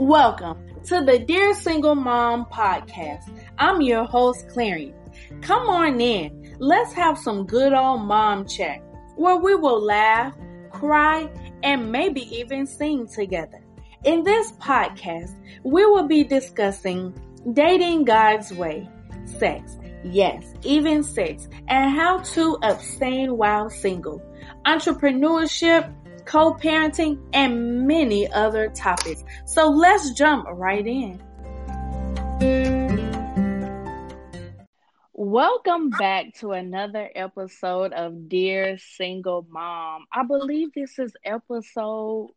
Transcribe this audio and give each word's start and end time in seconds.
Welcome 0.00 0.66
to 0.84 1.04
the 1.04 1.18
Dear 1.18 1.52
Single 1.52 1.94
Mom 1.94 2.46
podcast. 2.46 3.30
I'm 3.58 3.82
your 3.82 4.04
host, 4.04 4.48
Clarion. 4.48 4.94
Come 5.42 5.68
on 5.68 6.00
in. 6.00 6.56
Let's 6.58 6.94
have 6.94 7.18
some 7.18 7.44
good 7.44 7.74
old 7.74 8.00
mom 8.06 8.46
chat 8.46 8.82
where 9.16 9.36
we 9.36 9.54
will 9.54 9.78
laugh, 9.78 10.32
cry, 10.70 11.28
and 11.62 11.92
maybe 11.92 12.22
even 12.34 12.66
sing 12.66 13.08
together. 13.08 13.62
In 14.04 14.24
this 14.24 14.52
podcast, 14.52 15.34
we 15.64 15.84
will 15.84 16.08
be 16.08 16.24
discussing 16.24 17.12
dating 17.52 18.04
God's 18.04 18.54
way, 18.54 18.88
sex, 19.26 19.76
yes, 20.02 20.54
even 20.62 21.02
sex, 21.02 21.46
and 21.68 21.94
how 21.94 22.20
to 22.20 22.56
abstain 22.62 23.36
while 23.36 23.68
single, 23.68 24.22
entrepreneurship, 24.64 25.92
co-parenting, 26.30 27.18
and 27.32 27.88
many 27.88 28.30
other 28.30 28.68
topics. 28.68 29.24
So 29.46 29.68
let's 29.68 30.12
jump 30.12 30.46
right 30.48 30.86
in. 30.86 31.20
Welcome 35.12 35.90
back 35.90 36.34
to 36.34 36.52
another 36.52 37.10
episode 37.16 37.92
of 37.92 38.28
Dear 38.28 38.78
Single 38.78 39.44
Mom. 39.50 40.06
I 40.12 40.22
believe 40.22 40.72
this 40.72 41.00
is 41.00 41.12
episode 41.24 42.28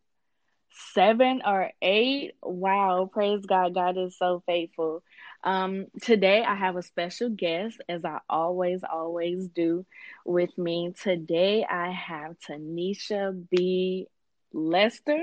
seven 0.95 1.44
or 1.45 1.69
eight. 1.80 2.31
Wow, 2.41 3.07
praise 3.13 3.45
God. 3.45 3.75
God 3.75 3.99
is 3.99 4.17
so 4.17 4.41
faithful. 4.47 5.03
Um, 5.43 5.88
today 6.02 6.43
I 6.43 6.55
have 6.55 6.77
a 6.77 6.81
special 6.81 7.29
guest, 7.29 7.81
as 7.89 8.05
I 8.05 8.20
always, 8.29 8.81
always 8.89 9.47
do 9.47 9.85
with 10.25 10.57
me. 10.57 10.93
Today 11.02 11.66
I 11.69 11.91
have 11.91 12.38
Tanisha 12.39 13.45
B. 13.49 14.07
Lester 14.53 15.21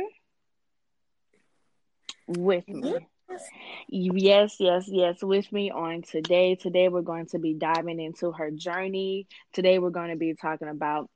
with 2.27 2.69
me. 2.69 3.09
Yes, 3.89 4.57
yes, 4.59 4.85
yes, 4.89 5.23
with 5.23 5.51
me 5.53 5.71
on 5.71 6.03
today. 6.03 6.57
Today 6.57 6.89
we're 6.89 7.01
going 7.03 7.27
to 7.27 7.39
be 7.39 7.55
diving 7.55 8.01
into 8.01 8.33
her 8.33 8.51
journey. 8.51 9.27
Today 9.53 9.79
we're 9.79 9.91
going 9.91 10.11
to 10.11 10.17
be 10.17 10.35
talking 10.35 10.69
about 10.69 11.09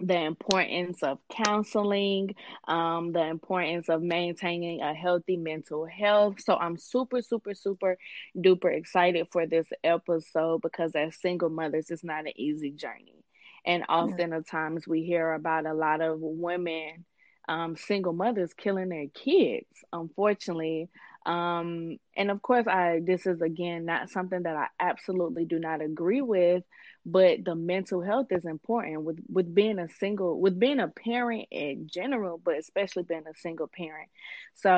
the 0.00 0.18
importance 0.18 1.02
of 1.02 1.18
counseling, 1.30 2.34
um, 2.68 3.12
the 3.12 3.24
importance 3.24 3.88
of 3.88 4.02
maintaining 4.02 4.82
a 4.82 4.92
healthy 4.92 5.36
mental 5.36 5.86
health. 5.86 6.40
So 6.40 6.54
I'm 6.54 6.76
super, 6.76 7.22
super, 7.22 7.54
super 7.54 7.96
duper 8.36 8.76
excited 8.76 9.28
for 9.32 9.46
this 9.46 9.66
episode 9.82 10.60
because 10.60 10.92
as 10.94 11.18
single 11.20 11.48
mothers, 11.48 11.90
it's 11.90 12.04
not 12.04 12.26
an 12.26 12.32
easy 12.36 12.72
journey. 12.72 13.24
And 13.64 13.84
often 13.88 14.30
yeah. 14.30 14.40
times 14.48 14.86
we 14.86 15.02
hear 15.02 15.32
about 15.32 15.66
a 15.66 15.74
lot 15.74 16.00
of 16.00 16.18
women, 16.20 17.04
um, 17.48 17.74
single 17.76 18.12
mothers 18.12 18.52
killing 18.54 18.90
their 18.90 19.08
kids, 19.08 19.66
unfortunately. 19.92 20.90
Um, 21.26 21.98
and 22.16 22.30
of 22.30 22.40
course, 22.40 22.66
I 22.68 23.00
this 23.04 23.26
is 23.26 23.42
again 23.42 23.84
not 23.84 24.10
something 24.10 24.44
that 24.44 24.56
I 24.56 24.68
absolutely 24.78 25.44
do 25.44 25.58
not 25.58 25.82
agree 25.82 26.20
with, 26.22 26.62
but 27.04 27.44
the 27.44 27.56
mental 27.56 28.00
health 28.00 28.28
is 28.30 28.44
important 28.44 29.02
with 29.02 29.18
with 29.28 29.52
being 29.52 29.80
a 29.80 29.88
single, 29.88 30.40
with 30.40 30.58
being 30.58 30.78
a 30.78 30.86
parent 30.86 31.48
in 31.50 31.88
general, 31.92 32.40
but 32.42 32.58
especially 32.58 33.02
being 33.02 33.24
a 33.28 33.34
single 33.40 33.66
parent. 33.66 34.08
So 34.54 34.70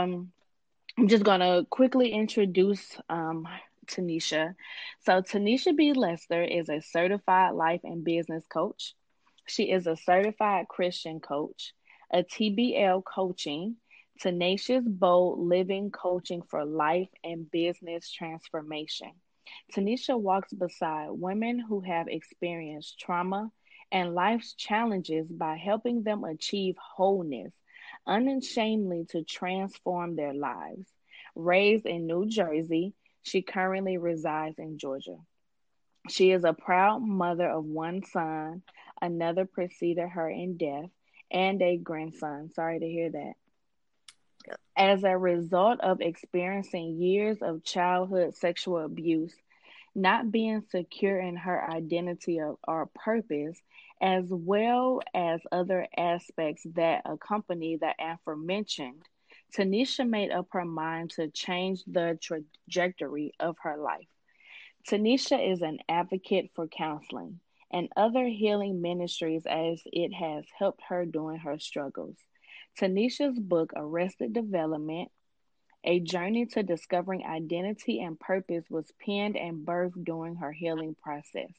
I'm 0.99 1.09
just 1.09 1.23
gonna 1.23 1.67
quickly 1.69 2.13
introduce 2.13 2.99
um, 3.11 3.47
Tanisha. 3.87 4.55
So 5.01 5.21
Tanisha 5.21 5.77
B. 5.77 5.93
Lester 5.93 6.43
is 6.43 6.71
a 6.71 6.81
certified 6.81 7.55
life 7.55 7.83
and 7.85 8.05
business 8.05 8.47
coach. 8.47 8.95
She 9.47 9.65
is 9.65 9.87
a 9.87 9.97
certified 9.97 10.69
Christian 10.69 11.21
coach, 11.21 11.75
a 12.11 12.23
TBL 12.23 13.05
coaching 13.05 13.77
Tenacious 14.21 14.83
Bold 14.85 15.39
Living 15.39 15.93
Coaching 15.93 16.43
for 16.43 16.65
Life 16.65 17.09
and 17.23 17.49
Business 17.49 18.11
Transformation. 18.11 19.13
Tanisha 19.73 20.19
walks 20.19 20.53
beside 20.53 21.11
women 21.11 21.61
who 21.61 21.81
have 21.83 22.09
experienced 22.09 22.99
trauma 22.99 23.53
and 23.93 24.17
life's 24.17 24.55
challenges 24.55 25.29
by 25.31 25.57
helping 25.57 26.03
them 26.03 26.25
achieve 26.25 26.75
wholeness, 26.79 27.53
unashamedly 28.09 29.07
to 29.11 29.23
transform 29.23 30.17
their 30.17 30.35
lives. 30.35 30.89
Raised 31.37 31.87
in 31.87 32.09
New 32.09 32.27
Jersey, 32.27 32.95
she 33.23 33.43
currently 33.43 33.99
resides 33.99 34.59
in 34.59 34.79
Georgia. 34.79 35.19
She 36.11 36.33
is 36.33 36.43
a 36.43 36.53
proud 36.53 37.03
mother 37.03 37.49
of 37.49 37.65
one 37.65 38.03
son, 38.03 38.63
another 39.01 39.45
preceded 39.45 40.09
her 40.09 40.29
in 40.29 40.57
death, 40.57 40.91
and 41.31 41.63
a 41.63 41.77
grandson. 41.77 42.51
Sorry 42.51 42.81
to 42.81 42.89
hear 42.89 43.11
that. 43.11 43.35
As 44.77 45.05
a 45.05 45.17
result 45.17 45.81
of 45.81 46.01
experiencing 46.01 47.01
years 47.01 47.39
of 47.43 47.65
childhood 47.65 48.35
sexual 48.35 48.79
abuse, 48.79 49.35
not 49.95 50.31
being 50.31 50.63
secure 50.71 51.19
in 51.19 51.37
her 51.37 51.71
identity 51.71 52.41
or 52.41 52.87
purpose, 52.95 53.61
as 54.01 54.27
well 54.31 55.01
as 55.15 55.41
other 55.51 55.89
aspects 55.97 56.65
that 56.75 57.03
accompany 57.05 57.77
the 57.77 57.93
aforementioned, 57.99 59.03
Tanisha 59.57 60.09
made 60.09 60.31
up 60.31 60.47
her 60.51 60.65
mind 60.65 61.11
to 61.11 61.29
change 61.29 61.83
the 61.87 62.19
trajectory 62.23 63.33
of 63.41 63.57
her 63.63 63.77
life. 63.77 64.07
Tanisha 64.87 65.53
is 65.53 65.63
an 65.63 65.79
advocate 65.89 66.51
for 66.55 66.69
counseling 66.69 67.41
and 67.71 67.89
other 67.97 68.27
healing 68.27 68.81
ministries 68.81 69.45
as 69.47 69.83
it 69.87 70.13
has 70.13 70.45
helped 70.59 70.83
her 70.89 71.05
during 71.05 71.39
her 71.39 71.59
struggles. 71.59 72.17
Tanisha's 72.79 73.37
book, 73.37 73.73
Arrested 73.75 74.33
Development 74.33 75.11
A 75.83 75.99
Journey 75.99 76.47
to 76.47 76.63
Discovering 76.63 77.25
Identity 77.25 78.01
and 78.01 78.19
Purpose, 78.19 78.65
was 78.71 78.93
penned 79.05 79.37
and 79.37 79.67
birthed 79.67 80.05
during 80.05 80.37
her 80.37 80.53
healing 80.53 80.95
process. 80.95 81.51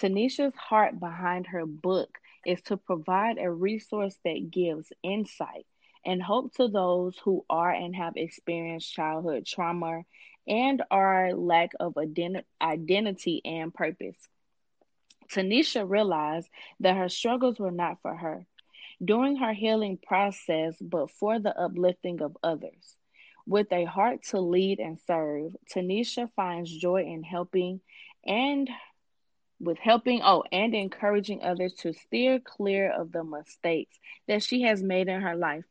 Tanisha's 0.00 0.56
heart 0.56 0.98
behind 0.98 1.46
her 1.46 1.66
book 1.66 2.18
is 2.44 2.60
to 2.62 2.76
provide 2.76 3.38
a 3.38 3.48
resource 3.48 4.16
that 4.24 4.50
gives 4.50 4.92
insight 5.04 5.66
and 6.04 6.20
hope 6.20 6.52
to 6.54 6.66
those 6.66 7.16
who 7.18 7.44
are 7.48 7.70
and 7.70 7.94
have 7.94 8.16
experienced 8.16 8.92
childhood 8.92 9.46
trauma 9.46 10.02
and 10.48 10.82
our 10.90 11.32
lack 11.32 11.70
of 11.78 11.94
ident- 11.94 12.42
identity 12.60 13.40
and 13.44 13.72
purpose. 13.72 14.16
Tanisha 15.32 15.88
realized 15.88 16.48
that 16.80 16.96
her 16.96 17.08
struggles 17.08 17.60
were 17.60 17.70
not 17.70 18.02
for 18.02 18.16
her 18.16 18.46
during 19.02 19.36
her 19.36 19.52
healing 19.52 19.98
process, 19.98 20.76
but 20.80 21.10
for 21.10 21.38
the 21.38 21.58
uplifting 21.58 22.20
of 22.22 22.36
others. 22.42 22.96
With 23.46 23.72
a 23.72 23.84
heart 23.84 24.22
to 24.30 24.40
lead 24.40 24.78
and 24.78 24.98
serve, 25.06 25.56
Tanisha 25.72 26.30
finds 26.36 26.70
joy 26.70 27.04
in 27.04 27.22
helping 27.22 27.80
and 28.24 28.68
with 29.58 29.78
helping 29.78 30.20
oh 30.22 30.44
and 30.52 30.74
encouraging 30.74 31.42
others 31.42 31.74
to 31.74 31.92
steer 31.92 32.38
clear 32.38 32.90
of 32.90 33.12
the 33.12 33.24
mistakes 33.24 33.98
that 34.26 34.42
she 34.42 34.62
has 34.62 34.82
made 34.82 35.08
in 35.08 35.20
her 35.20 35.36
life. 35.36 35.64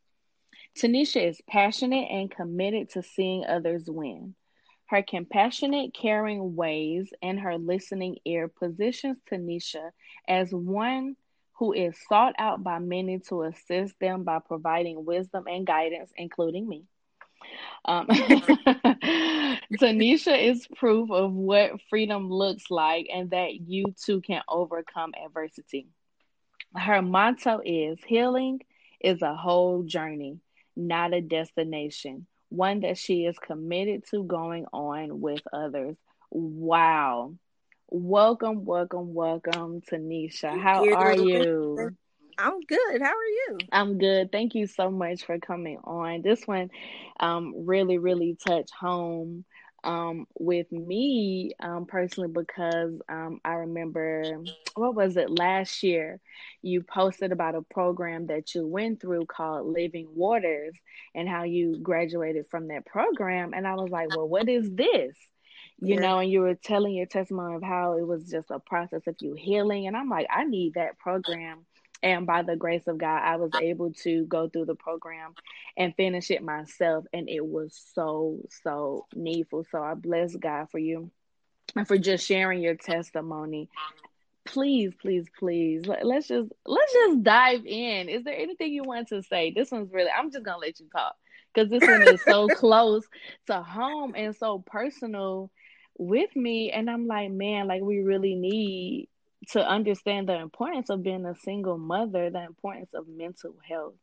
Tanisha 0.78 1.28
is 1.28 1.40
passionate 1.48 2.08
and 2.10 2.30
committed 2.30 2.90
to 2.90 3.02
seeing 3.02 3.44
others 3.44 3.84
win. 3.88 4.34
Her 4.86 5.02
compassionate, 5.02 5.94
caring 5.94 6.56
ways 6.56 7.12
and 7.22 7.38
her 7.38 7.58
listening 7.58 8.18
ear 8.24 8.48
positions 8.48 9.18
Tanisha 9.30 9.90
as 10.28 10.52
one 10.52 11.16
who 11.60 11.74
is 11.74 11.94
sought 12.08 12.34
out 12.38 12.64
by 12.64 12.78
many 12.78 13.18
to 13.18 13.42
assist 13.42 13.94
them 14.00 14.24
by 14.24 14.38
providing 14.38 15.04
wisdom 15.04 15.44
and 15.46 15.66
guidance, 15.66 16.10
including 16.16 16.66
me. 16.66 16.84
Um, 17.84 18.06
Tanisha 19.78 20.42
is 20.42 20.66
proof 20.76 21.10
of 21.10 21.34
what 21.34 21.72
freedom 21.90 22.30
looks 22.30 22.70
like 22.70 23.08
and 23.12 23.30
that 23.30 23.54
you 23.54 23.94
too 24.02 24.22
can 24.22 24.40
overcome 24.48 25.12
adversity. 25.22 25.86
Her 26.74 27.02
motto 27.02 27.60
is 27.62 27.98
healing 28.06 28.60
is 28.98 29.20
a 29.20 29.34
whole 29.34 29.82
journey, 29.82 30.38
not 30.74 31.12
a 31.12 31.20
destination, 31.20 32.26
one 32.48 32.80
that 32.80 32.96
she 32.96 33.26
is 33.26 33.38
committed 33.38 34.04
to 34.12 34.24
going 34.24 34.64
on 34.72 35.20
with 35.20 35.42
others. 35.52 35.96
Wow. 36.30 37.34
Welcome, 37.92 38.64
welcome, 38.64 39.14
welcome, 39.14 39.80
Tanisha. 39.80 40.56
How 40.60 40.88
are 40.94 41.12
you? 41.12 41.90
I'm 42.38 42.60
good. 42.60 43.02
How 43.02 43.08
are 43.08 43.26
you? 43.48 43.58
I'm 43.72 43.98
good. 43.98 44.30
Thank 44.30 44.54
you 44.54 44.68
so 44.68 44.92
much 44.92 45.24
for 45.24 45.40
coming 45.40 45.78
on. 45.82 46.22
This 46.22 46.46
one 46.46 46.70
um, 47.18 47.52
really, 47.66 47.98
really 47.98 48.36
touched 48.46 48.72
home 48.78 49.44
um, 49.82 50.26
with 50.38 50.70
me 50.70 51.52
um, 51.58 51.86
personally 51.86 52.30
because 52.32 52.92
um, 53.08 53.40
I 53.44 53.54
remember, 53.54 54.40
what 54.74 54.94
was 54.94 55.16
it, 55.16 55.28
last 55.28 55.82
year, 55.82 56.20
you 56.62 56.82
posted 56.82 57.32
about 57.32 57.56
a 57.56 57.62
program 57.62 58.28
that 58.28 58.54
you 58.54 58.68
went 58.68 59.00
through 59.00 59.26
called 59.26 59.66
Living 59.66 60.06
Waters 60.14 60.74
and 61.14 61.28
how 61.28 61.42
you 61.42 61.80
graduated 61.82 62.46
from 62.50 62.68
that 62.68 62.86
program. 62.86 63.52
And 63.52 63.66
I 63.66 63.74
was 63.74 63.90
like, 63.90 64.16
well, 64.16 64.28
what 64.28 64.48
is 64.48 64.70
this? 64.70 65.16
You 65.80 65.94
yeah. 65.94 66.00
know, 66.00 66.18
and 66.18 66.30
you 66.30 66.40
were 66.40 66.54
telling 66.54 66.94
your 66.94 67.06
testimony 67.06 67.56
of 67.56 67.62
how 67.62 67.96
it 67.98 68.06
was 68.06 68.24
just 68.24 68.50
a 68.50 68.58
process 68.58 69.06
of 69.06 69.16
you 69.20 69.34
healing. 69.34 69.86
And 69.86 69.96
I'm 69.96 70.08
like, 70.08 70.26
I 70.30 70.44
need 70.44 70.74
that 70.74 70.98
program 70.98 71.66
and 72.02 72.26
by 72.26 72.42
the 72.42 72.56
grace 72.56 72.86
of 72.86 72.98
God, 72.98 73.20
I 73.22 73.36
was 73.36 73.50
able 73.60 73.92
to 74.04 74.24
go 74.24 74.48
through 74.48 74.64
the 74.66 74.74
program 74.74 75.34
and 75.76 75.94
finish 75.94 76.30
it 76.30 76.42
myself. 76.42 77.04
And 77.12 77.28
it 77.28 77.44
was 77.44 77.78
so, 77.94 78.38
so 78.62 79.06
needful. 79.14 79.66
So 79.70 79.82
I 79.82 79.94
bless 79.94 80.34
God 80.34 80.70
for 80.70 80.78
you 80.78 81.10
and 81.76 81.86
for 81.86 81.98
just 81.98 82.26
sharing 82.26 82.62
your 82.62 82.76
testimony. 82.76 83.68
Please, 84.46 84.92
please, 85.00 85.26
please, 85.38 85.84
let's 85.86 86.28
just 86.28 86.50
let's 86.64 86.92
just 86.92 87.22
dive 87.22 87.66
in. 87.66 88.08
Is 88.08 88.24
there 88.24 88.34
anything 88.36 88.72
you 88.72 88.82
want 88.82 89.08
to 89.08 89.22
say? 89.22 89.52
This 89.54 89.70
one's 89.70 89.92
really 89.92 90.10
I'm 90.10 90.32
just 90.32 90.44
gonna 90.44 90.58
let 90.58 90.80
you 90.80 90.86
talk 90.90 91.14
because 91.52 91.68
this 91.68 91.86
one 91.86 92.02
is 92.02 92.22
so 92.22 92.48
close 92.56 93.06
to 93.48 93.62
home 93.62 94.14
and 94.16 94.34
so 94.34 94.64
personal 94.66 95.50
with 96.00 96.34
me. 96.34 96.72
And 96.72 96.90
I'm 96.90 97.06
like, 97.06 97.30
man, 97.30 97.68
like 97.68 97.82
we 97.82 97.98
really 97.98 98.34
need 98.34 99.08
to 99.50 99.60
understand 99.60 100.28
the 100.28 100.36
importance 100.36 100.88
of 100.88 101.02
being 101.02 101.26
a 101.26 101.34
single 101.34 101.76
mother, 101.76 102.30
the 102.30 102.42
importance 102.42 102.88
of 102.94 103.06
mental 103.06 103.54
health. 103.68 103.94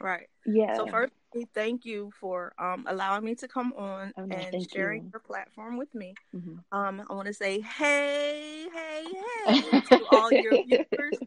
Right. 0.00 0.28
Yeah. 0.46 0.74
So 0.74 0.86
first, 0.86 1.12
thank 1.54 1.84
you 1.84 2.10
for 2.18 2.54
um, 2.58 2.86
allowing 2.88 3.24
me 3.24 3.34
to 3.36 3.46
come 3.46 3.74
on 3.76 4.12
oh, 4.16 4.24
no, 4.24 4.36
and 4.36 4.70
sharing 4.70 5.04
you. 5.04 5.10
your 5.12 5.20
platform 5.20 5.76
with 5.76 5.94
me. 5.94 6.14
Mm-hmm. 6.34 6.76
Um, 6.76 7.02
I 7.08 7.14
want 7.14 7.28
to 7.28 7.34
say, 7.34 7.60
hey, 7.60 8.66
hey, 8.72 9.04
hey 9.46 9.80
to 9.80 10.04
all 10.12 10.32
your 10.32 10.64
viewers 10.64 11.18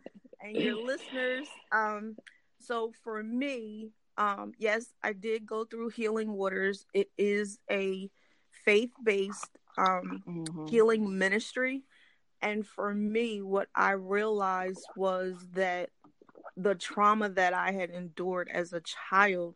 and 0.41 0.57
your 0.57 0.83
listeners. 0.83 1.47
Um, 1.71 2.17
so 2.59 2.91
for 3.03 3.21
me, 3.21 3.91
um, 4.17 4.53
yes, 4.57 4.87
I 5.03 5.13
did 5.13 5.45
go 5.45 5.63
through 5.63 5.89
Healing 5.89 6.31
Waters. 6.31 6.87
It 6.93 7.09
is 7.17 7.59
a 7.69 8.09
faith-based 8.65 9.57
um, 9.77 10.24
mm-hmm. 10.27 10.66
healing 10.68 11.18
ministry 11.18 11.83
and 12.45 12.66
for 12.66 12.94
me, 12.94 13.42
what 13.42 13.69
I 13.74 13.92
realized 13.92 14.86
was 14.95 15.36
that 15.54 15.89
the 16.56 16.75
trauma 16.75 17.30
that 17.30 17.54
I 17.54 17.72
had 17.72 17.89
endured 17.89 18.50
as 18.54 18.72
a 18.72 18.83
child 19.10 19.56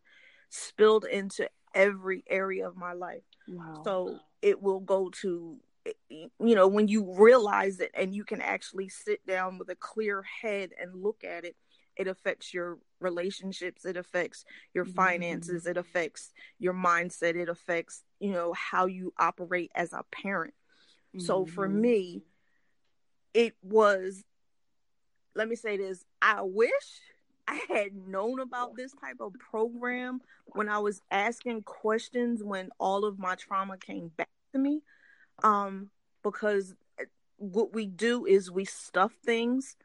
spilled 0.49 1.05
into 1.05 1.49
every 1.75 2.23
area 2.27 2.67
of 2.67 2.75
my 2.75 2.93
life. 2.93 3.21
Wow. 3.47 3.81
So 3.83 4.19
it 4.41 4.61
will 4.61 4.79
go 4.79 5.11
to, 5.21 5.57
you 6.09 6.55
know, 6.55 6.67
when 6.67 6.87
you 6.87 7.15
realize 7.15 7.79
it 7.79 7.91
and 7.93 8.13
you 8.13 8.23
can 8.23 8.41
actually 8.41 8.89
sit 8.89 9.25
down 9.27 9.59
with 9.59 9.69
a 9.69 9.75
clear 9.75 10.23
head 10.41 10.71
and 10.81 11.03
look 11.03 11.23
at 11.23 11.45
it, 11.45 11.55
it 11.99 12.07
affects 12.07 12.53
your 12.53 12.79
relationships, 12.99 13.85
it 13.85 13.97
affects 13.97 14.45
your 14.73 14.85
finances, 14.85 15.63
mm-hmm. 15.63 15.71
it 15.71 15.77
affects 15.77 16.33
your 16.57 16.73
mindset, 16.73 17.35
it 17.35 17.49
affects, 17.49 18.03
you 18.19 18.31
know, 18.31 18.53
how 18.53 18.87
you 18.87 19.13
operate 19.19 19.71
as 19.75 19.93
a 19.93 20.03
parent. 20.11 20.55
Mm-hmm. 21.15 21.25
So 21.25 21.45
for 21.45 21.67
mm-hmm. 21.67 21.81
me, 21.81 22.23
it 23.33 23.55
was 23.61 24.23
let 25.35 25.47
me 25.47 25.55
say 25.55 25.77
this 25.77 26.03
i 26.21 26.41
wish 26.41 27.01
i 27.47 27.59
had 27.69 27.95
known 27.95 28.39
about 28.39 28.75
this 28.75 28.91
type 28.99 29.17
of 29.19 29.33
program 29.33 30.19
when 30.47 30.69
i 30.69 30.77
was 30.77 31.01
asking 31.11 31.61
questions 31.61 32.43
when 32.43 32.69
all 32.79 33.05
of 33.05 33.19
my 33.19 33.35
trauma 33.35 33.77
came 33.77 34.09
back 34.17 34.29
to 34.51 34.59
me 34.59 34.81
um 35.43 35.89
because 36.23 36.73
what 37.37 37.73
we 37.73 37.85
do 37.85 38.25
is 38.25 38.51
we 38.51 38.65
stuff 38.65 39.13
things 39.23 39.75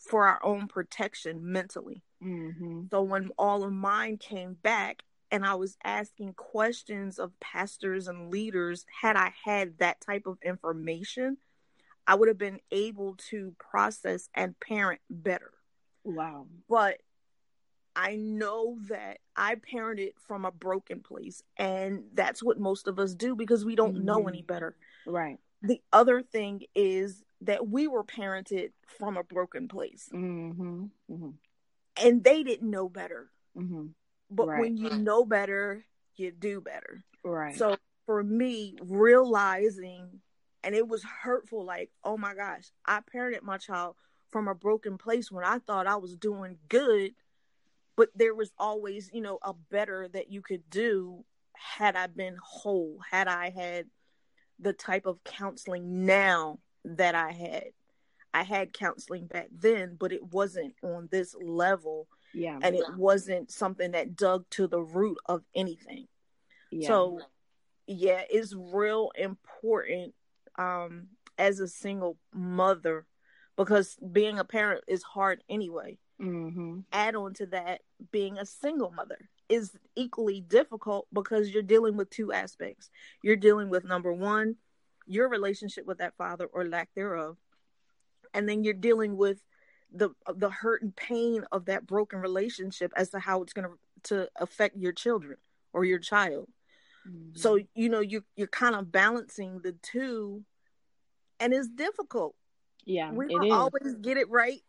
for 0.00 0.26
our 0.26 0.44
own 0.44 0.68
protection 0.68 1.52
mentally 1.52 2.02
mm-hmm. 2.22 2.82
so 2.90 3.02
when 3.02 3.30
all 3.38 3.64
of 3.64 3.72
mine 3.72 4.16
came 4.16 4.54
back 4.54 5.02
and 5.30 5.44
I 5.44 5.54
was 5.54 5.76
asking 5.84 6.34
questions 6.34 7.18
of 7.18 7.38
pastors 7.40 8.08
and 8.08 8.30
leaders, 8.30 8.84
had 9.00 9.16
I 9.16 9.32
had 9.44 9.78
that 9.78 10.00
type 10.00 10.26
of 10.26 10.38
information, 10.42 11.36
I 12.06 12.14
would 12.14 12.28
have 12.28 12.38
been 12.38 12.60
able 12.70 13.16
to 13.30 13.54
process 13.58 14.28
and 14.34 14.58
parent 14.58 15.00
better. 15.10 15.52
Wow. 16.04 16.46
But 16.68 16.98
I 17.94 18.16
know 18.16 18.78
that 18.88 19.18
I 19.36 19.56
parented 19.56 20.12
from 20.26 20.44
a 20.44 20.52
broken 20.52 21.00
place, 21.00 21.42
and 21.56 22.04
that's 22.14 22.42
what 22.42 22.58
most 22.58 22.88
of 22.88 22.98
us 22.98 23.14
do 23.14 23.34
because 23.34 23.64
we 23.64 23.76
don't 23.76 23.96
mm-hmm. 23.96 24.06
know 24.06 24.28
any 24.28 24.42
better. 24.42 24.76
Right. 25.06 25.38
The 25.62 25.82
other 25.92 26.22
thing 26.22 26.62
is 26.74 27.22
that 27.42 27.68
we 27.68 27.86
were 27.86 28.04
parented 28.04 28.72
from 28.98 29.16
a 29.16 29.22
broken 29.22 29.68
place, 29.68 30.08
mm-hmm. 30.12 30.84
Mm-hmm. 31.10 31.30
and 32.02 32.24
they 32.24 32.42
didn't 32.42 32.70
know 32.70 32.88
better. 32.88 33.30
Mm-hmm. 33.56 33.86
But 34.30 34.48
right. 34.48 34.60
when 34.60 34.76
you 34.76 34.90
know 34.90 35.24
better, 35.24 35.84
you 36.16 36.32
do 36.32 36.60
better. 36.60 37.02
Right. 37.24 37.56
So 37.56 37.76
for 38.06 38.22
me, 38.22 38.76
realizing 38.82 40.20
and 40.62 40.74
it 40.74 40.86
was 40.86 41.02
hurtful 41.02 41.64
like 41.64 41.90
oh 42.04 42.16
my 42.16 42.34
gosh 42.34 42.70
i 42.84 43.00
parented 43.14 43.42
my 43.42 43.58
child 43.58 43.94
from 44.30 44.48
a 44.48 44.54
broken 44.54 44.98
place 44.98 45.30
when 45.30 45.44
i 45.44 45.58
thought 45.58 45.86
i 45.86 45.96
was 45.96 46.16
doing 46.16 46.56
good 46.68 47.12
but 47.96 48.08
there 48.14 48.34
was 48.34 48.50
always 48.58 49.10
you 49.12 49.20
know 49.20 49.38
a 49.42 49.52
better 49.70 50.08
that 50.08 50.30
you 50.30 50.42
could 50.42 50.68
do 50.70 51.24
had 51.54 51.96
i 51.96 52.06
been 52.06 52.36
whole 52.42 52.98
had 53.10 53.28
i 53.28 53.50
had 53.50 53.86
the 54.58 54.72
type 54.72 55.06
of 55.06 55.22
counseling 55.24 56.04
now 56.04 56.58
that 56.84 57.14
i 57.14 57.32
had 57.32 57.64
i 58.34 58.42
had 58.42 58.72
counseling 58.72 59.26
back 59.26 59.48
then 59.52 59.96
but 59.98 60.12
it 60.12 60.32
wasn't 60.32 60.74
on 60.82 61.08
this 61.10 61.34
level 61.40 62.06
yeah 62.34 62.58
and 62.62 62.74
it 62.74 62.84
wasn't 62.96 63.50
something 63.50 63.92
that 63.92 64.16
dug 64.16 64.44
to 64.50 64.66
the 64.66 64.80
root 64.80 65.18
of 65.26 65.42
anything 65.54 66.06
yeah. 66.70 66.86
so 66.86 67.20
yeah 67.86 68.22
it's 68.30 68.54
real 68.54 69.10
important 69.16 70.14
um, 70.58 71.06
as 71.38 71.60
a 71.60 71.68
single 71.68 72.18
mother 72.34 73.06
because 73.56 73.96
being 74.12 74.38
a 74.38 74.44
parent 74.44 74.84
is 74.86 75.02
hard 75.02 75.42
anyway. 75.48 75.98
Mm-hmm. 76.20 76.80
Add 76.92 77.14
on 77.14 77.34
to 77.34 77.46
that, 77.46 77.80
being 78.10 78.38
a 78.38 78.46
single 78.46 78.90
mother 78.90 79.18
is 79.48 79.76
equally 79.96 80.40
difficult 80.40 81.06
because 81.12 81.50
you're 81.50 81.62
dealing 81.62 81.96
with 81.96 82.10
two 82.10 82.32
aspects. 82.32 82.90
You're 83.22 83.36
dealing 83.36 83.70
with 83.70 83.84
number 83.84 84.12
one, 84.12 84.56
your 85.08 85.28
relationship 85.28 85.86
with 85.86 85.98
that 85.98 86.16
father 86.16 86.46
or 86.46 86.64
lack 86.66 86.90
thereof, 86.94 87.36
and 88.34 88.48
then 88.48 88.62
you're 88.64 88.74
dealing 88.74 89.16
with 89.16 89.42
the 89.92 90.10
the 90.34 90.50
hurt 90.50 90.82
and 90.82 90.94
pain 90.94 91.44
of 91.50 91.64
that 91.66 91.86
broken 91.86 92.18
relationship 92.18 92.92
as 92.96 93.10
to 93.10 93.18
how 93.18 93.42
it's 93.42 93.52
going 93.52 93.68
to 93.68 93.76
to 94.02 94.28
affect 94.36 94.76
your 94.76 94.92
children 94.92 95.38
or 95.72 95.84
your 95.84 95.98
child. 95.98 96.48
Mm-hmm. 97.08 97.36
So 97.36 97.58
you 97.74 97.88
know 97.88 98.00
you 98.00 98.24
you're 98.36 98.48
kind 98.48 98.74
of 98.74 98.92
balancing 98.92 99.60
the 99.60 99.72
two, 99.82 100.44
and 101.40 101.52
it's 101.52 101.68
difficult. 101.68 102.34
Yeah, 102.84 103.10
we 103.10 103.28
don't 103.28 103.50
always 103.50 103.94
get 104.00 104.16
it 104.16 104.28
right, 104.30 104.62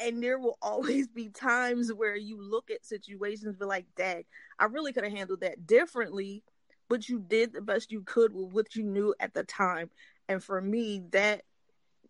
and 0.00 0.22
there 0.22 0.38
will 0.38 0.58
always 0.62 1.08
be 1.08 1.28
times 1.28 1.92
where 1.92 2.16
you 2.16 2.40
look 2.40 2.70
at 2.70 2.84
situations 2.84 3.56
be 3.56 3.66
like, 3.66 3.86
"Dad, 3.96 4.24
I 4.58 4.66
really 4.66 4.92
could 4.92 5.04
have 5.04 5.12
handled 5.12 5.40
that 5.40 5.66
differently," 5.66 6.42
but 6.88 7.08
you 7.08 7.18
did 7.18 7.52
the 7.52 7.60
best 7.60 7.92
you 7.92 8.02
could 8.02 8.32
with 8.32 8.52
what 8.52 8.74
you 8.74 8.82
knew 8.82 9.14
at 9.20 9.34
the 9.34 9.44
time. 9.44 9.90
And 10.28 10.42
for 10.42 10.60
me, 10.60 11.02
that 11.10 11.42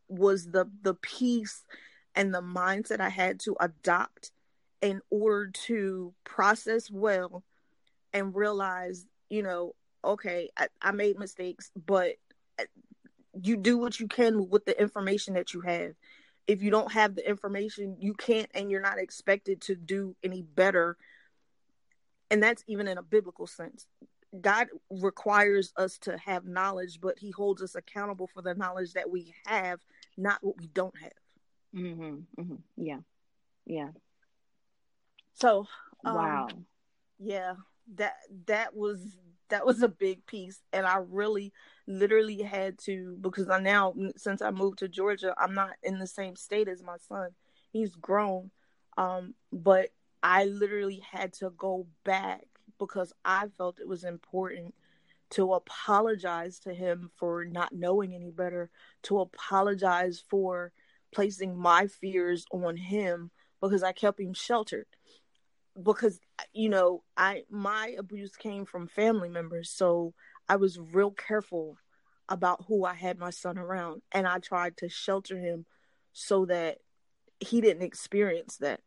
was 0.08 0.46
the 0.46 0.70
the 0.82 0.94
piece 0.94 1.64
and 2.14 2.34
the 2.34 2.42
mindset 2.42 3.00
I 3.00 3.08
had 3.08 3.40
to 3.40 3.56
adopt 3.60 4.30
in 4.80 5.00
order 5.10 5.50
to 5.66 6.14
process 6.24 6.90
well 6.90 7.42
and 8.12 8.34
realize 8.34 9.06
you 9.28 9.42
know, 9.42 9.74
okay, 10.04 10.50
I, 10.56 10.68
I 10.80 10.92
made 10.92 11.18
mistakes, 11.18 11.70
but 11.74 12.14
uh, 12.58 12.64
you 13.42 13.56
do 13.56 13.76
what 13.78 13.98
you 13.98 14.06
can 14.06 14.48
with 14.48 14.64
the 14.64 14.80
information 14.80 15.34
that 15.34 15.52
you 15.52 15.60
have. 15.62 15.92
If 16.46 16.62
you 16.62 16.70
don't 16.70 16.92
have 16.92 17.16
the 17.16 17.28
information, 17.28 17.96
you 17.98 18.14
can't 18.14 18.48
and 18.54 18.70
you're 18.70 18.80
not 18.80 18.98
expected 18.98 19.60
to 19.62 19.74
do 19.74 20.14
any 20.22 20.42
better. 20.42 20.96
And 22.30 22.42
that's 22.42 22.62
even 22.68 22.86
in 22.86 22.98
a 22.98 23.02
biblical 23.02 23.46
sense. 23.46 23.86
God 24.40 24.68
requires 24.90 25.72
us 25.76 25.98
to 25.98 26.16
have 26.18 26.46
knowledge, 26.46 27.00
but 27.00 27.18
He 27.18 27.30
holds 27.30 27.62
us 27.62 27.74
accountable 27.74 28.28
for 28.32 28.42
the 28.42 28.54
knowledge 28.54 28.92
that 28.94 29.10
we 29.10 29.34
have, 29.46 29.80
not 30.16 30.38
what 30.42 30.58
we 30.58 30.66
don't 30.68 30.96
have. 31.00 31.12
Mm-hmm, 31.74 32.40
mm-hmm. 32.40 32.54
Yeah, 32.76 33.00
yeah. 33.66 33.90
So, 35.34 35.66
um, 36.04 36.14
wow. 36.14 36.48
Yeah, 37.18 37.54
that 37.94 38.16
that 38.46 38.74
was 38.74 39.00
that 39.48 39.64
was 39.64 39.82
a 39.82 39.88
big 39.88 40.26
piece 40.26 40.60
and 40.72 40.86
i 40.86 40.96
really 41.08 41.52
literally 41.86 42.42
had 42.42 42.78
to 42.78 43.16
because 43.20 43.48
i 43.48 43.58
now 43.60 43.94
since 44.16 44.42
i 44.42 44.50
moved 44.50 44.78
to 44.78 44.88
georgia 44.88 45.34
i'm 45.38 45.54
not 45.54 45.70
in 45.82 45.98
the 45.98 46.06
same 46.06 46.34
state 46.34 46.68
as 46.68 46.82
my 46.82 46.96
son 47.08 47.30
he's 47.72 47.94
grown 47.94 48.50
um 48.98 49.34
but 49.52 49.90
i 50.22 50.44
literally 50.44 51.02
had 51.12 51.32
to 51.32 51.50
go 51.50 51.86
back 52.04 52.44
because 52.78 53.12
i 53.24 53.46
felt 53.56 53.80
it 53.80 53.88
was 53.88 54.04
important 54.04 54.74
to 55.28 55.54
apologize 55.54 56.60
to 56.60 56.72
him 56.72 57.10
for 57.16 57.44
not 57.44 57.72
knowing 57.72 58.14
any 58.14 58.30
better 58.30 58.70
to 59.02 59.18
apologize 59.20 60.22
for 60.28 60.72
placing 61.12 61.56
my 61.56 61.86
fears 61.86 62.44
on 62.52 62.76
him 62.76 63.30
because 63.60 63.82
i 63.82 63.92
kept 63.92 64.20
him 64.20 64.34
sheltered 64.34 64.86
because 65.82 66.20
you 66.52 66.68
know 66.68 67.02
i 67.16 67.42
my 67.50 67.94
abuse 67.98 68.36
came 68.36 68.64
from 68.64 68.86
family 68.86 69.28
members 69.28 69.70
so 69.70 70.14
i 70.48 70.56
was 70.56 70.78
real 70.78 71.10
careful 71.10 71.76
about 72.28 72.64
who 72.66 72.84
i 72.84 72.94
had 72.94 73.18
my 73.18 73.30
son 73.30 73.58
around 73.58 74.00
and 74.12 74.26
i 74.26 74.38
tried 74.38 74.76
to 74.76 74.88
shelter 74.88 75.38
him 75.38 75.66
so 76.12 76.46
that 76.46 76.78
he 77.40 77.60
didn't 77.60 77.82
experience 77.82 78.56
that. 78.58 78.80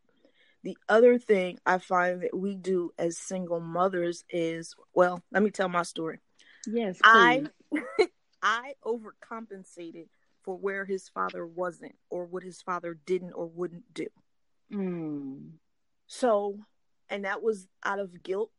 The 0.64 0.78
other 0.90 1.18
thing 1.18 1.58
I 1.66 1.78
find 1.78 2.24
that 2.24 2.38
we 2.38 2.56
do 2.56 2.92
as 2.98 3.18
single 3.18 3.60
mothers 3.60 4.26
is, 4.30 4.76
well, 4.94 5.24
let 5.32 5.42
me 5.42 5.52
tell 5.52 5.70
my 5.70 5.84
story. 5.84 6.20
Yes, 6.68 7.00
please. 7.02 7.48
I 7.74 8.08
I 8.42 8.74
overcompensated 8.86 10.08
for 10.44 10.58
where 10.58 10.86
his 10.86 11.10
father 11.10 11.46
wasn't 11.46 11.96
or 12.10 12.26
what 12.26 12.44
his 12.44 12.62
father 12.62 12.98
didn't 13.06 13.34
or 13.34 13.48
wouldn't 13.48 13.94
do. 13.94 14.08
Mm. 14.72 15.52
So, 16.08 16.58
and 17.10 17.26
that 17.26 17.42
was 17.42 17.68
out 17.84 18.00
of 18.00 18.24
guilt. 18.24 18.52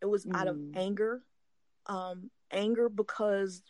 It 0.00 0.06
was 0.06 0.24
mm. 0.24 0.34
out 0.34 0.48
of 0.48 0.56
mm. 0.56 0.76
anger. 0.76 1.22
Um, 1.86 2.30
anger 2.50 2.88
because 2.88 3.62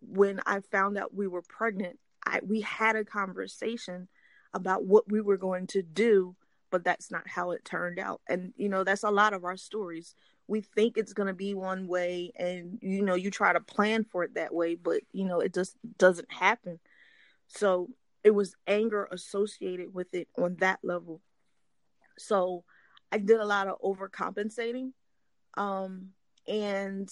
when 0.00 0.40
I 0.46 0.60
found 0.60 0.98
out 0.98 1.14
we 1.14 1.26
were 1.26 1.42
pregnant, 1.42 1.98
I 2.24 2.40
we 2.46 2.60
had 2.60 2.96
a 2.96 3.04
conversation 3.04 4.08
about 4.52 4.84
what 4.84 5.10
we 5.10 5.20
were 5.20 5.36
going 5.36 5.66
to 5.68 5.82
do, 5.82 6.36
but 6.70 6.84
that's 6.84 7.10
not 7.10 7.28
how 7.28 7.52
it 7.52 7.64
turned 7.64 7.98
out. 7.98 8.20
And 8.28 8.52
you 8.56 8.68
know, 8.68 8.84
that's 8.84 9.04
a 9.04 9.10
lot 9.10 9.32
of 9.32 9.44
our 9.44 9.56
stories. 9.56 10.14
We 10.48 10.60
think 10.60 10.96
it's 10.96 11.12
going 11.12 11.28
to 11.28 11.34
be 11.34 11.54
one 11.54 11.88
way 11.88 12.32
and 12.36 12.78
you 12.82 13.02
know, 13.02 13.14
you 13.14 13.30
try 13.30 13.52
to 13.52 13.60
plan 13.60 14.04
for 14.04 14.24
it 14.24 14.34
that 14.34 14.54
way, 14.54 14.74
but 14.74 15.02
you 15.12 15.24
know, 15.24 15.40
it 15.40 15.54
just 15.54 15.76
doesn't 15.98 16.30
happen. 16.32 16.78
So, 17.48 17.90
it 18.24 18.30
was 18.30 18.56
anger 18.66 19.08
associated 19.12 19.94
with 19.94 20.12
it 20.14 20.28
on 20.36 20.56
that 20.56 20.80
level. 20.82 21.20
So, 22.18 22.64
I 23.12 23.18
did 23.18 23.38
a 23.38 23.44
lot 23.44 23.68
of 23.68 23.80
overcompensating. 23.80 24.92
Um 25.56 26.10
and 26.48 27.08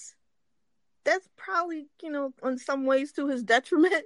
that's 1.05 1.29
probably, 1.37 1.87
you 2.03 2.11
know, 2.11 2.33
in 2.45 2.59
some 2.59 2.87
ways 2.87 3.13
to 3.13 3.29
his 3.29 3.43
detriment 3.43 4.05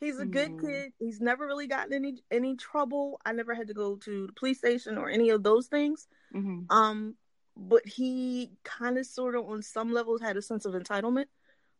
He's 0.00 0.18
a 0.20 0.26
good 0.26 0.52
mm. 0.52 0.60
kid. 0.60 0.92
He's 0.98 1.20
never 1.20 1.46
really 1.46 1.66
gotten 1.66 1.92
any 1.92 2.22
any 2.30 2.56
trouble. 2.56 3.20
I 3.24 3.32
never 3.32 3.54
had 3.54 3.68
to 3.68 3.74
go 3.74 3.96
to 3.96 4.26
the 4.28 4.32
police 4.32 4.58
station 4.58 4.96
or 4.96 5.10
any 5.10 5.30
of 5.30 5.42
those 5.42 5.66
things. 5.66 6.06
Mm-hmm. 6.34 6.70
Um, 6.70 7.16
but 7.56 7.84
he 7.86 8.52
kind 8.62 8.98
of, 8.98 9.06
sort 9.06 9.34
of, 9.34 9.48
on 9.48 9.62
some 9.62 9.92
levels, 9.92 10.20
had 10.20 10.36
a 10.36 10.42
sense 10.42 10.64
of 10.64 10.74
entitlement 10.74 11.26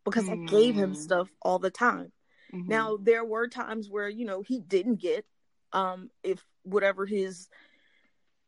because 0.04 0.24
mm. 0.24 0.32
I 0.32 0.50
gave 0.50 0.74
him 0.74 0.94
mm. 0.94 0.96
stuff 0.96 1.28
all 1.40 1.60
the 1.60 1.70
time. 1.70 2.10
Mm-hmm. 2.52 2.68
Now 2.68 2.96
there 3.00 3.24
were 3.24 3.46
times 3.46 3.88
where 3.88 4.08
you 4.08 4.24
know 4.24 4.42
he 4.42 4.58
didn't 4.58 4.96
get, 4.96 5.24
um, 5.72 6.10
if 6.24 6.44
whatever 6.64 7.06
his 7.06 7.48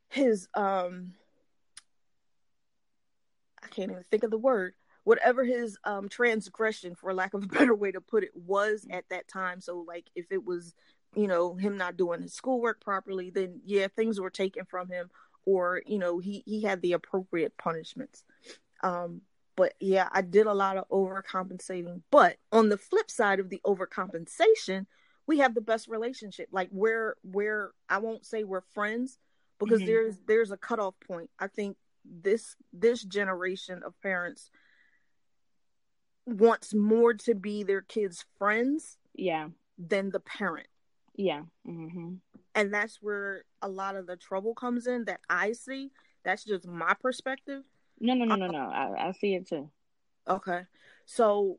his 0.09 0.49
um, 0.55 1.13
I 3.63 3.69
can't 3.69 3.93
even 3.93 4.05
think 4.11 4.25
of 4.25 4.33
the 4.33 4.39
word 4.39 4.75
whatever 5.11 5.45
his 5.45 5.77
um 5.83 6.09
transgression 6.09 6.95
for 6.95 7.13
lack 7.13 7.35
of 7.35 7.43
a 7.43 7.47
better 7.59 7.75
way 7.75 7.91
to 7.91 8.01
put 8.01 8.23
it 8.23 8.31
was 8.33 8.87
at 8.91 9.09
that 9.11 9.27
time. 9.27 9.61
So 9.61 9.85
like 9.85 10.07
if 10.15 10.31
it 10.31 10.45
was 10.45 10.73
you 11.17 11.27
know 11.27 11.57
him 11.57 11.77
not 11.77 11.97
doing 11.97 12.23
his 12.23 12.33
schoolwork 12.33 12.81
properly 12.81 13.31
then 13.31 13.61
yeah 13.65 13.89
things 13.89 14.21
were 14.21 14.31
taken 14.31 14.65
from 14.65 14.89
him 14.89 15.11
or 15.45 15.83
you 15.85 15.99
know 15.99 16.21
he 16.21 16.45
he 16.47 16.63
had 16.63 16.81
the 16.81 16.93
appropriate 16.93 17.59
punishments. 17.59 18.23
Um 18.85 19.23
but 19.57 19.75
yeah 19.81 20.09
i 20.13 20.21
did 20.21 20.47
a 20.47 20.55
lot 20.55 20.77
of 20.77 20.89
overcompensating. 20.91 22.03
But 22.13 22.37
on 22.53 22.69
the 22.69 22.79
flip 22.79 23.11
side 23.11 23.41
of 23.41 23.51
the 23.51 23.61
overcompensation 23.67 24.87
we 25.27 25.39
have 25.39 25.57
the 25.57 25.61
best 25.61 25.89
relationship. 25.89 26.51
Like 26.53 26.69
where 26.71 27.17
where 27.23 27.73
i 27.89 27.99
won't 27.99 28.25
say 28.25 28.45
we're 28.45 28.61
friends 28.61 29.19
because 29.59 29.81
mm-hmm. 29.81 29.87
there's 29.87 30.19
there's 30.29 30.53
a 30.53 30.57
cutoff 30.57 30.95
point. 31.05 31.31
I 31.37 31.49
think 31.49 31.77
this 32.05 32.55
this 32.73 33.03
generation 33.03 33.83
of 33.85 34.01
parents 34.01 34.51
wants 36.33 36.75
more 36.75 37.15
to 37.15 37.35
be 37.35 37.63
their 37.63 37.83
kids' 37.83 38.25
friends, 38.39 38.97
yeah, 39.15 39.49
than 39.79 40.11
the 40.11 40.21
parent. 40.21 40.69
Yeah. 41.17 41.43
Mm-hmm. 41.69 42.15
And 42.55 42.75
that's 42.75 42.99
where 43.01 43.45
a 43.63 43.69
lot 43.69 43.97
of 43.97 44.07
the 44.07 44.17
trouble 44.17 44.55
comes 44.55 44.87
in 44.87 45.05
that 45.05 45.21
I 45.29 45.53
see. 45.53 45.91
That's 46.25 46.45
just 46.45 46.67
my 46.67 46.95
perspective. 46.95 47.63
No, 48.01 48.15
no, 48.15 48.25
no, 48.25 48.37
no, 48.37 48.47
no. 48.47 48.59
I, 48.59 49.09
I 49.09 49.13
see 49.13 49.35
it 49.35 49.49
too. 49.49 49.71
Okay. 50.29 50.63
So 51.05 51.59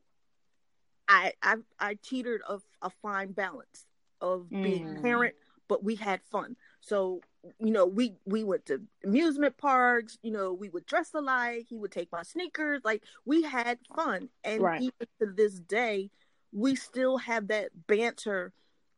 I 1.08 1.34
I 1.44 1.56
I 1.80 1.98
teetered 2.02 2.42
of 2.48 2.64
a 2.82 2.90
fine 2.90 3.32
balance 3.32 3.86
of 4.20 4.50
being 4.50 4.86
mm. 4.86 5.02
parent, 5.02 5.36
but 5.68 5.84
we 5.84 5.96
had 5.96 6.22
fun. 6.24 6.56
So 6.80 7.22
you 7.60 7.72
know, 7.72 7.86
we 7.86 8.16
we 8.26 8.44
went 8.44 8.66
to 8.68 8.82
amusement 9.04 9.58
parks. 9.58 10.18
You 10.22 10.32
know, 10.32 10.54
we 10.54 10.70
would 10.70 10.86
dress 10.86 11.14
alike. 11.14 11.66
He 11.70 11.78
would 11.78 11.92
take 11.92 12.12
my 12.12 12.24
sneakers. 12.24 12.82
Like 12.84 13.04
we 13.26 13.44
had 13.44 13.80
fun, 13.96 14.30
and 14.44 14.62
right. 14.62 14.82
even 14.82 15.08
to 15.20 15.34
this 15.36 15.60
day, 15.60 16.12
we 16.52 16.76
still 16.76 17.18
have 17.18 17.48
that 17.48 17.70
banter. 17.88 18.54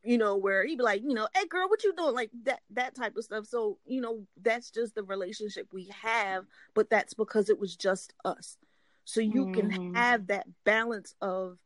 You 0.06 0.18
know, 0.18 0.36
where 0.36 0.66
he'd 0.66 0.76
be 0.76 0.84
like, 0.84 1.02
you 1.02 1.14
know, 1.14 1.26
hey 1.34 1.46
girl, 1.46 1.66
what 1.68 1.82
you 1.82 1.94
doing? 1.96 2.14
Like 2.14 2.30
that 2.44 2.60
that 2.70 2.94
type 2.94 3.16
of 3.16 3.24
stuff. 3.24 3.46
So 3.46 3.78
you 3.86 4.02
know, 4.02 4.26
that's 4.42 4.70
just 4.70 4.94
the 4.94 5.02
relationship 5.02 5.68
we 5.72 5.90
have. 6.02 6.44
But 6.74 6.90
that's 6.90 7.14
because 7.14 7.48
it 7.48 7.58
was 7.58 7.74
just 7.74 8.12
us. 8.24 8.58
So 9.06 9.20
you 9.20 9.46
mm-hmm. 9.46 9.70
can 9.70 9.94
have 9.94 10.26
that 10.26 10.46
balance 10.64 11.14
of 11.22 11.58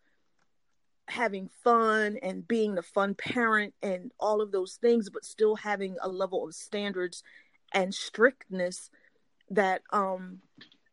having 1.09 1.49
fun 1.65 2.19
and 2.23 2.47
being 2.47 2.75
the 2.75 2.83
fun 2.83 3.15
parent 3.15 3.75
and 3.83 4.13
all 4.21 4.41
of 4.41 4.53
those 4.53 4.75
things 4.75 5.09
but 5.09 5.25
still 5.25 5.57
having 5.57 5.97
a 6.03 6.09
level 6.09 6.47
of 6.47 6.55
standards 6.55 7.23
and 7.73 7.95
strictness 7.95 8.91
that 9.51 9.83
um 9.91 10.39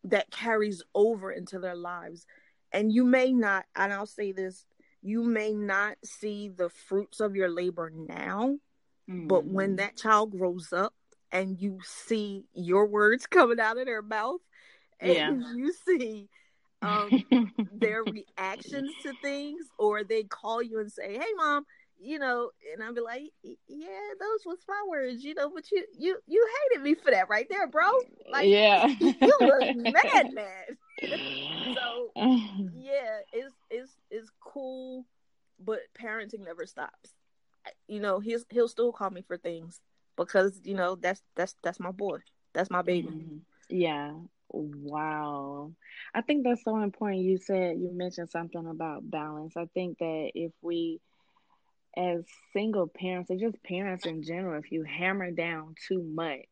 that 0.03 0.31
carries 0.31 0.81
over 0.93 1.31
into 1.31 1.59
their 1.59 1.75
lives 1.75 2.25
and 2.71 2.91
you 2.93 3.03
may 3.03 3.33
not 3.33 3.65
and 3.75 3.91
I'll 3.91 4.05
say 4.05 4.31
this 4.31 4.65
you 5.01 5.23
may 5.23 5.53
not 5.53 5.97
see 6.03 6.49
the 6.49 6.69
fruits 6.69 7.19
of 7.19 7.35
your 7.35 7.49
labor 7.49 7.91
now 7.93 8.57
mm-hmm. 9.09 9.27
but 9.27 9.45
when 9.45 9.71
mm-hmm. 9.71 9.75
that 9.77 9.97
child 9.97 10.31
grows 10.31 10.71
up 10.71 10.93
and 11.31 11.59
you 11.59 11.79
see 11.83 12.45
your 12.53 12.85
words 12.85 13.25
coming 13.29 13.59
out 13.59 13.77
of 13.77 13.85
their 13.85 14.01
mouth 14.01 14.41
and 14.99 15.13
yeah. 15.13 15.53
you 15.55 15.73
see 15.85 16.29
um, 16.85 17.23
their 17.71 18.03
reactions 18.03 18.91
to 19.03 19.13
things, 19.21 19.65
or 19.77 20.03
they 20.03 20.23
call 20.23 20.61
you 20.61 20.79
and 20.79 20.91
say, 20.91 21.13
"Hey, 21.13 21.33
mom." 21.35 21.65
You 21.97 22.19
know, 22.19 22.51
and 22.73 22.83
I'll 22.83 22.93
be 22.93 22.99
like, 23.01 23.31
"Yeah, 23.43 23.87
those 24.19 24.45
was 24.45 24.59
my 24.67 24.81
words." 24.87 25.23
You 25.23 25.33
know, 25.33 25.49
but 25.53 25.71
you 25.71 25.85
you 25.97 26.17
you 26.27 26.47
hated 26.71 26.83
me 26.83 26.95
for 26.95 27.11
that 27.11 27.29
right 27.29 27.47
there, 27.49 27.67
bro. 27.67 27.85
Like, 28.29 28.47
yeah, 28.49 28.87
you 28.99 29.15
was 29.21 29.71
mad, 29.75 30.33
mad. 30.33 30.77
so 31.73 32.11
yeah, 32.73 33.19
it's 33.31 33.55
it's 33.69 33.91
it's 34.11 34.29
cool, 34.41 35.05
but 35.59 35.79
parenting 35.99 36.43
never 36.43 36.65
stops. 36.65 37.13
You 37.87 37.99
know, 37.99 38.19
he's 38.19 38.45
he'll 38.49 38.67
still 38.67 38.91
call 38.91 39.09
me 39.09 39.21
for 39.21 39.37
things 39.37 39.79
because 40.17 40.59
you 40.63 40.75
know 40.75 40.95
that's 40.95 41.21
that's 41.35 41.55
that's 41.63 41.79
my 41.79 41.91
boy, 41.91 42.19
that's 42.53 42.69
my 42.69 42.81
baby. 42.81 43.07
Mm-hmm. 43.07 43.37
Yeah, 43.69 44.11
Wow. 44.49 45.73
I 46.13 46.21
think 46.21 46.43
that's 46.43 46.63
so 46.63 46.79
important. 46.79 47.21
You 47.21 47.37
said 47.37 47.77
you 47.77 47.91
mentioned 47.93 48.29
something 48.29 48.65
about 48.65 49.09
balance. 49.09 49.57
I 49.57 49.65
think 49.73 49.99
that 49.99 50.31
if 50.33 50.51
we 50.61 50.99
as 51.97 52.25
single 52.53 52.87
parents 52.87 53.31
or 53.31 53.37
just 53.37 53.61
parents 53.63 54.05
in 54.05 54.23
general, 54.23 54.59
if 54.59 54.71
you 54.71 54.83
hammer 54.83 55.31
down 55.31 55.75
too 55.87 56.03
much, 56.03 56.47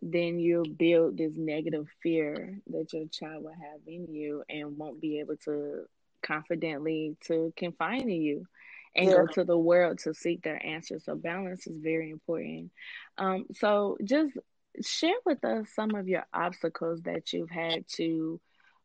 then 0.00 0.38
you'll 0.38 0.64
build 0.64 1.16
this 1.16 1.32
negative 1.36 1.86
fear 2.02 2.58
that 2.68 2.92
your 2.92 3.06
child 3.08 3.44
will 3.44 3.52
have 3.52 3.80
in 3.86 4.06
you 4.12 4.42
and 4.48 4.76
won't 4.76 5.00
be 5.00 5.20
able 5.20 5.36
to 5.36 5.84
confidently 6.22 7.16
to 7.24 7.52
confine 7.56 8.02
in 8.02 8.22
you 8.22 8.46
and 8.94 9.06
yeah. 9.06 9.16
go 9.16 9.26
to 9.26 9.44
the 9.44 9.58
world 9.58 9.98
to 9.98 10.14
seek 10.14 10.42
their 10.42 10.64
answers. 10.64 11.04
So 11.04 11.14
balance 11.14 11.66
is 11.66 11.76
very 11.78 12.10
important. 12.10 12.70
Um, 13.18 13.46
so 13.54 13.96
just 14.04 14.32
share 14.80 15.16
with 15.24 15.44
us 15.44 15.68
some 15.74 15.94
of 15.94 16.08
your 16.08 16.24
obstacles 16.32 17.02
that 17.02 17.32
you've 17.32 17.50
had 17.50 17.86
to 17.96 18.40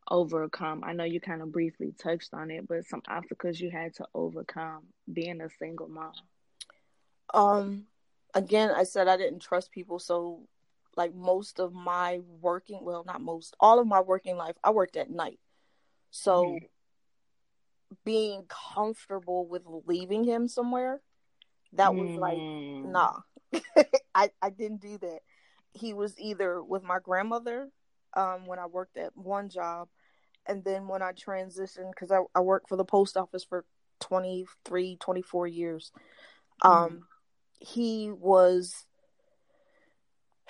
overcome. 0.10 0.84
I 0.86 0.94
know 0.94 1.04
you 1.04 1.20
kind 1.20 1.42
of 1.42 1.52
briefly 1.52 1.94
touched 1.98 2.34
on 2.34 2.52
it, 2.52 2.68
but 2.68 2.86
some 2.86 3.02
obstacles 3.08 3.60
you 3.60 3.70
had 3.70 3.96
to 3.96 4.08
overcome 4.14 4.84
being 5.12 5.42
a 5.42 5.50
single 5.50 5.88
mom. 5.88 6.14
Um 7.34 7.86
again, 8.34 8.72
I 8.76 8.84
said 8.84 9.08
I 9.08 9.18
didn't 9.18 9.42
trust 9.42 9.72
people, 9.72 10.00
so 10.00 10.48
like 10.96 11.14
most 11.14 11.60
of 11.60 11.74
my 11.74 12.22
working, 12.42 12.80
well, 12.82 13.04
not 13.06 13.22
most, 13.22 13.56
all 13.60 13.80
of 13.80 13.86
my 13.86 14.02
working 14.02 14.36
life, 14.36 14.56
I 14.64 14.72
worked 14.72 14.98
at 14.98 15.12
night. 15.12 15.40
So 16.10 16.46
mm-hmm. 16.46 16.66
being 18.04 18.46
comfortable 18.74 19.46
with 19.46 19.64
leaving 19.86 20.24
him 20.24 20.48
somewhere, 20.48 21.02
that 21.74 21.94
was 21.94 22.10
mm. 22.10 22.18
like 22.18 22.38
nah. 22.38 23.20
I 24.16 24.32
I 24.42 24.50
didn't 24.50 24.82
do 24.82 24.98
that 25.00 25.20
he 25.74 25.94
was 25.94 26.14
either 26.20 26.62
with 26.62 26.84
my 26.84 27.00
grandmother 27.00 27.70
um, 28.16 28.46
when 28.46 28.60
I 28.60 28.66
worked 28.66 28.98
at 28.98 29.16
one 29.16 29.50
job, 29.50 29.88
and 30.48 30.64
then 30.64 30.88
when 30.88 31.02
I 31.02 31.12
transitioned, 31.12 31.92
because 31.92 32.12
I, 32.12 32.20
I 32.34 32.42
worked 32.42 32.70
for 32.70 32.78
the 32.78 32.86
post 32.86 33.18
office 33.18 33.44
for 33.44 33.66
23, 34.00 34.98
24 35.00 35.48
years, 35.48 35.92
um, 36.62 36.72
mm. 36.72 37.00
he 37.60 38.12
was 38.12 38.86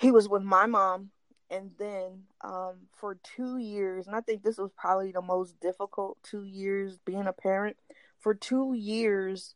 he 0.00 0.12
was 0.12 0.28
with 0.28 0.42
my 0.42 0.66
mom 0.66 1.10
and 1.50 1.72
then 1.78 2.22
um, 2.42 2.74
for 2.94 3.18
two 3.22 3.56
years 3.56 4.06
and 4.06 4.14
i 4.14 4.20
think 4.20 4.42
this 4.42 4.58
was 4.58 4.70
probably 4.76 5.10
the 5.12 5.22
most 5.22 5.58
difficult 5.60 6.16
two 6.22 6.44
years 6.44 6.98
being 7.04 7.26
a 7.26 7.32
parent 7.32 7.76
for 8.20 8.34
two 8.34 8.74
years 8.74 9.54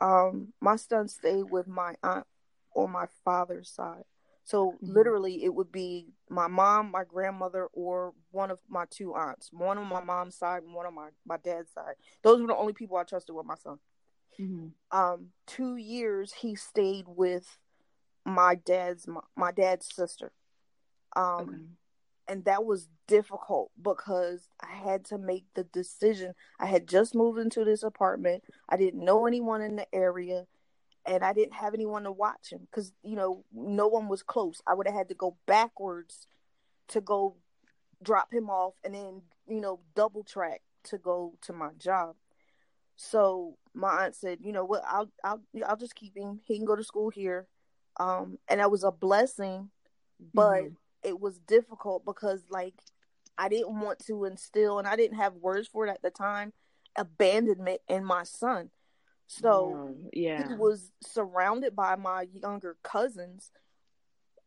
um, 0.00 0.52
my 0.60 0.76
son 0.76 1.08
stayed 1.08 1.50
with 1.50 1.66
my 1.66 1.94
aunt 2.02 2.26
on 2.74 2.90
my 2.90 3.06
father's 3.24 3.70
side. 3.70 4.04
So 4.46 4.70
mm-hmm. 4.70 4.92
literally, 4.92 5.42
it 5.42 5.52
would 5.52 5.72
be 5.72 6.06
my 6.30 6.46
mom, 6.46 6.92
my 6.92 7.02
grandmother, 7.02 7.66
or 7.72 8.14
one 8.30 8.52
of 8.52 8.60
my 8.68 8.84
two 8.88 9.12
aunts. 9.12 9.52
One 9.52 9.76
on 9.76 9.88
my 9.88 10.00
mom's 10.00 10.36
side 10.36 10.62
and 10.62 10.72
one 10.72 10.86
on 10.86 10.94
my 10.94 11.08
my 11.26 11.36
dad's 11.36 11.72
side. 11.72 11.94
Those 12.22 12.40
were 12.40 12.46
the 12.46 12.54
only 12.54 12.72
people 12.72 12.96
I 12.96 13.02
trusted 13.02 13.34
with 13.34 13.44
my 13.44 13.56
son. 13.56 13.80
Mm-hmm. 14.40 14.96
Um, 14.96 15.30
two 15.48 15.74
years 15.74 16.32
he 16.32 16.54
stayed 16.54 17.06
with 17.08 17.58
my 18.24 18.54
dad's 18.54 19.08
my, 19.08 19.20
my 19.34 19.50
dad's 19.50 19.92
sister. 19.92 20.30
Um, 21.16 21.40
okay. 21.40 21.56
and 22.28 22.44
that 22.44 22.64
was 22.64 22.88
difficult 23.08 23.72
because 23.82 24.48
I 24.60 24.76
had 24.76 25.06
to 25.06 25.18
make 25.18 25.46
the 25.54 25.64
decision. 25.64 26.34
I 26.60 26.66
had 26.66 26.86
just 26.86 27.16
moved 27.16 27.40
into 27.40 27.64
this 27.64 27.82
apartment. 27.82 28.44
I 28.68 28.76
didn't 28.76 29.04
know 29.04 29.26
anyone 29.26 29.60
in 29.60 29.74
the 29.74 29.92
area 29.92 30.46
and 31.06 31.24
I 31.24 31.32
didn't 31.32 31.54
have 31.54 31.74
anyone 31.74 32.02
to 32.02 32.12
watch 32.12 32.50
him 32.50 32.66
because 32.70 32.92
you 33.02 33.16
know 33.16 33.44
no 33.52 33.86
one 33.86 34.08
was 34.08 34.22
close. 34.22 34.60
I 34.66 34.74
would 34.74 34.86
have 34.86 34.96
had 34.96 35.08
to 35.08 35.14
go 35.14 35.36
backwards 35.46 36.26
to 36.88 37.00
go 37.00 37.36
drop 38.02 38.32
him 38.32 38.50
off, 38.50 38.74
and 38.84 38.94
then 38.94 39.22
you 39.48 39.60
know 39.60 39.80
double 39.94 40.24
track 40.24 40.62
to 40.84 40.98
go 40.98 41.34
to 41.42 41.52
my 41.52 41.70
job. 41.78 42.16
So 42.96 43.56
my 43.74 44.04
aunt 44.04 44.14
said, 44.14 44.38
you 44.40 44.52
know 44.52 44.64
what, 44.64 44.82
I'll 44.86 45.10
I'll 45.22 45.42
I'll 45.66 45.76
just 45.76 45.94
keep 45.94 46.16
him. 46.16 46.40
He 46.44 46.56
can 46.56 46.66
go 46.66 46.76
to 46.76 46.84
school 46.84 47.10
here, 47.10 47.46
um, 47.98 48.38
and 48.48 48.60
that 48.60 48.70
was 48.70 48.84
a 48.84 48.90
blessing, 48.90 49.70
but 50.34 50.62
mm-hmm. 50.62 50.74
it 51.02 51.20
was 51.20 51.38
difficult 51.38 52.04
because 52.04 52.44
like 52.50 52.74
I 53.38 53.48
didn't 53.48 53.80
want 53.80 54.00
to 54.06 54.24
instill, 54.24 54.78
and 54.78 54.88
I 54.88 54.96
didn't 54.96 55.18
have 55.18 55.34
words 55.34 55.68
for 55.68 55.86
it 55.86 55.90
at 55.90 56.02
the 56.02 56.10
time, 56.10 56.52
abandonment 56.96 57.80
in 57.88 58.04
my 58.04 58.24
son 58.24 58.70
so 59.26 59.94
yeah, 60.12 60.48
he 60.48 60.54
was 60.54 60.92
surrounded 61.02 61.74
by 61.74 61.96
my 61.96 62.26
younger 62.32 62.76
cousins, 62.82 63.50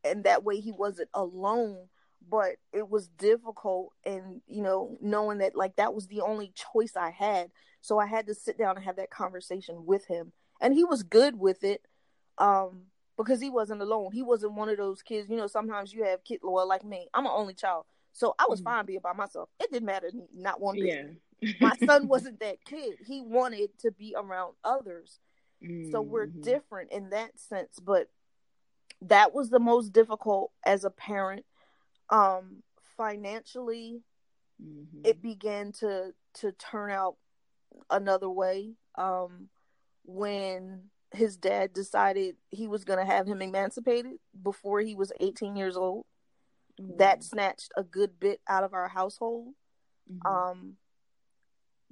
and 0.04 0.24
that 0.24 0.44
way 0.44 0.60
he 0.60 0.72
wasn't 0.72 1.10
alone. 1.14 1.88
But 2.30 2.58
it 2.74 2.90
was 2.90 3.08
difficult, 3.08 3.92
and 4.06 4.42
you 4.48 4.62
know, 4.62 4.98
knowing 5.02 5.40
that 5.40 5.56
like 5.56 5.76
that 5.78 5.94
was 5.94 6.08
the 6.08 6.22
only 6.22 6.54
choice 6.74 6.96
I 6.96 7.12
had. 7.12 7.52
So 7.82 7.98
I 7.98 8.06
had 8.06 8.28
to 8.28 8.36
sit 8.36 8.58
down 8.58 8.76
and 8.76 8.86
have 8.86 8.98
that 8.98 9.10
conversation 9.10 9.86
with 9.86 10.06
him, 10.06 10.32
and 10.62 10.74
he 10.74 10.84
was 10.84 11.04
good 11.04 11.38
with 11.38 11.64
it. 11.64 11.82
Um, 12.38 12.84
because 13.18 13.42
he 13.42 13.50
wasn't 13.50 13.82
alone. 13.82 14.14
He 14.14 14.24
wasn't 14.24 14.54
one 14.54 14.70
of 14.70 14.78
those 14.78 15.02
kids. 15.02 15.30
You 15.30 15.36
know, 15.36 15.48
sometimes 15.48 15.92
you 15.92 16.06
have 16.06 16.24
kid 16.24 16.40
loyal 16.42 16.70
like 16.70 16.86
me. 16.86 17.10
I'm 17.14 17.26
an 17.26 17.34
only 17.36 17.54
child, 17.54 17.86
so 18.14 18.34
I 18.40 18.46
was 18.48 18.62
mm-hmm. 18.62 18.70
fine 18.70 18.86
being 18.86 19.02
by 19.04 19.12
myself. 19.12 19.50
It 19.60 19.72
didn't 19.74 19.88
matter 19.88 20.10
to 20.10 20.16
me, 20.16 20.28
not 20.34 20.62
one 20.62 20.76
bit. 20.76 20.86
Yeah 20.86 21.04
my 21.60 21.74
son 21.86 22.08
wasn't 22.10 22.40
that 22.40 22.64
kid. 22.66 22.96
He 23.06 23.22
wanted 23.22 23.70
to 23.80 23.92
be 23.92 24.16
around 24.18 24.54
others. 24.64 25.20
Mm-hmm. 25.64 25.92
So 25.92 26.02
we're 26.02 26.28
mm-hmm. 26.28 26.42
different 26.42 26.92
in 26.92 27.10
that 27.10 27.40
sense, 27.40 27.80
but 27.82 28.10
that 29.02 29.34
was 29.34 29.50
the 29.50 29.60
most 29.60 29.94
difficult 29.94 30.52
as 30.66 30.84
a 30.84 30.90
parent. 30.90 31.46
Um 32.10 32.64
financially 32.98 34.02
mm-hmm. 34.62 35.02
it 35.06 35.22
began 35.22 35.72
to 35.72 36.14
to 36.34 36.52
turn 36.54 36.92
out 36.92 37.16
another 37.90 38.30
way 38.30 38.74
um 38.96 39.48
when 40.04 40.82
his 41.12 41.38
dad 41.38 41.74
decided 41.74 42.36
he 42.50 42.68
was 42.68 42.84
going 42.84 43.00
to 43.00 43.12
have 43.12 43.26
him 43.26 43.42
emancipated 43.42 44.14
before 44.44 44.80
he 44.80 44.94
was 44.94 45.12
18 45.20 45.56
years 45.56 45.76
old. 45.76 46.06
That 46.98 47.20
mm-hmm. 47.20 47.24
snatched 47.24 47.72
a 47.76 47.84
good 47.84 48.20
bit 48.20 48.42
out 48.48 48.64
of 48.64 48.74
our 48.74 48.88
household. 48.88 49.54
Mm-hmm. 50.12 50.28
Um 50.28 50.78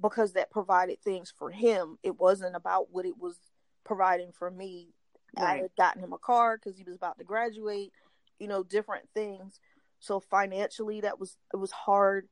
because 0.02 0.34
that 0.34 0.52
provided 0.52 1.02
things 1.02 1.34
for 1.38 1.50
him. 1.50 1.98
It 2.04 2.20
wasn't 2.20 2.56
about 2.56 2.88
what 2.92 3.06
it 3.06 3.18
was 3.20 3.38
providing 3.84 4.32
for 4.32 4.52
me. 4.52 4.90
Right. 5.38 5.46
I 5.46 5.58
had 5.58 5.76
gotten 5.78 6.04
him 6.04 6.14
a 6.14 6.18
car 6.18 6.58
because 6.58 6.78
he 6.78 6.84
was 6.84 6.96
about 6.96 7.18
to 7.18 7.24
graduate, 7.24 7.92
you 8.40 8.48
know, 8.48 8.64
different 8.64 9.10
things. 9.14 9.60
So 10.00 10.20
financially, 10.20 11.02
that 11.02 11.20
was 11.20 11.38
it 11.54 11.58
was 11.58 11.72
hard. 11.72 12.28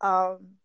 Um, 0.00 0.58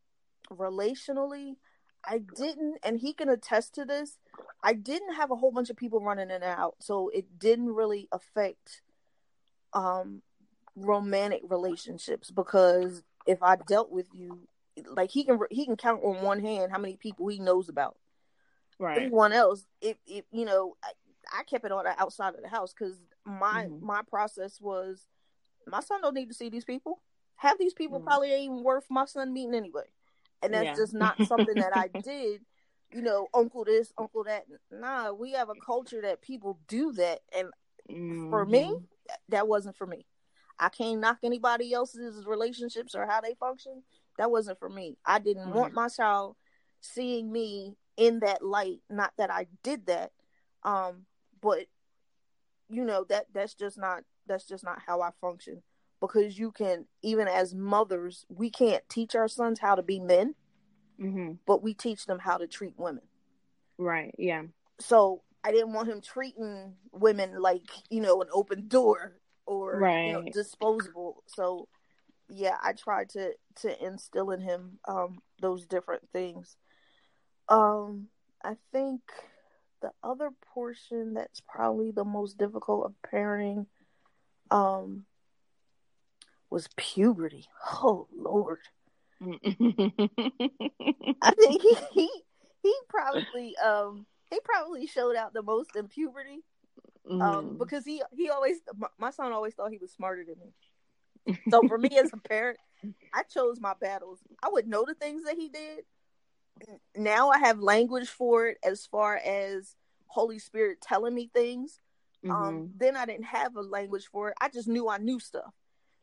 relationally, 0.51 1.55
I 2.03 2.19
didn't, 2.19 2.77
and 2.83 2.97
he 2.97 3.13
can 3.13 3.29
attest 3.29 3.75
to 3.75 3.85
this. 3.85 4.17
I 4.63 4.73
didn't 4.73 5.15
have 5.15 5.31
a 5.31 5.35
whole 5.35 5.51
bunch 5.51 5.69
of 5.69 5.77
people 5.77 5.99
running 5.99 6.29
in 6.29 6.41
and 6.41 6.43
out, 6.43 6.75
so 6.79 7.09
it 7.09 7.39
didn't 7.39 7.73
really 7.73 8.07
affect 8.11 8.81
um 9.73 10.21
romantic 10.75 11.41
relationships 11.49 12.31
because 12.31 13.03
if 13.25 13.41
I 13.43 13.57
dealt 13.67 13.91
with 13.91 14.07
you 14.13 14.47
like 14.85 15.11
he 15.11 15.23
can 15.23 15.39
he 15.49 15.65
can 15.65 15.75
count 15.75 16.03
on 16.03 16.21
one 16.21 16.39
hand 16.39 16.71
how 16.71 16.77
many 16.77 16.97
people 16.97 17.27
he 17.27 17.39
knows 17.39 17.69
about. 17.69 17.97
Right. 18.79 18.99
Anyone 18.99 19.33
else, 19.33 19.65
if 19.81 19.97
if 20.05 20.25
you 20.31 20.45
know, 20.45 20.75
I, 20.83 21.39
I 21.39 21.43
kept 21.43 21.65
it 21.65 21.71
on 21.71 21.85
the 21.85 21.99
outside 21.99 22.35
of 22.35 22.41
the 22.41 22.47
house 22.47 22.73
because 22.73 22.99
my 23.25 23.65
mm-hmm. 23.65 23.85
my 23.85 24.01
process 24.07 24.59
was 24.61 25.07
my 25.65 25.81
son 25.81 26.01
don't 26.01 26.13
need 26.13 26.29
to 26.29 26.35
see 26.35 26.49
these 26.49 26.65
people. 26.65 27.01
Have 27.37 27.57
these 27.59 27.73
people 27.73 27.99
mm-hmm. 27.99 28.07
probably 28.07 28.31
ain't 28.31 28.45
even 28.45 28.63
worth 28.63 28.85
my 28.89 29.05
son 29.05 29.33
meeting 29.33 29.55
anyway, 29.55 29.85
and 30.41 30.53
that's 30.53 30.65
yeah. 30.65 30.75
just 30.75 30.93
not 30.93 31.21
something 31.25 31.55
that 31.55 31.75
I 31.75 31.87
did. 32.01 32.41
You 32.93 33.01
know, 33.01 33.27
uncle 33.33 33.65
this, 33.65 33.91
uncle 33.97 34.23
that. 34.25 34.45
Nah, 34.71 35.11
we 35.11 35.33
have 35.33 35.49
a 35.49 35.55
culture 35.65 36.01
that 36.03 36.21
people 36.21 36.59
do 36.67 36.93
that, 36.93 37.19
and 37.35 37.49
mm-hmm. 37.89 38.29
for 38.29 38.45
me, 38.45 38.63
mm-hmm. 38.63 39.13
that 39.29 39.47
wasn't 39.47 39.75
for 39.75 39.85
me. 39.85 40.05
I 40.59 40.69
can't 40.69 40.99
knock 40.99 41.19
anybody 41.23 41.73
else's 41.73 42.25
relationships 42.25 42.95
or 42.95 43.05
how 43.05 43.21
they 43.21 43.35
function 43.35 43.83
that 44.17 44.31
wasn't 44.31 44.59
for 44.59 44.69
me. 44.69 44.97
I 45.05 45.19
didn't 45.19 45.45
mm-hmm. 45.45 45.57
want 45.57 45.73
my 45.73 45.89
child 45.89 46.35
seeing 46.81 47.31
me 47.31 47.75
in 47.95 48.19
that 48.19 48.43
light. 48.43 48.79
Not 48.89 49.13
that 49.17 49.31
I 49.31 49.47
did 49.63 49.87
that, 49.87 50.11
um, 50.63 51.05
but 51.41 51.65
you 52.69 52.83
know 52.83 53.05
that 53.09 53.25
that's 53.33 53.53
just 53.53 53.77
not 53.77 54.03
that's 54.27 54.45
just 54.45 54.63
not 54.63 54.79
how 54.85 55.01
I 55.01 55.11
function. 55.21 55.61
Because 55.99 56.37
you 56.37 56.51
can 56.51 56.85
even 57.01 57.27
as 57.27 57.55
mothers, 57.55 58.25
we 58.29 58.49
can't 58.51 58.87
teach 58.89 59.15
our 59.15 59.27
sons 59.27 59.59
how 59.59 59.75
to 59.75 59.81
be 59.81 59.99
men, 59.99 60.35
mm-hmm. 60.99 61.33
but 61.45 61.63
we 61.63 61.73
teach 61.73 62.05
them 62.05 62.19
how 62.19 62.37
to 62.37 62.47
treat 62.47 62.73
women. 62.77 63.03
Right. 63.77 64.13
Yeah. 64.17 64.43
So 64.79 65.23
I 65.43 65.51
didn't 65.51 65.73
want 65.73 65.89
him 65.89 66.01
treating 66.01 66.73
women 66.91 67.41
like 67.41 67.63
you 67.89 68.01
know 68.01 68.21
an 68.21 68.27
open 68.31 68.67
door 68.67 69.15
or 69.45 69.79
right. 69.79 70.07
you 70.07 70.13
know, 70.13 70.23
disposable. 70.31 71.23
So 71.27 71.67
yeah, 72.29 72.57
I 72.61 72.73
tried 72.73 73.09
to 73.09 73.33
to 73.61 73.85
instill 73.85 74.31
in 74.31 74.41
him 74.41 74.79
um, 74.87 75.21
those 75.41 75.65
different 75.65 76.03
things. 76.11 76.55
Um, 77.49 78.07
I 78.43 78.55
think 78.71 79.01
the 79.81 79.91
other 80.03 80.31
portion 80.53 81.13
that's 81.13 81.41
probably 81.41 81.91
the 81.91 82.03
most 82.03 82.37
difficult 82.37 82.85
of 82.85 82.93
parenting 83.11 83.67
um, 84.51 85.05
was 86.49 86.67
puberty. 86.75 87.45
Oh 87.83 88.07
Lord. 88.15 88.59
I 89.21 89.35
think 91.31 91.61
he, 91.61 91.75
he 91.91 92.09
he 92.61 92.73
probably 92.87 93.55
um 93.57 94.05
he 94.29 94.39
probably 94.43 94.85
showed 94.85 95.15
out 95.15 95.33
the 95.33 95.41
most 95.41 95.75
in 95.75 95.87
puberty. 95.87 96.39
Um 97.09 97.21
mm. 97.21 97.57
because 97.57 97.85
he 97.85 98.03
he 98.15 98.29
always 98.29 98.57
my, 98.75 98.87
my 98.99 99.11
son 99.11 99.31
always 99.31 99.53
thought 99.53 99.71
he 99.71 99.79
was 99.79 99.91
smarter 99.91 100.23
than 100.23 100.37
me 100.39 100.53
so 101.49 101.67
for 101.67 101.77
me 101.77 101.89
as 101.97 102.11
a 102.13 102.17
parent, 102.17 102.57
I 103.13 103.23
chose 103.23 103.59
my 103.59 103.73
battles. 103.79 104.19
I 104.43 104.49
would 104.49 104.67
know 104.67 104.85
the 104.85 104.93
things 104.93 105.23
that 105.25 105.35
he 105.35 105.49
did. 105.49 105.83
Now 106.95 107.29
I 107.29 107.39
have 107.39 107.59
language 107.59 108.09
for 108.09 108.47
it 108.47 108.57
as 108.63 108.85
far 108.85 109.17
as 109.17 109.75
Holy 110.07 110.39
Spirit 110.39 110.81
telling 110.81 111.13
me 111.13 111.29
things. 111.33 111.79
Um, 112.23 112.31
mm-hmm. 112.31 112.43
Um, 112.43 112.69
then 112.77 112.95
I 112.95 113.05
didn't 113.05 113.25
have 113.25 113.55
a 113.55 113.61
language 113.61 114.07
for 114.11 114.29
it. 114.29 114.37
I 114.41 114.49
just 114.49 114.67
knew 114.67 114.89
I 114.89 114.97
knew 114.97 115.19
stuff. 115.19 115.53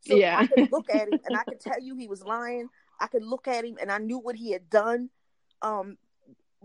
So 0.06 0.16
yeah. 0.16 0.38
I 0.38 0.46
could 0.46 0.70
look 0.72 0.88
at 0.90 1.08
him 1.08 1.18
and 1.24 1.36
I 1.36 1.44
could 1.44 1.60
tell 1.60 1.80
you 1.80 1.96
he 1.96 2.08
was 2.08 2.22
lying. 2.22 2.68
I 3.00 3.06
could 3.06 3.24
look 3.24 3.48
at 3.48 3.64
him 3.64 3.76
and 3.80 3.90
I 3.90 3.98
knew 3.98 4.18
what 4.18 4.36
he 4.36 4.52
had 4.52 4.70
done. 4.70 5.10
Um, 5.62 5.98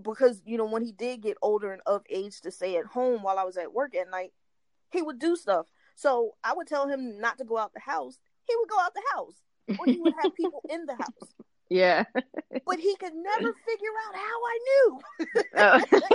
because 0.02 0.42
you 0.46 0.58
know 0.58 0.66
when 0.66 0.84
he 0.84 0.92
did 0.92 1.22
get 1.22 1.38
older 1.42 1.74
and 1.74 1.82
of 1.86 2.04
age 2.10 2.42
to 2.42 2.52
stay 2.52 2.78
at 2.78 2.86
home 2.86 3.22
while 3.22 3.38
I 3.38 3.44
was 3.44 3.58
at 3.58 3.74
work 3.74 3.96
at 3.96 4.10
night, 4.10 4.32
he 4.92 5.02
would 5.02 5.20
do 5.20 5.36
stuff. 5.36 5.68
So 5.96 6.36
I 6.44 6.54
would 6.54 6.68
tell 6.68 6.88
him 6.88 7.20
not 7.20 7.38
to 7.40 7.44
go 7.44 7.58
out 7.58 7.74
the 7.74 7.82
house, 7.82 8.20
he 8.50 8.56
would 8.58 8.70
go 8.70 8.80
out 8.80 8.94
the 8.94 9.04
house 9.14 9.78
or 9.80 9.86
he 9.86 10.00
would 10.00 10.14
have 10.22 10.36
people 10.36 10.62
in 10.70 10.86
the 10.86 10.96
house. 10.96 11.34
Yeah. 11.72 12.04
but 12.66 12.80
he 12.80 12.96
could 12.96 13.14
never 13.14 13.54
figure 13.54 13.94
out 14.08 14.16
how 14.16 14.40
I 14.44 14.60
knew. 14.66 15.00
Oh. 15.56 15.84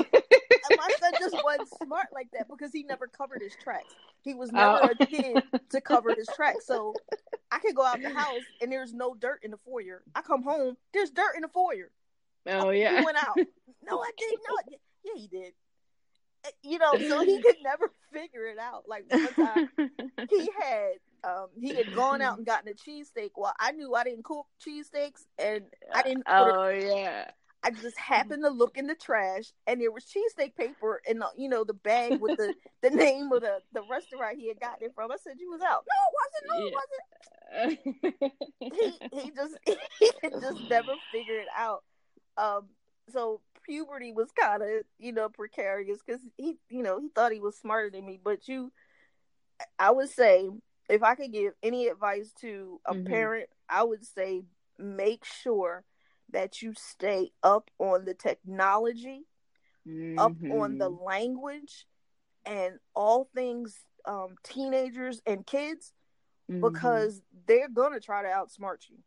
and 0.69 0.79
my 0.79 0.91
son 0.99 1.13
just 1.17 1.37
wasn't 1.45 1.69
smart 1.81 2.09
like 2.13 2.27
that 2.33 2.49
because 2.49 2.73
he 2.73 2.83
never 2.83 3.07
covered 3.07 3.41
his 3.41 3.55
tracks. 3.63 3.95
He 4.23 4.35
was 4.35 4.51
never 4.51 4.81
oh. 4.83 4.91
a 4.99 5.07
kid 5.07 5.45
to 5.71 5.81
cover 5.81 6.13
his 6.13 6.29
tracks. 6.35 6.67
So 6.67 6.93
I 7.53 7.61
could 7.61 7.77
go 7.77 7.85
out 7.85 8.03
the 8.03 8.13
house 8.13 8.43
and 8.61 8.73
there's 8.73 8.93
no 8.93 9.15
dirt 9.15 9.43
in 9.45 9.53
the 9.53 9.59
foyer. 9.59 10.03
I 10.17 10.23
come 10.23 10.43
home, 10.43 10.77
there's 10.93 11.11
dirt 11.11 11.37
in 11.37 11.43
the 11.43 11.49
foyer. 11.49 11.93
Oh, 12.47 12.71
yeah. 12.71 12.99
He 12.99 13.05
went 13.05 13.19
out. 13.19 13.37
No, 13.89 14.01
I 14.01 14.11
didn't. 14.19 14.41
No, 14.49 14.57
I 14.59 14.63
did. 14.69 14.79
Yeah, 15.05 15.13
he 15.15 15.29
did. 15.29 15.53
Eh, 16.45 16.51
you 16.63 16.79
know, 16.79 16.93
so 16.93 17.25
he 17.25 17.41
could 17.43 17.57
never 17.63 17.91
figure 18.13 18.47
it 18.47 18.59
out. 18.59 18.85
Like 18.89 19.05
one 19.11 19.29
time, 19.35 19.71
he 20.31 20.49
had 20.61 20.95
um, 21.25 21.47
he 21.59 21.75
had 21.75 21.95
gone 21.95 22.21
out 22.21 22.37
and 22.39 22.47
gotten 22.47 22.69
a 22.69 22.75
cheesesteak. 22.75 23.31
Well, 23.37 23.55
I 23.59 23.73
knew 23.73 23.95
I 23.95 24.05
didn't 24.05 24.25
cook 24.25 24.47
cheesesteaks, 24.65 25.25
and 25.39 25.65
I 25.93 26.03
didn't. 26.03 26.25
Oh 26.27 26.65
it, 26.65 26.85
yeah. 26.85 27.31
I 27.65 27.71
just 27.71 27.99
happened 27.99 28.43
to 28.45 28.51
look 28.51 28.77
in 28.77 28.87
the 28.87 28.95
trash, 28.95 29.53
and 29.67 29.81
there 29.81 29.91
was 29.91 30.05
cheesesteak 30.05 30.55
paper 30.55 31.01
in 31.09 31.21
the, 31.21 31.29
you 31.35 31.49
know, 31.49 31.65
the 31.65 31.73
bag 31.73 32.21
with 32.21 32.37
the, 32.37 32.55
the 32.83 32.91
name 32.91 33.33
of 33.33 33.41
the, 33.41 33.61
the 33.73 33.81
restaurant 33.91 34.37
he 34.39 34.49
had 34.49 34.61
gotten 34.61 34.85
it 34.85 34.93
from. 34.95 35.11
I 35.11 35.17
said, 35.17 35.37
"You 35.39 35.51
was 35.51 35.63
out." 35.63 35.85
No, 35.89 35.97
it 36.05 36.15
wasn't. 36.21 36.45
No, 36.51 36.67
it 36.67 36.75
wasn't. 36.75 38.33
he 39.13 39.21
he 39.23 39.31
just 39.31 39.57
he 40.21 40.41
just 40.41 40.69
never 40.69 40.93
figured 41.11 41.41
it 41.41 41.49
out. 41.57 41.85
Um, 42.37 42.69
so 43.11 43.41
puberty 43.65 44.13
was 44.13 44.29
kind 44.39 44.63
of 44.63 44.69
you 44.99 45.13
know 45.13 45.31
precarious 45.31 45.99
because 46.05 46.21
he 46.37 46.57
you 46.69 46.83
know 46.83 47.01
he 47.01 47.09
thought 47.15 47.33
he 47.33 47.41
was 47.41 47.57
smarter 47.57 47.91
than 47.91 48.05
me, 48.05 48.21
but 48.23 48.47
you, 48.47 48.73
I 49.79 49.91
would 49.91 50.11
say 50.11 50.51
if 50.89 51.03
I 51.03 51.15
could 51.15 51.33
give 51.33 51.55
any 51.63 51.89
advice 51.89 52.33
to 52.41 52.81
a 52.87 52.95
mm-hmm. 52.95 53.07
parent, 53.07 53.49
I 53.69 53.83
would 53.83 54.05
say 54.05 54.43
make 54.79 55.25
sure 55.25 55.85
that 56.31 56.63
you 56.63 56.75
stay 56.77 57.31
up 57.43 57.71
on 57.79 58.05
the 58.05 58.15
technology, 58.15 59.23
mm-hmm. 59.87 60.19
up 60.19 60.33
on 60.53 60.79
the 60.79 60.91
mm-hmm. 60.91 61.05
language, 61.05 61.87
and 62.45 62.79
all 62.95 63.29
things 63.35 63.81
um, 64.07 64.37
teenagers 64.43 65.23
and 65.27 65.47
kids 65.47 65.93
mm-hmm. 66.51 66.61
because 66.61 67.23
they're 67.47 67.69
gonna 67.69 68.01
try 68.01 68.23
to 68.23 68.29
outsmart 68.29 68.89
you. 68.89 68.99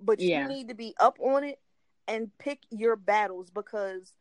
But 0.00 0.20
yeah. 0.20 0.42
you 0.42 0.48
need 0.48 0.68
to 0.68 0.74
be 0.74 0.94
up 1.00 1.18
on 1.20 1.44
it 1.44 1.58
and 2.06 2.30
pick 2.38 2.60
your 2.70 2.96
battles 2.96 3.50
because 3.50 4.12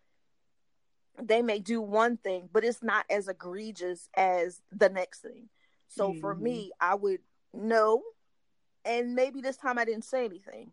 they 1.22 1.42
may 1.42 1.60
do 1.60 1.82
one 1.82 2.18
thing, 2.18 2.50
but 2.52 2.64
it's 2.64 2.82
not 2.82 3.06
as 3.10 3.28
egregious 3.28 4.10
as 4.16 4.62
the 4.72 4.90
next 4.90 5.22
thing. 5.22 5.50
So 5.94 6.10
mm-hmm. 6.10 6.20
for 6.20 6.36
me, 6.36 6.72
I 6.80 6.96
would 6.96 7.20
know, 7.54 8.02
and 8.86 9.16
maybe 9.16 9.42
this 9.42 9.58
time 9.58 9.78
I 9.78 9.86
didn't 9.86 10.06
say 10.06 10.26
anything. 10.26 10.72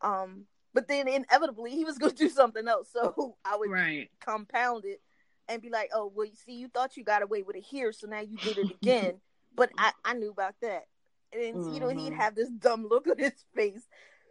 Um, 0.00 0.46
but 0.72 0.86
then 0.86 1.08
inevitably 1.08 1.72
he 1.72 1.84
was 1.84 1.98
going 1.98 2.12
to 2.12 2.24
do 2.24 2.28
something 2.28 2.66
else. 2.68 2.88
So 2.92 3.36
I 3.44 3.56
would 3.56 3.70
right. 3.70 4.10
compound 4.24 4.84
it 4.84 5.00
and 5.48 5.60
be 5.60 5.68
like, 5.70 5.90
oh, 5.92 6.12
well, 6.14 6.26
you 6.26 6.36
see, 6.36 6.52
you 6.52 6.68
thought 6.68 6.96
you 6.96 7.04
got 7.04 7.22
away 7.22 7.42
with 7.42 7.56
it 7.56 7.64
here, 7.64 7.92
so 7.92 8.06
now 8.06 8.20
you 8.20 8.36
did 8.36 8.58
it 8.58 8.70
again. 8.82 9.20
but 9.54 9.70
I, 9.76 9.92
I 10.04 10.14
knew 10.14 10.30
about 10.30 10.54
that. 10.62 10.84
And, 11.32 11.56
mm-hmm. 11.56 11.74
you 11.74 11.80
know, 11.80 11.88
he'd 11.88 11.98
mm-hmm. 11.98 12.14
have 12.14 12.34
this 12.34 12.50
dumb 12.50 12.86
look 12.88 13.06
on 13.08 13.18
his 13.18 13.44
face. 13.54 13.86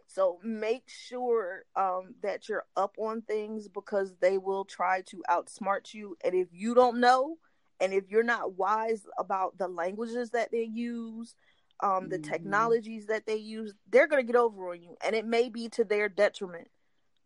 So 0.06 0.38
make 0.42 0.88
sure 0.88 1.64
um, 1.76 2.14
that 2.22 2.48
you're 2.48 2.64
up 2.76 2.96
on 2.98 3.22
things 3.22 3.68
because 3.68 4.12
they 4.20 4.38
will 4.38 4.64
try 4.64 5.02
to 5.02 5.22
outsmart 5.30 5.94
you. 5.94 6.16
And 6.24 6.34
if 6.34 6.48
you 6.50 6.74
don't 6.74 6.98
know, 6.98 7.36
and 7.80 7.92
if 7.92 8.04
you're 8.10 8.22
not 8.22 8.56
wise 8.56 9.02
about 9.18 9.56
the 9.58 9.68
languages 9.68 10.30
that 10.30 10.50
they 10.50 10.64
use, 10.64 11.34
um, 11.82 12.08
the 12.08 12.18
mm-hmm. 12.18 12.30
technologies 12.30 13.06
that 13.06 13.26
they 13.26 13.36
use, 13.36 13.72
they're 13.88 14.06
going 14.06 14.22
to 14.22 14.26
get 14.26 14.38
over 14.38 14.70
on 14.70 14.82
you, 14.82 14.96
and 15.04 15.16
it 15.16 15.24
may 15.24 15.48
be 15.48 15.68
to 15.70 15.84
their 15.84 16.08
detriment. 16.08 16.68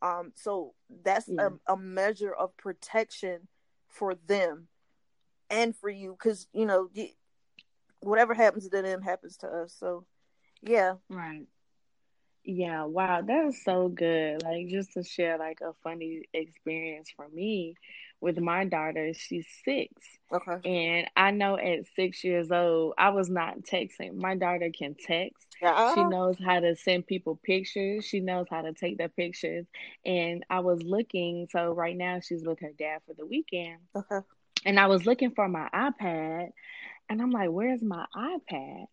Um, 0.00 0.32
so 0.36 0.74
that's 1.02 1.28
yeah. 1.28 1.48
a, 1.66 1.72
a 1.72 1.76
measure 1.76 2.32
of 2.32 2.56
protection 2.56 3.48
for 3.88 4.14
them 4.14 4.68
and 5.50 5.74
for 5.74 5.90
you, 5.90 6.16
because 6.18 6.46
you 6.52 6.66
know 6.66 6.88
whatever 8.00 8.34
happens 8.34 8.68
to 8.68 8.82
them 8.82 9.02
happens 9.02 9.36
to 9.38 9.48
us. 9.48 9.74
So 9.78 10.04
yeah, 10.62 10.94
right. 11.08 11.46
Yeah, 12.46 12.84
wow, 12.84 13.22
that 13.22 13.44
was 13.46 13.62
so 13.64 13.88
good. 13.88 14.42
Like 14.42 14.68
just 14.68 14.92
to 14.92 15.02
share 15.02 15.38
like 15.38 15.60
a 15.62 15.72
funny 15.82 16.24
experience 16.34 17.10
for 17.16 17.26
me 17.30 17.74
with 18.24 18.38
my 18.40 18.64
daughter. 18.64 19.12
She's 19.14 19.46
six. 19.64 19.92
Okay. 20.32 20.56
And 20.64 21.10
I 21.14 21.30
know 21.30 21.56
at 21.56 21.87
six 21.94 22.24
years 22.24 22.50
old, 22.50 22.94
I 22.98 23.10
was 23.10 23.28
not 23.28 23.60
texting. 23.60 24.16
My 24.16 24.34
daughter 24.34 24.70
can 24.76 24.94
text. 24.94 25.46
Uh-huh. 25.62 25.94
She 25.94 26.02
knows 26.04 26.37
how 26.44 26.58
to 26.58 26.74
send 26.74 27.06
people 27.06 27.38
pictures. 27.44 28.04
She 28.06 28.20
knows 28.20 28.46
how 28.50 28.62
to 28.62 28.72
take 28.72 28.96
their 28.98 29.10
pictures. 29.10 29.66
And 30.04 30.44
I 30.48 30.60
was 30.60 30.82
looking. 30.82 31.46
So 31.52 31.72
right 31.72 31.96
now 31.96 32.18
she's 32.20 32.44
with 32.44 32.58
her 32.60 32.72
dad 32.76 33.00
for 33.06 33.14
the 33.14 33.26
weekend. 33.26 33.78
Okay. 33.94 34.26
And 34.64 34.80
I 34.80 34.87
was 34.87 35.04
looking 35.04 35.32
for 35.32 35.46
my 35.46 35.68
iPad 35.74 36.48
and 37.08 37.20
I'm 37.20 37.30
like, 37.30 37.50
where's 37.50 37.82
my 37.82 38.06
iPad? 38.16 38.86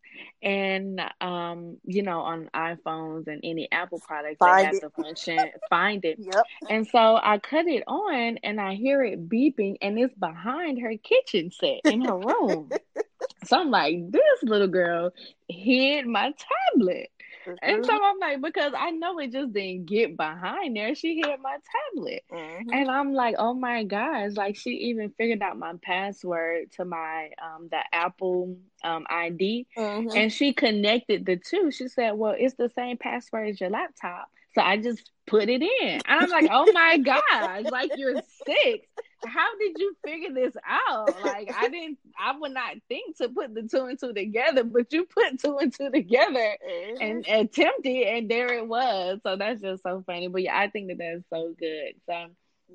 And 0.43 1.01
um, 1.21 1.77
you 1.85 2.03
know, 2.03 2.21
on 2.21 2.49
iPhones 2.53 3.27
and 3.27 3.41
any 3.43 3.71
Apple 3.71 3.99
products 3.99 4.37
find 4.39 4.65
that 4.65 4.73
have 4.73 4.81
the 4.81 4.89
function 4.89 5.51
find 5.69 6.03
it. 6.03 6.17
Yep. 6.19 6.43
And 6.69 6.87
so 6.87 7.19
I 7.21 7.37
cut 7.37 7.67
it 7.67 7.83
on 7.87 8.37
and 8.43 8.59
I 8.59 8.75
hear 8.75 9.03
it 9.03 9.29
beeping 9.29 9.77
and 9.81 9.97
it's 9.97 10.15
behind 10.15 10.81
her 10.81 10.93
kitchen 10.97 11.51
set 11.51 11.81
in 11.85 12.01
her 12.01 12.17
room. 12.17 12.69
so 13.45 13.59
I'm 13.59 13.71
like, 13.71 14.11
this 14.11 14.43
little 14.43 14.67
girl 14.67 15.11
hid 15.47 16.05
my 16.05 16.33
tablet. 16.73 17.10
Mm-hmm. 17.45 17.53
And 17.61 17.85
so 17.85 17.93
I'm 17.93 18.19
like, 18.19 18.41
because 18.41 18.73
I 18.77 18.91
know 18.91 19.19
it 19.19 19.31
just 19.31 19.53
didn't 19.53 19.85
get 19.85 20.17
behind 20.17 20.75
there. 20.75 20.95
She 20.95 21.15
hit 21.15 21.39
my 21.41 21.57
tablet. 21.93 22.23
Mm-hmm. 22.31 22.73
And 22.73 22.89
I'm 22.89 23.13
like, 23.13 23.35
oh 23.37 23.53
my 23.53 23.83
gosh. 23.83 24.31
Like 24.35 24.55
she 24.55 24.71
even 24.71 25.11
figured 25.17 25.41
out 25.41 25.57
my 25.57 25.73
password 25.81 26.71
to 26.73 26.85
my 26.85 27.29
um 27.41 27.69
the 27.69 27.81
Apple 27.91 28.57
um 28.83 29.05
ID. 29.09 29.67
Mm-hmm. 29.77 30.17
And 30.17 30.31
she 30.31 30.53
connected 30.53 31.25
the 31.25 31.37
two. 31.37 31.71
She 31.71 31.87
said, 31.87 32.11
Well, 32.11 32.35
it's 32.37 32.55
the 32.55 32.69
same 32.75 32.97
password 32.97 33.49
as 33.49 33.59
your 33.59 33.69
laptop. 33.69 34.29
So 34.53 34.61
I 34.61 34.77
just 34.77 35.09
put 35.27 35.49
it 35.49 35.61
in. 35.61 36.01
And 36.05 36.19
I'm 36.19 36.29
like, 36.29 36.49
oh 36.51 36.71
my 36.73 36.97
gosh, 37.31 37.65
like 37.71 37.91
you're 37.95 38.21
six 38.45 38.87
how 39.25 39.57
did 39.57 39.77
you 39.77 39.95
figure 40.05 40.33
this 40.33 40.55
out? 40.67 41.09
Like 41.23 41.53
I 41.55 41.69
didn't 41.69 41.97
I 42.19 42.37
would 42.37 42.53
not 42.53 42.75
think 42.87 43.17
to 43.17 43.29
put 43.29 43.53
the 43.53 43.63
two 43.63 43.85
and 43.85 43.99
two 43.99 44.13
together, 44.13 44.63
but 44.63 44.91
you 44.91 45.05
put 45.05 45.39
two 45.39 45.57
and 45.57 45.73
two 45.73 45.89
together 45.89 46.57
mm-hmm. 46.67 47.01
and 47.01 47.27
attempted 47.27 48.07
and 48.07 48.29
there 48.29 48.53
it 48.53 48.67
was. 48.67 49.19
So 49.23 49.35
that's 49.35 49.61
just 49.61 49.83
so 49.83 50.03
funny. 50.05 50.27
But 50.27 50.43
yeah, 50.43 50.57
I 50.57 50.69
think 50.69 50.87
that 50.87 50.97
that's 50.97 51.23
so 51.29 51.53
good. 51.57 51.93
So 52.07 52.27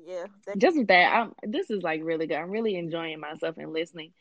yeah 0.05 0.25
just 0.57 0.77
with 0.77 0.87
that 0.87 1.13
i'm 1.13 1.33
this 1.43 1.69
is 1.69 1.81
like 1.81 2.01
really 2.03 2.27
good 2.27 2.37
i'm 2.37 2.51
really 2.51 2.75
enjoying 2.75 3.19
myself 3.19 3.55
and 3.57 3.73
listening 3.73 4.11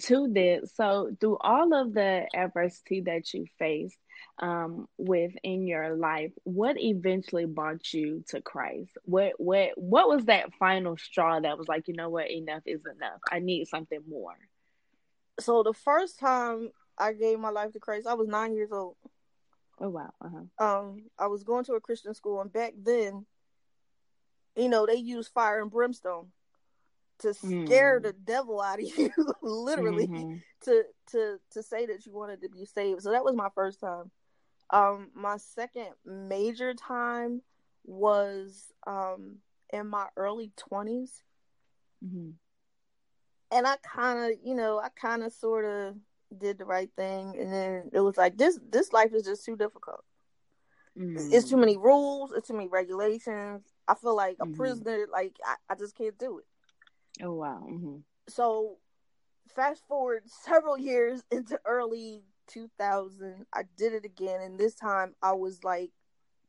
to 0.00 0.28
this 0.32 0.72
so 0.74 1.10
through 1.20 1.36
all 1.40 1.74
of 1.74 1.92
the 1.92 2.26
adversity 2.34 3.02
that 3.02 3.32
you 3.32 3.44
faced 3.58 3.98
um, 4.38 4.88
within 4.98 5.66
your 5.66 5.94
life, 5.96 6.32
what 6.44 6.76
eventually 6.80 7.44
brought 7.44 7.92
you 7.92 8.24
to 8.28 8.40
Christ? 8.40 8.90
What 9.04 9.32
what 9.38 9.70
what 9.76 10.08
was 10.08 10.26
that 10.26 10.52
final 10.54 10.96
straw 10.96 11.40
that 11.40 11.58
was 11.58 11.68
like, 11.68 11.88
you 11.88 11.94
know 11.94 12.10
what, 12.10 12.30
enough 12.30 12.62
is 12.66 12.82
enough. 12.84 13.20
I 13.30 13.38
need 13.38 13.66
something 13.66 14.00
more. 14.08 14.36
So 15.40 15.62
the 15.62 15.72
first 15.72 16.18
time 16.18 16.70
I 16.98 17.12
gave 17.12 17.38
my 17.38 17.50
life 17.50 17.72
to 17.72 17.80
Christ, 17.80 18.06
I 18.06 18.14
was 18.14 18.28
nine 18.28 18.54
years 18.54 18.72
old. 18.72 18.96
Oh 19.80 19.88
wow. 19.88 20.12
Uh-huh. 20.20 20.64
Um, 20.64 21.04
I 21.18 21.26
was 21.26 21.44
going 21.44 21.64
to 21.64 21.74
a 21.74 21.80
Christian 21.80 22.14
school, 22.14 22.40
and 22.40 22.52
back 22.52 22.74
then, 22.80 23.26
you 24.56 24.68
know, 24.68 24.86
they 24.86 24.96
use 24.96 25.28
fire 25.28 25.60
and 25.60 25.70
brimstone 25.70 26.28
to 27.20 27.34
scare 27.34 28.00
mm. 28.00 28.02
the 28.02 28.12
devil 28.12 28.60
out 28.60 28.80
of 28.80 28.86
you, 28.98 29.10
literally, 29.42 30.06
mm-hmm. 30.06 30.36
to 30.64 30.82
to 31.12 31.38
to 31.52 31.62
say 31.62 31.86
that 31.86 32.04
you 32.06 32.12
wanted 32.12 32.42
to 32.42 32.48
be 32.48 32.64
saved. 32.64 33.02
So 33.02 33.12
that 33.12 33.24
was 33.24 33.34
my 33.34 33.48
first 33.54 33.80
time. 33.80 34.10
Um, 34.70 35.10
my 35.14 35.36
second 35.36 35.88
major 36.04 36.74
time 36.74 37.42
was 37.84 38.72
um 38.86 39.38
in 39.72 39.86
my 39.88 40.06
early 40.16 40.52
20s. 40.70 41.10
Mm-hmm. 42.04 42.30
And 43.50 43.66
I 43.66 43.76
kind 43.82 44.32
of, 44.32 44.38
you 44.44 44.54
know, 44.54 44.78
I 44.78 44.88
kind 44.90 45.22
of 45.22 45.32
sort 45.32 45.64
of 45.64 45.96
did 46.38 46.58
the 46.58 46.64
right 46.64 46.90
thing. 46.96 47.36
And 47.38 47.52
then 47.52 47.90
it 47.92 48.00
was 48.00 48.16
like, 48.16 48.36
this, 48.36 48.58
this 48.70 48.92
life 48.92 49.12
is 49.14 49.24
just 49.24 49.44
too 49.44 49.56
difficult. 49.56 50.04
Mm-hmm. 50.98 51.32
It's 51.32 51.48
too 51.48 51.56
many 51.56 51.76
rules. 51.76 52.32
It's 52.32 52.48
too 52.48 52.54
many 52.54 52.68
regulations. 52.68 53.64
I 53.88 53.94
feel 53.94 54.16
like 54.16 54.36
a 54.40 54.44
mm-hmm. 54.44 54.54
prisoner. 54.54 55.06
Like 55.10 55.36
I, 55.44 55.56
I, 55.70 55.74
just 55.74 55.96
can't 55.96 56.18
do 56.18 56.38
it. 56.38 57.24
Oh 57.24 57.34
wow. 57.34 57.66
Mm-hmm. 57.68 57.96
So 58.28 58.78
fast 59.54 59.82
forward 59.86 60.22
several 60.26 60.78
years 60.78 61.22
into 61.30 61.58
early 61.64 62.22
2000 62.48 63.46
i 63.52 63.62
did 63.76 63.92
it 63.92 64.04
again 64.04 64.40
and 64.40 64.58
this 64.58 64.74
time 64.74 65.14
i 65.22 65.32
was 65.32 65.62
like 65.62 65.90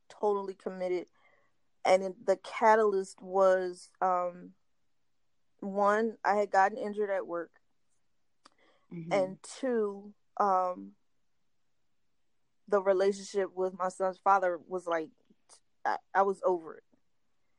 totally 0.10 0.56
committed 0.56 1.06
and 1.86 2.04
it, 2.04 2.26
the 2.26 2.38
catalyst 2.38 3.22
was 3.22 3.90
um 4.02 4.52
one 5.60 6.16
i 6.26 6.36
had 6.36 6.50
gotten 6.50 6.78
injured 6.78 7.10
at 7.10 7.28
work 7.28 7.52
mm-hmm. 8.94 9.12
and 9.14 9.38
two 9.60 10.14
um 10.38 10.92
the 12.68 12.82
relationship 12.82 13.50
with 13.56 13.78
my 13.78 13.90
son's 13.90 14.18
father 14.18 14.60
was 14.68 14.88
like 14.88 15.10
i, 15.86 15.98
I 16.14 16.24
was 16.24 16.42
over 16.44 16.76
it 16.76 16.84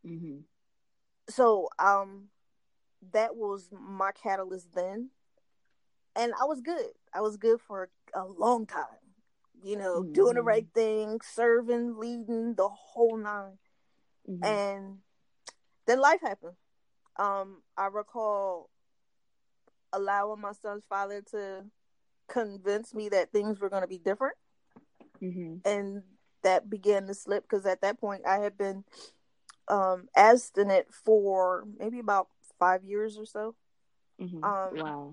mm-hmm. 0.07 0.39
so 1.29 1.69
um 1.79 2.29
that 3.13 3.37
was 3.37 3.69
my 3.73 4.11
catalyst 4.13 4.75
then 4.75 5.11
and 6.17 6.33
i 6.41 6.45
was 6.45 6.61
good 6.61 6.91
i 7.15 7.21
was 7.21 7.37
good 7.37 7.61
for 7.61 7.89
a 8.15 8.25
long 8.25 8.67
time. 8.67 8.85
You 9.63 9.77
know, 9.77 10.03
mm-hmm. 10.03 10.13
doing 10.13 10.35
the 10.35 10.43
right 10.43 10.67
thing, 10.75 11.21
serving, 11.23 11.99
leading, 11.99 12.55
the 12.55 12.69
whole 12.69 13.17
9 13.17 13.27
mm-hmm. 14.29 14.45
And 14.45 14.99
then 15.87 16.01
life 16.01 16.21
happened. 16.21 16.57
Um, 17.17 17.63
I 17.77 17.87
recall 17.87 18.69
allowing 19.93 20.41
my 20.41 20.53
son's 20.53 20.85
father 20.89 21.23
to 21.31 21.65
convince 22.29 22.93
me 22.93 23.09
that 23.11 23.33
things 23.33 23.61
were 23.61 23.71
going 23.71 23.83
to 23.83 23.89
be 23.89 23.99
different. 23.99 24.37
Mm-hmm. 25.23 25.57
And 25.65 26.03
that 26.43 26.69
began 26.69 27.07
to 27.07 27.15
slip 27.15 27.45
because 27.49 27.65
at 27.65 27.81
that 27.81 27.99
point 27.99 28.23
I 28.27 28.39
had 28.39 28.59
been 28.59 28.85
um, 29.69 30.09
abstinent 30.17 30.87
for 30.93 31.65
maybe 31.79 31.99
about 31.99 32.29
five 32.59 32.85
years 32.85 33.19
or 33.19 33.27
so. 33.27 33.55
Mm-hmm. 34.21 34.45
Um, 34.45 34.77
wow. 34.77 35.13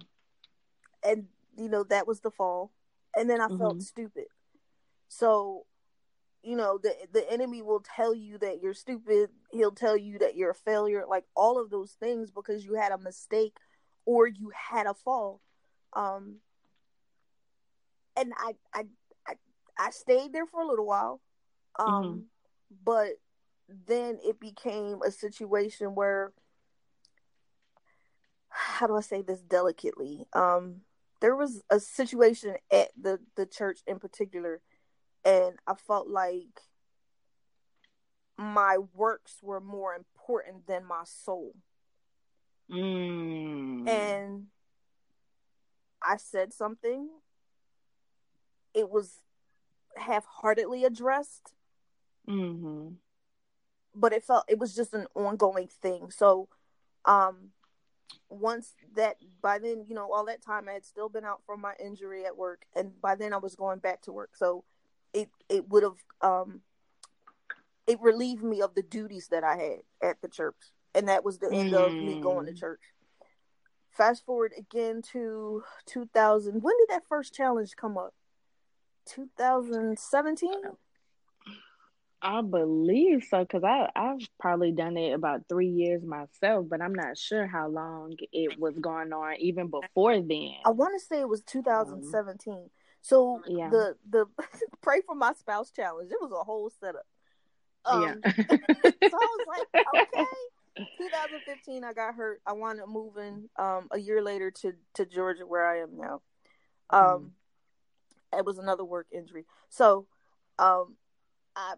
And 1.04 1.26
you 1.58 1.70
know 1.70 1.84
that 1.86 2.08
was 2.08 2.20
the 2.20 2.32
fall, 2.32 2.72
and 3.16 3.30
then 3.30 3.42
I 3.42 3.48
mm-hmm. 3.48 3.58
felt 3.58 3.82
stupid. 3.82 4.26
So, 5.08 5.66
you 6.44 6.56
know, 6.56 6.78
the 6.82 6.94
the 7.12 7.30
enemy 7.32 7.62
will 7.62 7.84
tell 7.96 8.14
you 8.14 8.38
that 8.38 8.62
you're 8.62 8.74
stupid. 8.74 9.30
He'll 9.52 9.72
tell 9.72 9.98
you 9.98 10.20
that 10.20 10.36
you're 10.36 10.52
a 10.52 10.56
failure, 10.56 11.06
like 11.10 11.26
all 11.36 11.60
of 11.60 11.70
those 11.70 11.92
things 12.00 12.32
because 12.32 12.64
you 12.64 12.76
had 12.76 12.92
a 12.92 12.98
mistake 12.98 13.56
or 14.06 14.28
you 14.28 14.52
had 14.56 14.86
a 14.86 14.94
fall. 14.94 15.42
Um, 15.94 16.38
and 18.16 18.34
I 18.38 18.54
I 18.74 18.84
I, 19.28 19.34
I 19.78 19.90
stayed 19.90 20.34
there 20.34 20.46
for 20.46 20.62
a 20.62 20.68
little 20.68 20.86
while. 20.86 21.20
Um, 21.80 21.88
mm-hmm. 21.88 22.20
but 22.86 23.14
then 23.67 24.19
it 24.24 24.39
became 24.39 25.02
a 25.02 25.12
situation 25.12 25.95
where 25.95 26.34
how 28.50 28.86
do 28.86 28.95
I 28.95 29.02
say 29.02 29.21
this 29.21 29.41
delicately? 29.41 30.26
Um, 30.34 30.82
there 31.21 31.36
was 31.36 31.63
a 31.69 31.80
situation 31.80 32.56
at 32.71 32.89
the 33.00 33.19
the 33.36 33.45
church 33.45 33.80
in 33.88 34.00
particular, 34.00 34.62
and 35.24 35.56
I 35.65 35.76
felt 35.76 36.08
like 36.08 36.62
my 38.38 38.78
works 38.93 39.38
were 39.41 39.62
more 39.62 39.93
important 39.93 40.67
than 40.67 40.86
my 40.86 41.04
soul. 41.06 41.54
Mm. 42.69 43.88
And 43.88 44.47
I 46.02 46.17
said 46.17 46.54
something. 46.54 47.10
It 48.74 48.89
was 48.89 49.19
half 49.95 50.26
heartedly 50.26 50.84
addressed. 50.86 51.54
Mm-hmm. 52.28 52.95
But 53.93 54.13
it 54.13 54.23
felt 54.23 54.45
it 54.47 54.60
was 54.60 54.75
just 54.75 54.93
an 54.93 55.08
ongoing 55.15 55.67
thing. 55.67 56.12
So 56.12 56.47
um 57.06 57.49
once 58.30 58.75
that 58.95 59.17
by 59.41 59.60
then, 59.60 59.86
you 59.88 59.95
know, 59.95 60.12
all 60.12 60.25
that 60.25 60.43
time 60.43 60.67
I 60.69 60.73
had 60.73 60.86
still 60.86 61.10
been 61.10 61.25
out 61.25 61.41
from 61.45 61.62
my 61.62 61.73
injury 61.84 62.25
at 62.25 62.38
work 62.38 62.65
and 62.75 62.99
by 63.01 63.15
then 63.15 63.34
I 63.34 63.38
was 63.38 63.56
going 63.56 63.80
back 63.80 64.01
to 64.04 64.12
work. 64.12 64.32
So 64.36 64.63
it 65.13 65.30
it 65.49 65.69
would 65.69 65.84
have 65.84 65.97
um 66.21 66.62
it 67.88 67.99
relieved 68.01 68.43
me 68.43 68.62
of 68.62 68.75
the 68.75 68.84
duties 68.84 69.27
that 69.30 69.43
I 69.43 69.58
had 69.58 70.10
at 70.10 70.21
the 70.21 70.27
church. 70.27 70.56
And 70.93 71.08
that 71.08 71.23
was 71.23 71.39
the 71.39 71.47
mm. 71.47 71.56
end 71.56 71.73
of 71.73 71.93
me 71.93 72.19
going 72.19 72.45
to 72.45 72.54
mm. 72.54 72.60
church. 72.60 72.82
Fast 73.91 74.25
forward 74.25 74.54
again 74.58 75.01
to 75.12 75.63
2000. 75.88 76.62
When 76.62 76.77
did 76.80 76.89
that 76.89 77.04
first 77.10 77.34
challenge 77.34 77.75
come 77.75 77.97
up? 77.97 78.13
2017? 79.08 80.51
I 82.22 82.42
believe 82.42 83.24
so 83.30 83.40
because 83.40 83.64
I 83.64 83.90
I've 83.96 84.20
probably 84.40 84.72
done 84.72 84.96
it 84.98 85.14
about 85.14 85.42
three 85.50 85.70
years 85.70 86.04
myself, 86.04 86.68
but 86.70 86.82
I'm 86.82 86.94
not 86.94 87.18
sure 87.18 87.48
how 87.48 87.68
long 87.68 88.16
it 88.32 88.60
was 88.60 88.78
going 88.80 89.12
on 89.12 89.36
even 89.40 89.70
before 89.70 90.20
then. 90.22 90.54
I 90.66 90.70
want 90.70 91.00
to 91.00 91.06
say 91.06 91.20
it 91.20 91.28
was 91.28 91.42
2017. 91.42 92.54
Um, 92.54 92.70
so 93.02 93.42
yeah. 93.48 93.70
the 93.70 93.96
the 94.10 94.26
pray 94.82 95.02
for 95.06 95.16
my 95.16 95.34
spouse 95.34 95.72
challenge. 95.72 96.12
It 96.12 96.22
was 96.22 96.32
a 96.32 96.44
whole 96.44 96.70
setup. 96.80 97.06
Um, 97.86 98.04
yeah. 98.04 98.32
so 98.36 98.44
I 98.54 99.10
was 99.12 99.48
like, 99.48 99.86
okay. 99.96 100.26
2015, 100.98 101.84
I 101.84 101.94
got 101.94 102.16
hurt. 102.16 102.42
I 102.46 102.54
wound 102.54 102.80
up 102.80 102.88
moving 102.88 103.50
um, 103.58 103.88
a 103.92 104.00
year 104.00 104.22
later 104.22 104.52
to 104.62 104.74
to 104.94 105.06
Georgia, 105.06 105.46
where 105.46 105.66
I 105.66 105.82
am 105.82 105.98
now. 105.98 106.22
Um, 106.92 107.32
mm. 108.34 108.40
It 108.40 108.46
was 108.46 108.60
another 108.60 108.86
work 108.86 109.08
injury. 109.12 109.46
So, 109.70 110.06
um, 110.58 110.96
I 111.56 111.74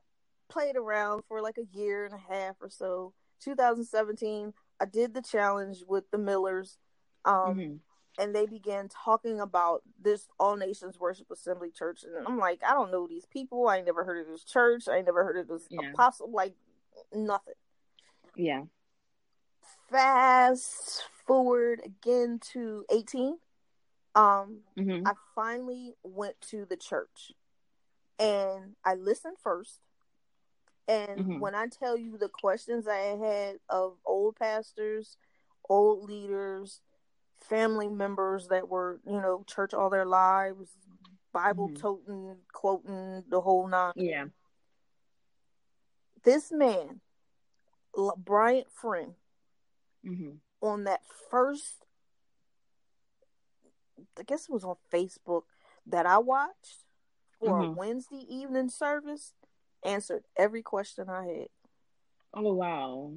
played 0.54 0.76
around 0.76 1.24
for 1.28 1.42
like 1.42 1.58
a 1.58 1.78
year 1.78 2.06
and 2.06 2.14
a 2.14 2.34
half 2.34 2.56
or 2.62 2.70
so. 2.70 3.14
2017, 3.44 4.54
I 4.80 4.86
did 4.86 5.14
the 5.14 5.22
challenge 5.22 5.80
with 5.88 6.10
the 6.12 6.18
Millers, 6.18 6.78
um, 7.26 7.36
mm-hmm. 7.36 7.76
and 8.22 8.36
they 8.36 8.46
began 8.46 8.88
talking 8.88 9.40
about 9.40 9.82
this 10.02 10.28
All 10.40 10.56
Nations 10.56 11.00
Worship 11.00 11.30
Assembly 11.32 11.72
Church, 11.72 12.04
and 12.04 12.26
I'm 12.26 12.38
like, 12.38 12.62
I 12.66 12.74
don't 12.74 12.92
know 12.92 13.08
these 13.08 13.26
people. 13.26 13.68
I 13.68 13.78
ain't 13.78 13.86
never 13.86 14.04
heard 14.04 14.26
of 14.26 14.32
this 14.32 14.44
church. 14.44 14.88
I 14.88 14.98
ain't 14.98 15.08
never 15.08 15.24
heard 15.24 15.38
of 15.38 15.48
this 15.48 15.68
yeah. 15.70 15.90
apostle. 15.90 16.32
Like 16.32 16.54
nothing. 17.14 17.56
Yeah. 18.36 18.64
Fast 19.90 21.04
forward 21.26 21.82
again 21.84 22.40
to 22.54 22.86
18. 22.92 23.38
Um, 24.16 24.60
mm-hmm. 24.78 25.08
I 25.08 25.14
finally 25.36 25.96
went 26.04 26.40
to 26.50 26.66
the 26.66 26.78
church, 26.78 27.32
and 28.20 28.76
I 28.86 28.94
listened 28.94 29.38
first 29.44 29.80
and 30.88 31.20
mm-hmm. 31.20 31.40
when 31.40 31.56
I 31.56 31.68
tell 31.68 31.98
you 31.98 32.18
the 32.18 32.30
questions 32.30 32.88
I 32.88 33.18
had 33.18 33.56
of 33.70 33.94
old 34.06 34.36
pastors, 34.36 35.18
old 35.70 36.10
leaders, 36.10 36.82
family 37.40 37.90
members 37.90 38.48
that 38.50 38.68
were, 38.68 39.00
you 39.06 39.22
know, 39.22 39.44
church 39.48 39.74
all 39.74 39.90
their 39.90 40.06
lives, 40.06 40.70
Bible 41.32 41.70
mm-hmm. 41.70 41.82
toting, 41.82 42.36
quoting 42.52 43.24
the 43.30 43.42
whole 43.42 43.68
nine. 43.68 43.94
Yeah. 43.96 44.26
This 46.24 46.52
man, 46.52 47.02
Bryant 48.18 48.72
Friend, 48.72 49.14
mm-hmm. 50.06 50.32
on 50.62 50.84
that 50.86 51.02
first, 51.30 51.86
I 54.18 54.24
guess 54.24 54.44
it 54.44 54.52
was 54.52 54.64
on 54.64 54.76
Facebook 54.92 55.44
that 55.88 56.06
I 56.06 56.18
watched 56.18 56.86
for 57.40 57.60
a 57.60 57.64
mm-hmm. 57.64 57.76
Wednesday 57.76 58.26
evening 58.30 58.70
service 58.70 59.34
answered 59.86 60.24
every 60.36 60.62
question 60.62 61.10
I 61.10 61.26
had. 61.26 61.48
Oh 62.34 62.54
wow. 62.54 63.14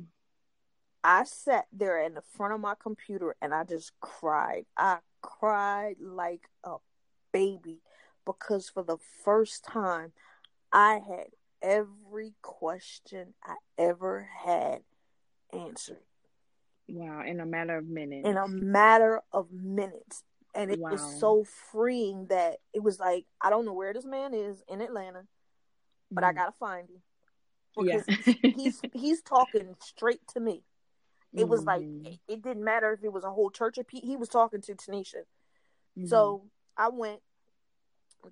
I 1.03 1.25
sat 1.25 1.67
there 1.73 2.03
in 2.05 2.15
the 2.15 2.23
front 2.37 2.53
of 2.53 2.61
my 2.61 2.75
computer 2.81 3.37
and 3.41 3.55
I 3.55 3.65
just 3.65 3.93
cried. 4.01 4.67
I 4.77 4.99
cried 5.23 5.97
like 6.01 6.49
a 6.65 6.77
baby 7.33 7.81
because 8.25 8.69
for 8.69 8.83
the 8.83 8.99
first 9.25 9.65
time 9.65 10.13
I 10.73 10.95
had 10.95 11.29
every 11.63 12.35
question 12.43 13.35
I 13.45 13.55
ever 13.79 14.29
had 14.45 14.81
answered. 15.53 15.99
Wow, 16.89 17.23
in 17.25 17.41
a 17.41 17.47
matter 17.47 17.79
of 17.79 17.87
minutes. 17.87 18.29
In 18.29 18.37
a 18.37 18.49
matter 18.49 19.23
of 19.33 19.53
minutes. 19.53 20.25
And 20.55 20.71
it 20.73 20.81
wow. 20.81 20.91
was 20.91 21.21
so 21.21 21.45
freeing 21.71 22.27
that 22.31 22.57
it 22.73 22.83
was 22.83 22.99
like, 22.99 23.27
I 23.41 23.51
don't 23.51 23.65
know 23.65 23.75
where 23.75 23.93
this 23.93 24.07
man 24.07 24.35
is 24.35 24.63
in 24.69 24.81
Atlanta 24.81 25.25
but 26.11 26.25
I 26.25 26.33
mm. 26.33 26.37
gotta 26.37 26.53
find 26.59 26.89
him 26.89 27.03
because 27.77 28.05
yeah. 28.27 28.35
he's 28.57 28.81
he's 28.93 29.23
talking 29.23 29.75
straight 29.81 30.27
to 30.35 30.41
me. 30.41 30.63
It 31.35 31.47
was 31.47 31.65
like 31.65 31.83
mm-hmm. 31.83 32.07
it, 32.07 32.19
it, 32.29 32.43
didn't 32.43 32.65
matter 32.65 32.93
if 32.93 33.05
it 33.05 33.13
was 33.13 33.25
a 33.25 33.31
whole 33.31 33.51
church 33.51 33.77
of 33.77 33.87
people. 33.87 34.09
He 34.09 34.17
was 34.17 34.31
talking 34.31 34.63
to 34.63 34.75
Tanisha. 34.75 35.25
Mm-hmm. 35.99 36.07
So 36.07 36.45
I 36.79 36.89
went 36.89 37.21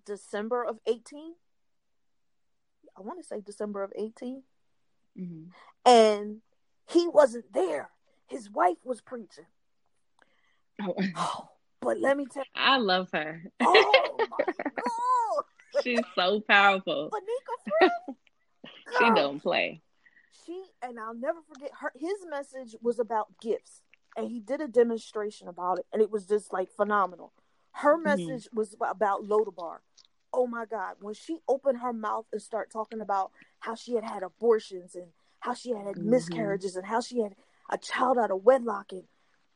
December 0.06 0.64
of 0.64 0.78
eighteen. 0.86 1.34
I 2.96 3.02
want 3.02 3.20
to 3.20 3.26
say 3.26 3.40
December 3.40 3.82
of 3.82 3.92
18 3.96 4.42
mm-hmm. 5.18 5.90
and 5.90 6.40
he 6.88 7.08
wasn't 7.08 7.52
there. 7.52 7.90
His 8.26 8.50
wife 8.50 8.78
was 8.84 9.00
preaching. 9.00 9.46
Oh. 10.80 10.94
oh 11.16 11.48
but 11.80 12.00
let 12.00 12.16
me 12.16 12.26
tell 12.26 12.42
you, 12.42 12.60
I 12.62 12.78
love 12.78 13.08
her. 13.12 13.42
Oh 13.60 14.16
my 14.18 14.26
god! 14.46 15.44
She's 15.82 16.00
so 16.14 16.40
powerful. 16.40 17.10
She 18.98 19.10
don't 19.10 19.42
play. 19.42 19.80
She 20.44 20.62
and 20.82 20.98
I'll 20.98 21.14
never 21.14 21.38
forget 21.52 21.70
her. 21.80 21.92
His 21.98 22.26
message 22.28 22.76
was 22.82 22.98
about 22.98 23.28
gifts, 23.40 23.82
and 24.16 24.28
he 24.28 24.40
did 24.40 24.60
a 24.60 24.68
demonstration 24.68 25.48
about 25.48 25.78
it, 25.78 25.86
and 25.92 26.02
it 26.02 26.10
was 26.10 26.26
just 26.26 26.52
like 26.52 26.70
phenomenal. 26.70 27.32
Her 27.72 27.94
mm-hmm. 27.94 28.04
message 28.04 28.44
mm-hmm. 28.44 28.58
was 28.58 28.76
about 28.80 29.24
Lodabar. 29.24 29.78
Oh 30.32 30.46
my 30.46 30.64
God! 30.66 30.96
When 31.00 31.14
she 31.14 31.38
opened 31.48 31.78
her 31.78 31.92
mouth 31.92 32.26
and 32.32 32.42
started 32.42 32.72
talking 32.72 33.00
about 33.00 33.30
how 33.60 33.74
she 33.74 33.94
had 33.94 34.04
had 34.04 34.22
abortions 34.22 34.94
and 34.94 35.06
how 35.40 35.54
she 35.54 35.70
had 35.70 35.86
had 35.86 35.96
mm-hmm. 35.96 36.10
miscarriages 36.10 36.76
and 36.76 36.86
how 36.86 37.00
she 37.00 37.20
had 37.20 37.34
a 37.70 37.78
child 37.78 38.18
out 38.18 38.30
of 38.30 38.44
wedlock 38.44 38.92
and 38.92 39.04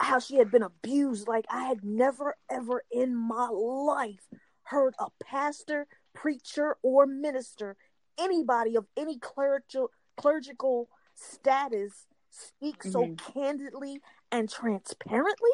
how 0.00 0.18
she 0.18 0.36
had 0.36 0.50
been 0.50 0.62
abused, 0.62 1.28
like 1.28 1.44
I 1.50 1.64
had 1.64 1.84
never 1.84 2.36
ever 2.50 2.82
in 2.90 3.14
my 3.14 3.48
life 3.48 4.26
heard 4.62 4.94
a 4.98 5.06
pastor 5.24 5.86
preacher 6.14 6.76
or 6.82 7.06
minister, 7.06 7.76
anybody 8.18 8.76
of 8.76 8.86
any 8.96 9.18
clerical 9.18 9.90
clerical 10.16 10.88
status 11.14 12.06
speak 12.30 12.82
mm-hmm. 12.82 12.90
so 12.90 13.32
candidly 13.32 14.00
and 14.30 14.48
transparently. 14.50 15.50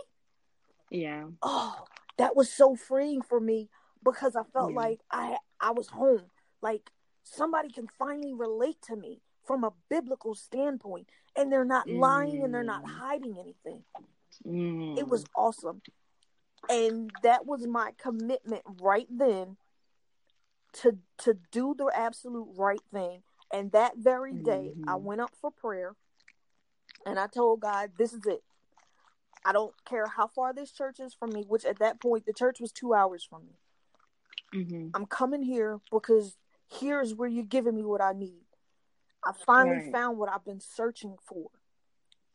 Yeah. 0.90 1.24
Oh, 1.42 1.84
that 2.18 2.36
was 2.36 2.50
so 2.50 2.76
freeing 2.76 3.22
for 3.22 3.40
me 3.40 3.68
because 4.04 4.36
I 4.36 4.42
felt 4.52 4.70
yeah. 4.70 4.76
like 4.76 5.00
I 5.10 5.36
I 5.60 5.72
was 5.72 5.88
home. 5.88 6.24
Like 6.62 6.90
somebody 7.22 7.70
can 7.70 7.88
finally 7.98 8.34
relate 8.34 8.80
to 8.88 8.96
me 8.96 9.20
from 9.46 9.64
a 9.64 9.72
biblical 9.90 10.34
standpoint 10.34 11.08
and 11.36 11.52
they're 11.52 11.64
not 11.64 11.86
mm. 11.86 11.98
lying 11.98 12.42
and 12.42 12.54
they're 12.54 12.62
not 12.62 12.84
mm. 12.84 12.90
hiding 12.90 13.36
anything. 13.38 13.82
Mm. 14.46 14.98
It 14.98 15.08
was 15.08 15.24
awesome. 15.36 15.82
And 16.68 17.10
that 17.22 17.44
was 17.44 17.66
my 17.66 17.92
commitment 17.98 18.62
right 18.80 19.06
then 19.10 19.56
to 20.82 20.98
to 21.18 21.36
do 21.52 21.74
the 21.76 21.90
absolute 21.94 22.48
right 22.56 22.80
thing. 22.92 23.22
And 23.52 23.70
that 23.72 23.96
very 23.96 24.32
day, 24.32 24.72
mm-hmm. 24.76 24.88
I 24.88 24.96
went 24.96 25.20
up 25.20 25.30
for 25.40 25.50
prayer. 25.50 25.94
And 27.06 27.18
I 27.18 27.26
told 27.26 27.60
God, 27.60 27.90
this 27.98 28.12
is 28.12 28.24
it. 28.26 28.42
I 29.44 29.52
don't 29.52 29.74
care 29.84 30.06
how 30.06 30.26
far 30.26 30.54
this 30.54 30.72
church 30.72 31.00
is 31.00 31.12
from 31.12 31.30
me, 31.32 31.44
which 31.46 31.64
at 31.64 31.78
that 31.80 32.00
point, 32.00 32.24
the 32.24 32.32
church 32.32 32.60
was 32.60 32.72
two 32.72 32.94
hours 32.94 33.26
from 33.28 33.42
me. 33.44 34.62
Mm-hmm. 34.62 34.88
I'm 34.94 35.06
coming 35.06 35.42
here 35.42 35.80
because 35.92 36.36
here's 36.72 37.14
where 37.14 37.28
you're 37.28 37.44
giving 37.44 37.74
me 37.74 37.82
what 37.82 38.00
I 38.00 38.12
need. 38.12 38.42
I 39.22 39.32
finally 39.46 39.76
right. 39.76 39.92
found 39.92 40.18
what 40.18 40.30
I've 40.30 40.44
been 40.44 40.60
searching 40.60 41.16
for. 41.26 41.50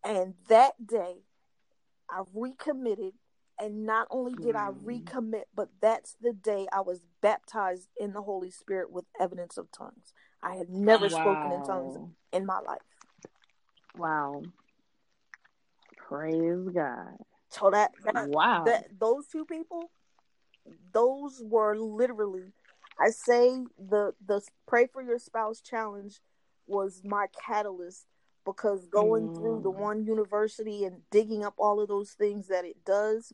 And 0.04 0.36
that 0.50 0.86
day, 0.86 1.24
I 2.10 2.24
recommitted. 2.34 3.14
And 3.62 3.86
not 3.86 4.08
only 4.10 4.36
did 4.36 4.56
mm. 4.56 4.60
I 4.60 4.72
recommit, 4.72 5.44
but 5.54 5.70
that's 5.82 6.16
the 6.22 6.32
day 6.32 6.68
I 6.72 6.80
was 6.80 7.02
baptized 7.22 7.90
in 8.00 8.14
the 8.14 8.22
Holy 8.22 8.52
Spirit 8.52 8.92
with 8.92 9.06
evidence 9.20 9.58
of 9.58 9.72
tongues. 9.72 10.14
I 10.42 10.56
had 10.56 10.70
never 10.70 11.08
wow. 11.08 11.10
spoken 11.10 11.52
in 11.52 11.66
tongues 11.66 11.98
in 12.32 12.46
my 12.46 12.60
life. 12.60 12.80
Wow. 13.98 14.44
Praise 15.98 16.70
God. 16.74 17.18
So 17.50 17.70
that, 17.72 17.92
that 18.06 18.30
wow. 18.30 18.64
That 18.66 18.88
those 19.00 19.28
two 19.28 19.46
people, 19.46 19.92
those 20.94 21.42
were 21.44 21.76
literally 21.76 22.54
I 23.00 23.10
say 23.10 23.64
the 23.78 24.14
the 24.26 24.42
pray 24.68 24.88
for 24.88 25.02
your 25.02 25.20
spouse 25.20 25.62
challenge 25.62 26.20
was 26.68 27.02
my 27.04 27.28
catalyst 27.46 28.06
because 28.46 28.86
going 28.88 29.30
mm. 29.30 29.36
through 29.36 29.62
the 29.64 29.72
mm. 29.72 29.80
one 29.80 30.06
university 30.06 30.84
and 30.84 31.02
digging 31.10 31.44
up 31.44 31.54
all 31.58 31.80
of 31.80 31.88
those 31.88 32.12
things 32.12 32.48
that 32.48 32.66
it 32.66 32.84
does, 32.86 33.34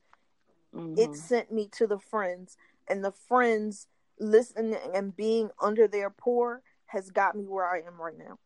mm-hmm. 0.74 0.98
it 0.98 1.16
sent 1.16 1.52
me 1.52 1.70
to 1.78 1.88
the 1.88 2.00
friends 2.00 2.58
and 2.88 3.04
the 3.04 3.12
friends 3.12 3.88
listening 4.20 4.78
and 4.94 5.16
being 5.16 5.50
under 5.62 5.88
their 5.88 6.10
pour 6.10 6.62
has 6.88 7.10
got 7.10 7.36
me 7.36 7.44
where 7.46 7.66
I 7.66 7.80
am 7.80 8.00
right 8.00 8.18
now. 8.18 8.38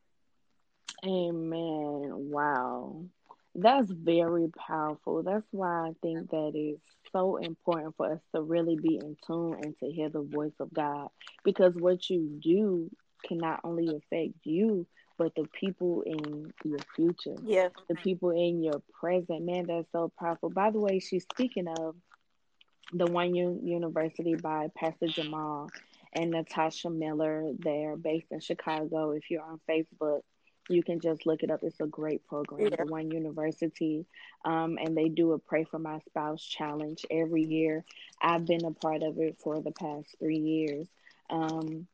Amen. 1.05 2.11
Wow. 2.31 3.05
That's 3.55 3.91
very 3.91 4.49
powerful. 4.67 5.23
That's 5.23 5.45
why 5.51 5.89
I 5.89 5.91
think 6.01 6.29
that 6.31 6.51
is 6.55 6.79
so 7.11 7.37
important 7.37 7.95
for 7.97 8.13
us 8.13 8.19
to 8.35 8.41
really 8.41 8.75
be 8.75 8.97
in 8.97 9.17
tune 9.25 9.55
and 9.61 9.75
to 9.79 9.91
hear 9.91 10.09
the 10.09 10.21
voice 10.21 10.53
of 10.59 10.73
God. 10.73 11.09
Because 11.43 11.73
what 11.75 12.09
you 12.09 12.39
do 12.41 12.89
can 13.25 13.37
not 13.37 13.59
only 13.63 13.87
affect 13.87 14.33
you, 14.43 14.85
but 15.17 15.33
the 15.35 15.45
people 15.59 16.03
in 16.05 16.53
your 16.63 16.79
future. 16.95 17.35
Yeah. 17.43 17.69
The 17.89 17.95
people 17.95 18.31
in 18.31 18.63
your 18.63 18.81
present. 18.99 19.45
Man, 19.45 19.65
that's 19.67 19.91
so 19.91 20.11
powerful. 20.17 20.49
By 20.49 20.71
the 20.71 20.79
way, 20.79 20.99
she's 20.99 21.23
speaking 21.23 21.67
of 21.67 21.95
the 22.93 23.05
One 23.05 23.35
U- 23.35 23.59
University 23.63 24.35
by 24.35 24.69
Pastor 24.75 25.07
Jamal 25.07 25.69
and 26.13 26.31
Natasha 26.31 26.89
Miller. 26.89 27.51
They're 27.57 27.95
based 27.95 28.31
in 28.31 28.39
Chicago. 28.39 29.11
If 29.11 29.29
you're 29.29 29.43
on 29.43 29.59
Facebook, 29.69 30.21
you 30.69 30.83
can 30.83 30.99
just 30.99 31.25
look 31.25 31.43
it 31.43 31.51
up. 31.51 31.61
It's 31.63 31.79
a 31.79 31.87
great 31.87 32.25
program, 32.27 32.69
yeah. 32.69 32.75
the 32.77 32.91
One 32.91 33.11
University. 33.11 34.05
Um, 34.45 34.77
and 34.79 34.95
they 34.95 35.09
do 35.09 35.33
a 35.33 35.39
Pray 35.39 35.63
for 35.63 35.79
My 35.79 35.99
Spouse 36.07 36.43
challenge 36.43 37.05
every 37.09 37.43
year. 37.43 37.83
I've 38.21 38.45
been 38.45 38.65
a 38.65 38.71
part 38.71 39.03
of 39.03 39.17
it 39.19 39.37
for 39.39 39.61
the 39.61 39.71
past 39.71 40.15
three 40.19 40.37
years. 40.37 40.87
Um, 41.29 41.87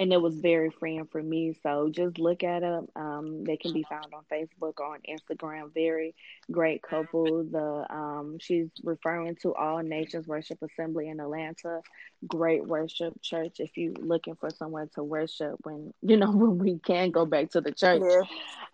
and 0.00 0.14
it 0.14 0.20
was 0.20 0.34
very 0.40 0.70
freeing 0.70 1.04
for 1.04 1.22
me. 1.22 1.54
So 1.62 1.90
just 1.90 2.18
look 2.18 2.42
at 2.42 2.60
them. 2.60 2.88
Um, 2.96 3.44
they 3.44 3.58
can 3.58 3.74
be 3.74 3.84
found 3.86 4.06
on 4.14 4.22
Facebook, 4.32 4.80
on 4.80 5.00
Instagram. 5.06 5.74
Very 5.74 6.14
great 6.50 6.82
couple. 6.82 7.44
The 7.44 7.86
um, 7.94 8.38
she's 8.40 8.70
referring 8.82 9.36
to 9.42 9.54
All 9.54 9.82
Nations 9.82 10.26
Worship 10.26 10.58
Assembly 10.62 11.10
in 11.10 11.20
Atlanta. 11.20 11.82
Great 12.26 12.66
worship 12.66 13.20
church. 13.20 13.60
If 13.60 13.76
you're 13.76 13.92
looking 13.92 14.36
for 14.36 14.48
someone 14.48 14.88
to 14.94 15.04
worship 15.04 15.56
when 15.64 15.92
you 16.02 16.16
know 16.16 16.32
when 16.32 16.56
we 16.56 16.78
can 16.78 17.10
go 17.10 17.26
back 17.26 17.50
to 17.50 17.60
the 17.60 17.72
church. 17.72 18.02
Yeah. 18.02 18.22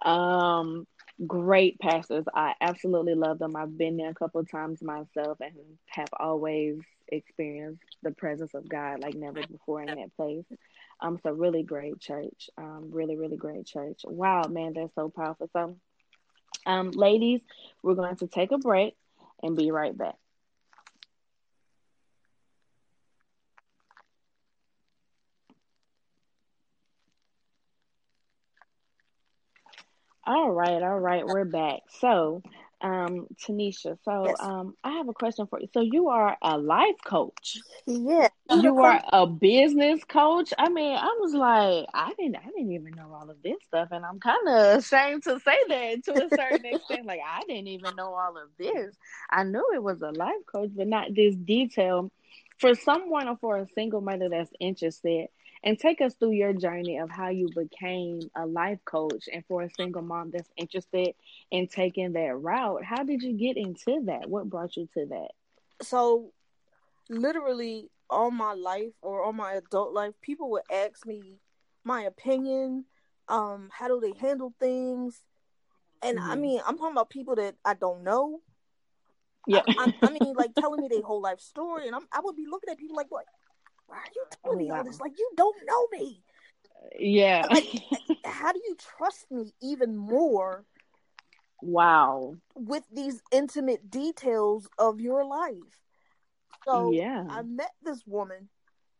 Um, 0.05 0.87
great 1.27 1.81
pastors. 1.81 2.25
I 2.33 2.55
absolutely 2.61 3.15
love 3.15 3.41
them. 3.41 3.57
I've 3.57 3.77
been 3.77 3.97
there 3.97 4.11
a 4.11 4.15
couple 4.15 4.41
of 4.41 4.49
times 4.49 4.81
myself 4.81 5.39
and 5.41 5.55
have 5.87 6.09
always 6.21 6.79
experienced 7.09 7.83
the 8.03 8.11
presence 8.12 8.55
of 8.55 8.69
God 8.69 9.01
like 9.01 9.15
never 9.15 9.41
before 9.47 9.83
in 9.83 9.87
that 9.87 10.17
place. 10.17 10.45
Um, 11.01 11.17
it's 11.17 11.25
a 11.27 11.33
really 11.33 11.63
great 11.63 12.01
church. 12.01 12.49
Um, 12.57 12.91
really, 12.91 13.17
really 13.17 13.37
great 13.37 13.67
church. 13.67 14.01
Wow, 14.05 14.45
man, 14.49 14.73
that's 14.75 14.95
so 14.95 15.09
powerful. 15.09 15.49
So, 15.53 15.77
um, 16.67 16.91
ladies, 16.93 17.41
we're 17.83 17.95
going 17.95 18.17
to 18.17 18.27
take 18.27 18.53
a 18.53 18.59
break 18.59 18.97
and 19.43 19.57
be 19.57 19.71
right 19.71 19.97
back. 19.97 20.17
All 30.27 30.51
right, 30.51 30.83
all 30.83 30.99
right, 30.99 31.25
we're 31.25 31.45
back. 31.45 31.83
So, 32.01 32.43
um, 32.81 33.27
Tenishia, 33.43 33.97
so 34.05 34.27
yes. 34.27 34.37
um, 34.41 34.75
I 34.85 34.93
have 34.93 35.09
a 35.09 35.12
question 35.12 35.47
for 35.47 35.61
you. 35.61 35.69
So 35.73 35.81
you 35.81 36.09
are 36.09 36.37
a 36.43 36.59
life 36.59 36.97
coach. 37.05 37.59
Yeah. 37.87 38.29
You 38.51 38.79
are 38.83 39.03
a 39.12 39.27
business 39.27 40.05
coach. 40.05 40.53
I 40.59 40.69
mean, 40.69 40.97
I 40.97 41.17
was 41.21 41.35
like, 41.35 41.87
I 41.95 42.12
didn't, 42.19 42.37
I 42.37 42.45
didn't 42.45 42.73
even 42.73 42.95
know 42.95 43.12
all 43.12 43.31
of 43.31 43.43
this 43.43 43.57
stuff, 43.67 43.89
and 43.91 44.05
I'm 44.05 44.21
kind 44.21 44.49
of 44.49 44.79
ashamed 44.79 45.25
to 45.25 45.41
say 45.41 45.57
that 45.69 46.05
to 46.05 46.27
a 46.27 46.29
certain 46.31 46.65
extent. 46.75 47.07
Like, 47.07 47.21
I 47.27 47.43
didn't 47.49 47.69
even 47.69 47.97
know 47.97 48.15
all 48.15 48.37
of 48.37 48.49
this. 48.59 48.95
I 49.31 49.45
knew 49.45 49.67
it 49.75 49.83
was 49.83 50.03
a 50.03 50.11
life 50.11 50.45
coach, 50.51 50.71
but 50.75 50.87
not 50.87 51.15
this 51.15 51.35
detail. 51.35 52.11
For 52.59 52.75
someone 52.75 53.29
or 53.29 53.37
for 53.37 53.59
a 53.59 53.67
single 53.75 54.01
mother 54.01 54.31
that's 54.31 54.51
interested, 54.59 55.29
and 55.67 55.77
take 55.77 56.01
us 56.01 56.15
through 56.15 56.31
your 56.31 56.53
journey 56.53 56.99
of 56.99 57.11
how 57.11 57.29
you 57.29 57.49
became 57.55 58.21
a 58.37 58.47
life 58.47 58.79
coach 58.85 59.29
and 59.31 59.45
for 59.47 59.63
a 59.63 59.71
single 59.71 60.01
mom 60.01 60.31
that's 60.31 60.49
interested 60.57 61.13
in 61.51 61.67
taking 61.67 62.13
that 62.13 62.39
route 62.39 62.85
how 62.85 63.03
did 63.03 63.21
you 63.21 63.33
get 63.33 63.57
into 63.57 64.01
that? 64.07 64.31
What 64.31 64.49
brought 64.49 64.77
you 64.77 64.89
to 64.95 65.07
that? 65.07 65.33
So 65.83 66.33
literally 67.11 67.91
all 68.09 68.31
my 68.31 68.53
life 68.53 68.93
or 69.03 69.23
all 69.23 69.33
my 69.33 69.55
adult 69.55 69.93
life 69.93 70.15
people 70.23 70.51
would 70.53 70.63
ask 70.73 71.05
me 71.05 71.41
my 71.85 72.03
opinion 72.03 72.85
um 73.29 73.69
how 73.73 73.89
do 73.89 74.01
they 74.01 74.17
handle 74.19 74.55
things? 74.61 75.21
And 76.01 76.19
mm-hmm. 76.19 76.31
i 76.31 76.37
mean 76.37 76.61
i'm 76.65 76.79
talking 76.79 76.93
about 76.93 77.11
people 77.11 77.35
that 77.35 77.57
i 77.65 77.75
don't 77.75 78.05
know. 78.05 78.41
Yeah. 79.49 79.63
I, 79.67 79.93
I, 80.03 80.07
I 80.07 80.11
mean 80.21 80.35
like 80.35 80.55
telling 80.55 80.81
me 80.81 80.89
their 80.89 81.03
whole 81.03 81.21
life 81.21 81.41
story 81.41 81.89
and 81.89 81.97
I'm, 81.97 82.07
i 82.13 82.21
would 82.23 82.37
be 82.37 82.47
looking 82.49 82.71
at 82.71 82.79
people 82.79 82.97
like 82.97 83.11
what 83.11 83.25
why 83.87 83.96
are 83.96 84.12
you 84.14 84.25
telling 84.42 84.59
me 84.59 84.70
all 84.70 84.85
this? 84.85 85.01
Like 85.01 85.18
you 85.18 85.31
don't 85.37 85.57
know 85.66 85.87
me. 85.92 86.22
Yeah. 86.99 87.46
Like, 87.51 87.64
how 88.25 88.53
do 88.53 88.61
you 88.66 88.77
trust 88.99 89.31
me 89.31 89.53
even 89.62 89.96
more? 89.96 90.64
Wow. 91.62 92.37
With 92.55 92.85
these 92.92 93.22
intimate 93.33 93.90
details 93.90 94.68
of 94.79 95.01
your 95.01 95.25
life. 95.25 95.81
So 96.64 96.90
yeah, 96.90 97.25
I 97.29 97.42
met 97.42 97.72
this 97.83 98.03
woman. 98.07 98.49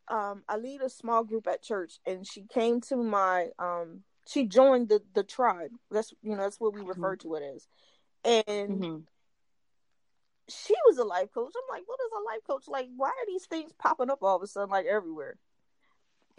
Um, 0.07 0.43
I 0.47 0.55
lead 0.55 0.81
a 0.81 0.89
small 0.89 1.25
group 1.25 1.47
at 1.47 1.61
church, 1.61 1.99
and 2.05 2.25
she 2.25 2.43
came 2.43 2.81
to 2.81 2.95
my 2.95 3.49
um. 3.59 4.03
She 4.27 4.45
joined 4.45 4.89
the 4.89 5.01
the 5.13 5.23
tribe. 5.23 5.71
That's 5.91 6.13
you 6.21 6.31
know 6.31 6.43
that's 6.43 6.59
what 6.59 6.73
we 6.73 6.81
refer 6.81 7.15
mm-hmm. 7.15 7.29
to 7.29 7.35
it 7.35 7.43
as, 7.55 7.67
and 8.23 8.69
mm-hmm 8.69 8.97
she 10.49 10.73
was 10.85 10.97
a 10.97 11.03
life 11.03 11.31
coach. 11.33 11.53
I'm 11.55 11.75
like, 11.75 11.83
what 11.85 11.99
is 12.05 12.11
a 12.11 12.23
life 12.23 12.41
coach? 12.47 12.67
Like, 12.67 12.87
why 12.95 13.09
are 13.09 13.27
these 13.27 13.45
things 13.45 13.71
popping 13.77 14.09
up 14.09 14.19
all 14.21 14.35
of 14.35 14.43
a 14.43 14.47
sudden, 14.47 14.69
like 14.69 14.85
everywhere? 14.85 15.37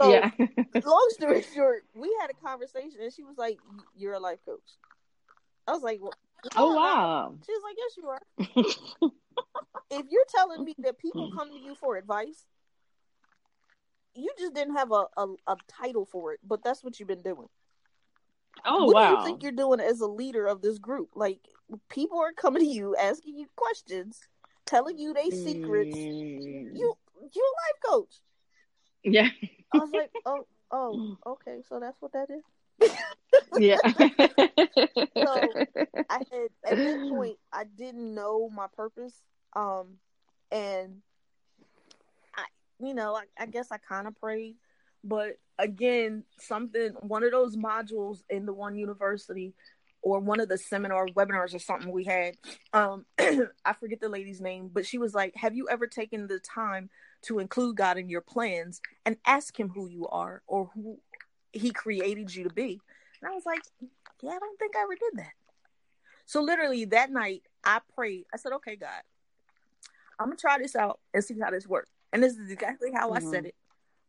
So, 0.00 0.10
yeah. 0.10 0.30
long 0.84 1.08
story 1.10 1.44
short, 1.54 1.84
we 1.94 2.14
had 2.20 2.30
a 2.30 2.46
conversation, 2.46 3.00
and 3.02 3.12
she 3.12 3.24
was 3.24 3.36
like, 3.36 3.58
"You're 3.96 4.14
a 4.14 4.20
life 4.20 4.38
coach." 4.44 4.76
I 5.66 5.72
was 5.72 5.82
like, 5.82 6.00
well, 6.00 6.14
"Oh 6.56 6.74
wow!" 6.74 7.34
She 7.44 7.52
was 7.52 7.62
like, 7.64 7.76
"Yes, 7.76 7.96
you 7.96 8.08
are." 8.08 9.10
if 9.90 10.06
you're 10.10 10.24
telling 10.34 10.64
me 10.64 10.74
that 10.78 10.98
people 10.98 11.30
come 11.36 11.50
to 11.50 11.58
you 11.58 11.74
for 11.74 11.96
advice, 11.96 12.44
you 14.14 14.30
just 14.38 14.54
didn't 14.54 14.76
have 14.76 14.92
a, 14.92 15.06
a, 15.16 15.26
a 15.46 15.56
title 15.68 16.06
for 16.06 16.32
it, 16.32 16.40
but 16.46 16.62
that's 16.62 16.84
what 16.84 16.98
you've 16.98 17.08
been 17.08 17.22
doing. 17.22 17.48
Oh 18.64 18.84
what 18.84 18.94
wow! 18.94 19.08
do 19.08 19.14
you 19.14 19.24
think 19.24 19.42
you're 19.42 19.52
doing 19.52 19.80
as 19.80 20.00
a 20.00 20.06
leader 20.06 20.46
of 20.46 20.62
this 20.62 20.78
group? 20.78 21.10
Like, 21.14 21.40
people 21.88 22.18
are 22.18 22.32
coming 22.32 22.62
to 22.62 22.68
you 22.68 22.96
asking 22.96 23.36
you 23.36 23.46
questions, 23.56 24.20
telling 24.66 24.98
you 24.98 25.12
their 25.12 25.30
secrets. 25.30 25.96
Mm. 25.96 26.76
You 26.76 26.94
you 27.34 27.42
a 27.42 27.54
life 27.60 27.80
coach. 27.84 28.14
Yeah. 29.04 29.28
I 29.72 29.78
was 29.78 29.92
like, 29.92 30.10
oh, 30.24 30.46
oh, 30.70 31.16
okay, 31.26 31.60
so 31.68 31.78
that's 31.80 32.00
what 32.00 32.12
that 32.12 32.28
is. 32.30 32.42
yeah. 33.58 33.78
so 35.24 35.48
I 36.08 36.18
had 36.30 36.48
at 36.64 36.76
that 36.76 37.06
point 37.10 37.36
I 37.52 37.64
didn't 37.64 38.14
know 38.14 38.48
my 38.50 38.66
purpose. 38.76 39.14
Um 39.54 39.98
and 40.50 41.02
I 42.34 42.44
you 42.80 42.94
know, 42.94 43.16
I, 43.16 43.24
I 43.38 43.46
guess 43.46 43.68
I 43.70 43.78
kinda 43.78 44.12
prayed. 44.12 44.56
But 45.04 45.38
again, 45.58 46.24
something 46.38 46.92
one 47.00 47.24
of 47.24 47.32
those 47.32 47.56
modules 47.56 48.22
in 48.30 48.46
the 48.46 48.52
one 48.52 48.76
university 48.76 49.54
or 50.02 50.20
one 50.20 50.40
of 50.40 50.48
the 50.48 50.58
seminar 50.58 51.06
webinars 51.08 51.54
or 51.54 51.58
something 51.58 51.90
we 51.90 52.04
had 52.04 52.34
um 52.72 53.04
i 53.64 53.72
forget 53.78 54.00
the 54.00 54.08
lady's 54.08 54.40
name 54.40 54.70
but 54.72 54.86
she 54.86 54.98
was 54.98 55.14
like 55.14 55.34
have 55.36 55.54
you 55.54 55.68
ever 55.68 55.86
taken 55.86 56.26
the 56.26 56.38
time 56.38 56.88
to 57.22 57.38
include 57.38 57.76
god 57.76 57.98
in 57.98 58.08
your 58.08 58.20
plans 58.20 58.80
and 59.04 59.16
ask 59.26 59.58
him 59.58 59.68
who 59.68 59.88
you 59.88 60.06
are 60.08 60.42
or 60.46 60.70
who 60.74 60.98
he 61.52 61.70
created 61.70 62.34
you 62.34 62.44
to 62.44 62.54
be 62.54 62.80
and 63.20 63.30
i 63.30 63.34
was 63.34 63.46
like 63.46 63.62
yeah 64.22 64.30
i 64.30 64.38
don't 64.38 64.58
think 64.58 64.76
i 64.76 64.82
ever 64.82 64.94
did 64.94 65.18
that 65.18 65.32
So 66.28 66.42
literally 66.42 66.84
that 66.86 67.10
night, 67.10 67.42
I 67.64 67.80
prayed. 67.94 68.26
I 68.32 68.36
said, 68.36 68.52
"Okay, 68.52 68.76
God, 68.76 69.02
I'm 70.18 70.26
gonna 70.26 70.36
try 70.36 70.58
this 70.58 70.76
out 70.76 71.00
and 71.14 71.24
see 71.24 71.38
how 71.40 71.50
this 71.50 71.66
works." 71.66 71.90
And 72.12 72.22
this 72.22 72.36
is 72.36 72.50
exactly 72.50 72.90
how 72.92 73.10
mm-hmm. 73.10 73.26
I 73.26 73.30
said 73.30 73.40
mm-hmm. 73.40 73.46
it. 73.46 73.54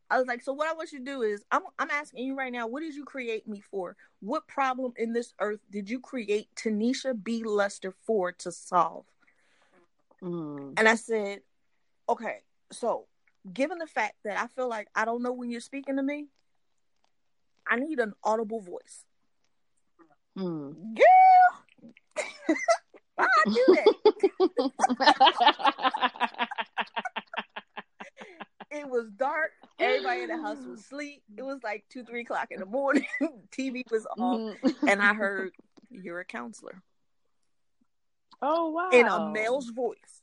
I 0.09 0.17
was 0.17 0.27
like, 0.27 0.41
"So 0.41 0.53
what 0.53 0.67
I 0.67 0.73
want 0.73 0.91
you 0.91 0.99
to 0.99 1.05
do 1.05 1.21
is, 1.21 1.45
I'm 1.51 1.61
I'm 1.77 1.91
asking 1.91 2.25
you 2.25 2.35
right 2.35 2.51
now, 2.51 2.67
what 2.67 2.81
did 2.81 2.95
you 2.95 3.05
create 3.05 3.47
me 3.47 3.61
for? 3.61 3.95
What 4.21 4.47
problem 4.47 4.93
in 4.97 5.13
this 5.13 5.33
earth 5.39 5.59
did 5.69 5.89
you 5.89 5.99
create 5.99 6.49
Tenishia 6.55 7.13
B. 7.21 7.43
Lester 7.43 7.93
for 8.05 8.31
to 8.33 8.51
solve?" 8.51 9.05
Mm. 10.21 10.73
And 10.77 10.87
I 10.87 10.95
said, 10.95 11.41
"Okay, 12.07 12.39
so 12.71 13.05
given 13.53 13.77
the 13.77 13.87
fact 13.87 14.15
that 14.23 14.39
I 14.39 14.47
feel 14.47 14.67
like 14.67 14.87
I 14.95 15.05
don't 15.05 15.21
know 15.21 15.31
when 15.31 15.51
you're 15.51 15.61
speaking 15.61 15.95
to 15.97 16.03
me, 16.03 16.27
I 17.67 17.75
need 17.77 17.99
an 17.99 18.13
audible 18.23 18.61
voice." 18.61 19.05
Mm. 20.37 20.95
Girl, 20.95 21.93
why 23.15 23.27
I 23.27 23.49
do 23.49 23.65
that? 23.75 23.93
it 28.71 28.87
was 28.89 29.09
dark. 29.15 29.51
Everybody 29.79 30.21
in 30.21 30.27
the 30.27 30.41
house 30.41 30.57
was 30.65 30.81
asleep. 30.81 31.23
It 31.37 31.43
was 31.43 31.59
like 31.63 31.85
two, 31.89 32.03
three 32.03 32.21
o'clock 32.21 32.47
in 32.51 32.59
the 32.59 32.65
morning. 32.65 33.05
TV 33.51 33.83
was 33.89 34.05
off, 34.17 34.39
mm. 34.39 34.75
and 34.87 35.01
I 35.01 35.13
heard, 35.13 35.53
"You're 35.89 36.19
a 36.19 36.25
counselor." 36.25 36.81
Oh 38.41 38.69
wow! 38.69 38.89
In 38.91 39.07
a 39.07 39.29
male's 39.31 39.69
voice. 39.69 40.21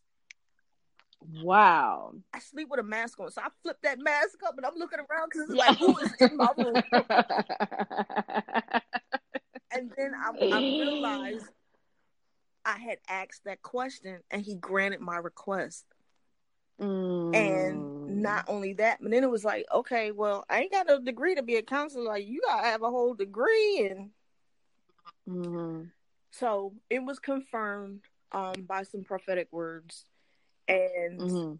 Wow. 1.43 2.13
I 2.33 2.39
sleep 2.39 2.69
with 2.71 2.81
a 2.81 2.85
mask 2.85 3.19
on, 3.19 3.31
so 3.31 3.41
I 3.43 3.49
flip 3.63 3.79
that 3.83 3.99
mask 3.99 4.39
up, 4.47 4.57
and 4.57 4.67
I'm 4.67 4.77
looking 4.77 5.01
around 5.01 5.31
because 5.33 5.49
it's 5.49 5.59
like, 5.59 5.79
who 5.79 5.99
is 5.99 6.13
in 6.21 6.37
my 6.37 6.49
room? 6.57 6.83
and 9.73 9.91
then 9.97 10.13
I, 10.15 10.31
I 10.53 10.59
realized 10.59 11.47
I 12.67 12.79
had 12.79 12.99
asked 13.09 13.45
that 13.45 13.63
question 13.63 14.19
and 14.31 14.43
he 14.43 14.57
granted 14.57 15.01
my 15.01 15.17
request. 15.17 15.85
Mm. 16.81 17.35
And 17.35 18.23
not 18.23 18.45
only 18.49 18.75
that, 18.75 18.99
but 19.01 19.11
then 19.11 19.25
it 19.25 19.31
was 19.31 19.45
like, 19.45 19.67
okay, 19.73 20.11
well, 20.11 20.45
I 20.49 20.61
ain't 20.61 20.73
got 20.73 20.91
a 20.91 20.99
degree 20.99 21.35
to 21.35 21.43
be 21.43 21.57
a 21.57 21.63
counselor. 21.63 22.05
Like, 22.05 22.27
you 22.27 22.41
gotta 22.47 22.67
have 22.67 22.83
a 22.83 22.91
whole 22.91 23.15
degree, 23.15 23.89
and 23.91 24.11
mm-hmm. 25.29 25.85
so 26.31 26.75
it 26.91 27.03
was 27.03 27.19
confirmed 27.19 28.03
um, 28.33 28.55
by 28.67 28.83
some 28.83 29.05
prophetic 29.05 29.49
words. 29.53 30.05
And 30.69 31.21
mm-hmm. 31.21 31.55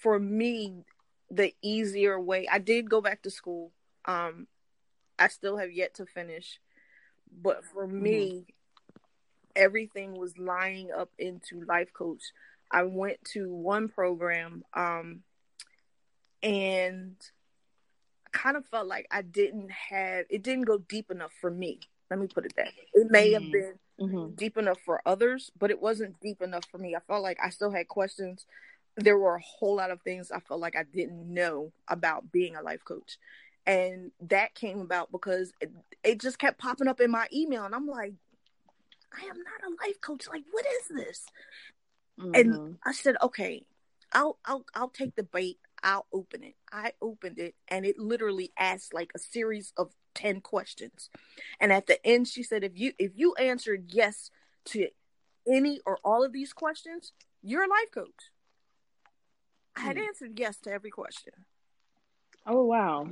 for 0.00 0.18
me, 0.18 0.84
the 1.30 1.52
easier 1.62 2.20
way, 2.20 2.46
I 2.50 2.58
did 2.58 2.88
go 2.88 3.00
back 3.00 3.22
to 3.22 3.30
school. 3.30 3.72
Um, 4.04 4.46
I 5.18 5.28
still 5.28 5.56
have 5.56 5.72
yet 5.72 5.94
to 5.94 6.06
finish, 6.06 6.60
but 7.42 7.64
for 7.64 7.86
mm-hmm. 7.86 8.02
me, 8.02 8.46
everything 9.54 10.14
was 10.18 10.38
lining 10.38 10.90
up 10.92 11.10
into 11.18 11.60
life 11.64 11.92
coach. 11.92 12.22
I 12.72 12.84
went 12.84 13.22
to 13.32 13.52
one 13.52 13.88
program 13.88 14.64
um, 14.74 15.20
and 16.42 17.14
I 18.26 18.36
kind 18.36 18.56
of 18.56 18.66
felt 18.66 18.88
like 18.88 19.06
I 19.10 19.22
didn't 19.22 19.70
have 19.70 20.24
it 20.30 20.42
didn't 20.42 20.64
go 20.64 20.78
deep 20.78 21.10
enough 21.10 21.32
for 21.40 21.50
me. 21.50 21.80
Let 22.10 22.18
me 22.18 22.26
put 22.26 22.46
it 22.46 22.54
that. 22.56 22.72
It 22.94 23.10
may 23.10 23.32
mm-hmm. 23.32 23.42
have 23.42 23.52
been 23.52 23.74
mm-hmm. 24.00 24.34
deep 24.34 24.56
enough 24.56 24.78
for 24.84 25.00
others, 25.06 25.50
but 25.58 25.70
it 25.70 25.80
wasn't 25.80 26.20
deep 26.20 26.42
enough 26.42 26.64
for 26.70 26.78
me. 26.78 26.96
I 26.96 27.00
felt 27.00 27.22
like 27.22 27.38
I 27.42 27.50
still 27.50 27.70
had 27.70 27.88
questions. 27.88 28.46
There 28.96 29.18
were 29.18 29.36
a 29.36 29.42
whole 29.42 29.76
lot 29.76 29.90
of 29.90 30.02
things 30.02 30.30
I 30.30 30.40
felt 30.40 30.60
like 30.60 30.76
I 30.76 30.84
didn't 30.84 31.32
know 31.32 31.72
about 31.88 32.30
being 32.32 32.56
a 32.56 32.62
life 32.62 32.84
coach. 32.84 33.18
And 33.66 34.10
that 34.28 34.54
came 34.54 34.80
about 34.80 35.12
because 35.12 35.52
it, 35.60 35.70
it 36.02 36.20
just 36.20 36.38
kept 36.38 36.58
popping 36.58 36.88
up 36.88 37.00
in 37.00 37.10
my 37.10 37.26
email. 37.32 37.64
And 37.64 37.74
I'm 37.74 37.86
like, 37.86 38.12
I 39.16 39.24
am 39.24 39.36
not 39.36 39.66
a 39.66 39.86
life 39.86 40.00
coach. 40.00 40.26
Like, 40.28 40.42
what 40.50 40.64
is 40.66 40.88
this? 40.88 41.26
Mm-hmm. 42.22 42.34
And 42.34 42.76
I 42.84 42.92
said, 42.92 43.16
okay, 43.22 43.64
I'll 44.12 44.38
I'll 44.44 44.64
I'll 44.74 44.88
take 44.88 45.16
the 45.16 45.22
bait. 45.22 45.58
I'll 45.82 46.06
open 46.12 46.44
it. 46.44 46.54
I 46.70 46.92
opened 47.00 47.38
it 47.38 47.54
and 47.68 47.84
it 47.84 47.98
literally 47.98 48.52
asked 48.58 48.94
like 48.94 49.10
a 49.14 49.18
series 49.18 49.72
of 49.76 49.92
10 50.14 50.40
questions. 50.40 51.10
And 51.60 51.72
at 51.72 51.86
the 51.86 52.04
end 52.06 52.28
she 52.28 52.42
said 52.42 52.62
if 52.62 52.78
you 52.78 52.92
if 52.98 53.12
you 53.16 53.34
answered 53.34 53.86
yes 53.88 54.30
to 54.66 54.88
any 55.48 55.80
or 55.84 55.98
all 56.04 56.24
of 56.24 56.32
these 56.32 56.52
questions, 56.52 57.12
you're 57.42 57.64
a 57.64 57.68
life 57.68 57.90
coach. 57.92 58.30
I 59.74 59.80
had 59.80 59.96
hmm. 59.96 60.04
answered 60.04 60.38
yes 60.38 60.58
to 60.60 60.70
every 60.70 60.90
question. 60.90 61.32
Oh 62.46 62.64
wow. 62.64 63.08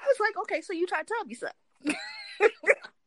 I 0.00 0.06
was 0.06 0.16
like, 0.18 0.36
okay, 0.42 0.62
so 0.62 0.72
you 0.72 0.86
tried 0.86 1.06
to 1.06 1.14
tell 1.14 1.24
me 1.26 1.34
something. 1.34 1.96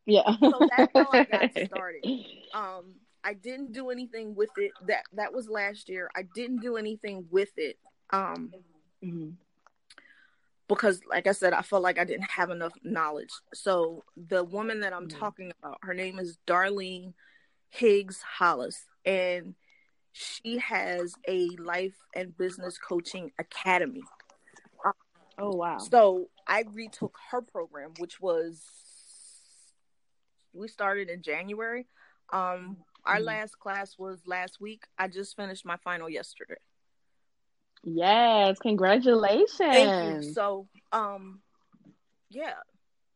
yeah. 0.05 0.35
so 0.39 0.67
that's 0.77 0.91
how 0.93 1.07
I 1.11 1.23
got 1.25 1.51
started. 1.65 2.05
Um 2.53 2.95
I 3.23 3.33
didn't 3.33 3.71
do 3.71 3.89
anything 3.89 4.35
with 4.35 4.49
it. 4.57 4.71
That 4.87 5.03
that 5.13 5.33
was 5.33 5.49
last 5.49 5.89
year. 5.89 6.09
I 6.15 6.23
didn't 6.35 6.61
do 6.61 6.77
anything 6.77 7.25
with 7.31 7.51
it. 7.57 7.77
Um 8.11 8.51
mm-hmm. 9.03 9.29
because 10.67 11.01
like 11.09 11.27
I 11.27 11.31
said, 11.31 11.53
I 11.53 11.61
felt 11.61 11.83
like 11.83 11.99
I 11.99 12.03
didn't 12.03 12.29
have 12.31 12.49
enough 12.49 12.73
knowledge. 12.83 13.31
So 13.53 14.03
the 14.15 14.43
woman 14.43 14.81
that 14.81 14.93
I'm 14.93 15.07
mm-hmm. 15.07 15.19
talking 15.19 15.51
about, 15.61 15.77
her 15.81 15.93
name 15.93 16.19
is 16.19 16.37
Darlene 16.47 17.13
Higgs 17.69 18.21
Hollis, 18.21 18.85
and 19.05 19.55
she 20.11 20.59
has 20.59 21.15
a 21.27 21.49
life 21.57 21.95
and 22.15 22.37
business 22.37 22.77
coaching 22.77 23.31
academy. 23.39 24.03
Oh 25.37 25.55
wow. 25.55 25.79
So 25.79 26.29
I 26.47 26.63
retook 26.71 27.17
her 27.31 27.41
program, 27.41 27.93
which 27.97 28.21
was 28.21 28.61
we 30.53 30.67
started 30.67 31.09
in 31.09 31.21
January. 31.21 31.87
Um, 32.31 32.77
our 33.05 33.17
mm-hmm. 33.17 33.25
last 33.25 33.59
class 33.59 33.95
was 33.97 34.21
last 34.25 34.59
week. 34.61 34.83
I 34.97 35.07
just 35.07 35.35
finished 35.35 35.65
my 35.65 35.77
final 35.77 36.09
yesterday. 36.09 36.55
Yes, 37.83 38.57
congratulations. 38.59 39.49
Thank 39.57 40.23
you. 40.23 40.33
So, 40.33 40.67
um, 40.91 41.41
yeah, 42.29 42.53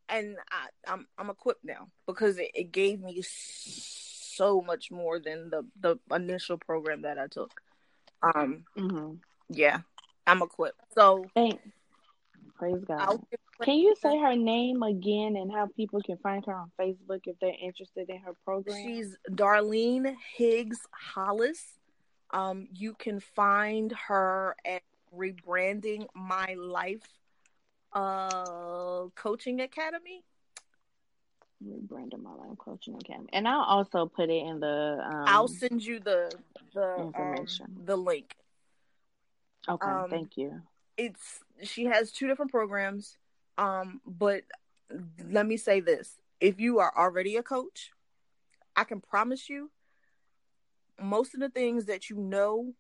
and 0.09 0.37
I, 0.51 0.91
I'm 0.91 1.07
I'm 1.17 1.29
equipped 1.29 1.63
now 1.63 1.87
because 2.05 2.37
it, 2.37 2.51
it 2.53 2.71
gave 2.71 2.99
me 2.99 3.23
so 3.23 4.61
much 4.61 4.91
more 4.91 5.19
than 5.19 5.49
the 5.49 5.65
the 5.79 5.97
initial 6.13 6.57
program 6.57 7.03
that 7.03 7.17
I 7.17 7.27
took. 7.27 7.61
Um, 8.21 8.65
mm-hmm. 8.77 9.13
yeah, 9.49 9.79
I'm 10.25 10.41
equipped. 10.41 10.81
So, 10.93 11.25
Thank, 11.33 11.61
praise 12.57 12.83
God. 12.87 13.19
Can 13.61 13.75
you 13.75 13.95
say 14.01 14.17
her 14.17 14.35
name 14.35 14.83
again 14.83 15.35
and 15.35 15.51
how 15.51 15.67
people 15.75 16.01
can 16.01 16.17
find 16.17 16.45
her 16.45 16.53
on 16.53 16.71
Facebook 16.79 17.21
if 17.25 17.39
they're 17.39 17.53
interested 17.61 18.09
in 18.09 18.19
her 18.19 18.33
program? 18.45 18.83
She's 18.83 19.17
Darlene 19.31 20.15
Higgs 20.35 20.79
Hollis. 20.91 21.63
Um, 22.31 22.67
you 22.73 22.93
can 22.93 23.19
find 23.19 23.93
her 24.07 24.55
at 24.65 24.83
Rebranding 25.15 26.07
My 26.13 26.55
Life 26.55 27.07
uh, 27.93 29.07
Coaching 29.15 29.61
Academy. 29.61 30.23
Rebranding 31.65 32.21
My 32.21 32.33
Life 32.33 32.57
Coaching 32.59 32.95
Academy, 32.95 33.29
and 33.33 33.47
I'll 33.47 33.63
also 33.63 34.05
put 34.05 34.29
it 34.29 34.45
in 34.45 34.59
the. 34.59 34.99
Um, 35.03 35.23
I'll 35.25 35.47
send 35.47 35.83
you 35.83 35.99
the 35.99 36.31
the 36.75 36.95
um, 36.99 37.07
information, 37.07 37.65
um, 37.65 37.85
the 37.85 37.97
link. 37.97 38.35
Okay, 39.67 39.89
um, 39.89 40.09
thank 40.09 40.37
you. 40.37 40.61
It's 40.97 41.39
she 41.63 41.85
has 41.85 42.11
two 42.11 42.27
different 42.27 42.51
programs. 42.51 43.17
Um, 43.57 44.01
but 44.05 44.43
let 45.29 45.45
me 45.45 45.57
say 45.57 45.79
this 45.79 46.15
if 46.39 46.59
you 46.59 46.79
are 46.79 46.93
already 46.95 47.35
a 47.37 47.43
coach, 47.43 47.91
I 48.75 48.83
can 48.83 49.01
promise 49.01 49.49
you 49.49 49.71
most 51.01 51.33
of 51.33 51.39
the 51.39 51.49
things 51.49 51.85
that 51.85 52.09
you 52.09 52.17
know, 52.17 52.73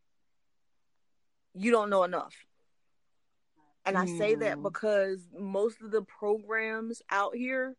you 1.53 1.71
don't 1.71 1.89
know 1.89 2.03
enough. 2.03 2.35
And 3.85 3.95
mm. 3.95 4.01
I 4.01 4.17
say 4.17 4.35
that 4.35 4.57
mm. 4.57 4.63
because 4.63 5.19
most 5.37 5.81
of 5.81 5.91
the 5.91 6.01
programs 6.01 7.01
out 7.09 7.35
here 7.35 7.75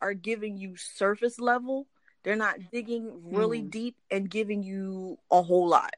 are 0.00 0.14
giving 0.14 0.56
you 0.56 0.76
surface 0.76 1.38
level. 1.38 1.86
They're 2.22 2.36
not 2.36 2.58
digging 2.70 3.10
really 3.24 3.62
mm. 3.62 3.70
deep 3.70 3.96
and 4.10 4.28
giving 4.28 4.62
you 4.62 5.18
a 5.30 5.42
whole 5.42 5.68
lot. 5.68 5.94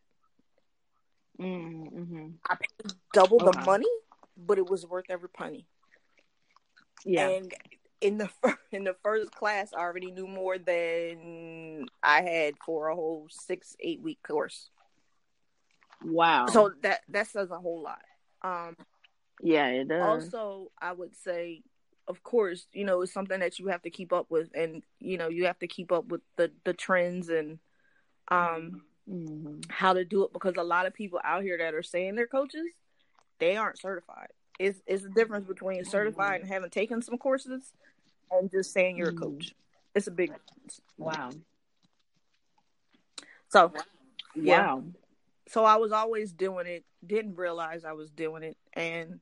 Mm-hmm. 1.40 2.26
I 2.48 2.56
paid 2.56 2.92
double 3.12 3.38
the 3.38 3.58
money, 3.64 3.86
but 4.36 4.58
it 4.58 4.68
was 4.68 4.86
worth 4.86 5.06
every 5.08 5.28
penny. 5.28 5.66
Yeah. 7.04 7.28
And 7.28 7.54
in 8.00 8.18
the 8.18 8.28
in 8.72 8.84
the 8.84 8.96
first 9.02 9.32
class, 9.32 9.72
I 9.76 9.80
already 9.80 10.10
knew 10.10 10.26
more 10.26 10.58
than 10.58 11.86
I 12.02 12.22
had 12.22 12.54
for 12.64 12.88
a 12.88 12.94
whole 12.94 13.28
six 13.30 13.76
eight 13.80 14.02
week 14.02 14.18
course. 14.26 14.70
Wow. 16.04 16.46
So 16.46 16.72
that 16.82 17.00
that 17.08 17.28
says 17.28 17.50
a 17.50 17.58
whole 17.58 17.82
lot. 17.82 18.02
Um, 18.42 18.76
yeah, 19.42 19.68
it 19.68 19.88
does. 19.88 20.24
Also, 20.24 20.72
I 20.80 20.92
would 20.92 21.16
say, 21.16 21.62
of 22.08 22.22
course, 22.22 22.66
you 22.72 22.84
know, 22.84 23.02
it's 23.02 23.12
something 23.12 23.40
that 23.40 23.58
you 23.58 23.68
have 23.68 23.82
to 23.82 23.90
keep 23.90 24.12
up 24.12 24.26
with, 24.30 24.50
and 24.54 24.82
you 24.98 25.16
know, 25.16 25.28
you 25.28 25.46
have 25.46 25.58
to 25.60 25.68
keep 25.68 25.92
up 25.92 26.06
with 26.06 26.22
the 26.36 26.50
the 26.64 26.74
trends 26.74 27.28
and 27.28 27.58
um 28.30 28.82
mm-hmm. 29.10 29.60
how 29.68 29.92
to 29.92 30.04
do 30.04 30.24
it 30.24 30.32
because 30.32 30.54
a 30.56 30.62
lot 30.62 30.86
of 30.86 30.94
people 30.94 31.20
out 31.24 31.42
here 31.42 31.58
that 31.58 31.74
are 31.74 31.82
saying 31.82 32.14
they're 32.14 32.26
coaches, 32.26 32.66
they 33.38 33.56
aren't 33.56 33.78
certified 33.78 34.28
it's 34.58 34.80
it's 34.86 35.02
the 35.02 35.08
difference 35.08 35.46
between 35.46 35.84
certified 35.84 36.40
and 36.40 36.48
having 36.48 36.70
taken 36.70 37.02
some 37.02 37.18
courses 37.18 37.72
and 38.30 38.50
just 38.50 38.72
saying 38.72 38.96
you're 38.96 39.10
a 39.10 39.12
mm. 39.12 39.20
coach. 39.20 39.54
It's 39.94 40.06
a 40.06 40.10
big 40.10 40.30
difference. 40.30 40.80
Wow. 40.96 41.30
So, 43.48 43.72
yeah. 44.34 44.74
Wow. 44.74 44.84
So 45.48 45.64
I 45.64 45.76
was 45.76 45.92
always 45.92 46.32
doing 46.32 46.66
it, 46.66 46.84
didn't 47.06 47.36
realize 47.36 47.84
I 47.84 47.92
was 47.92 48.10
doing 48.10 48.42
it. 48.42 48.56
And, 48.72 49.20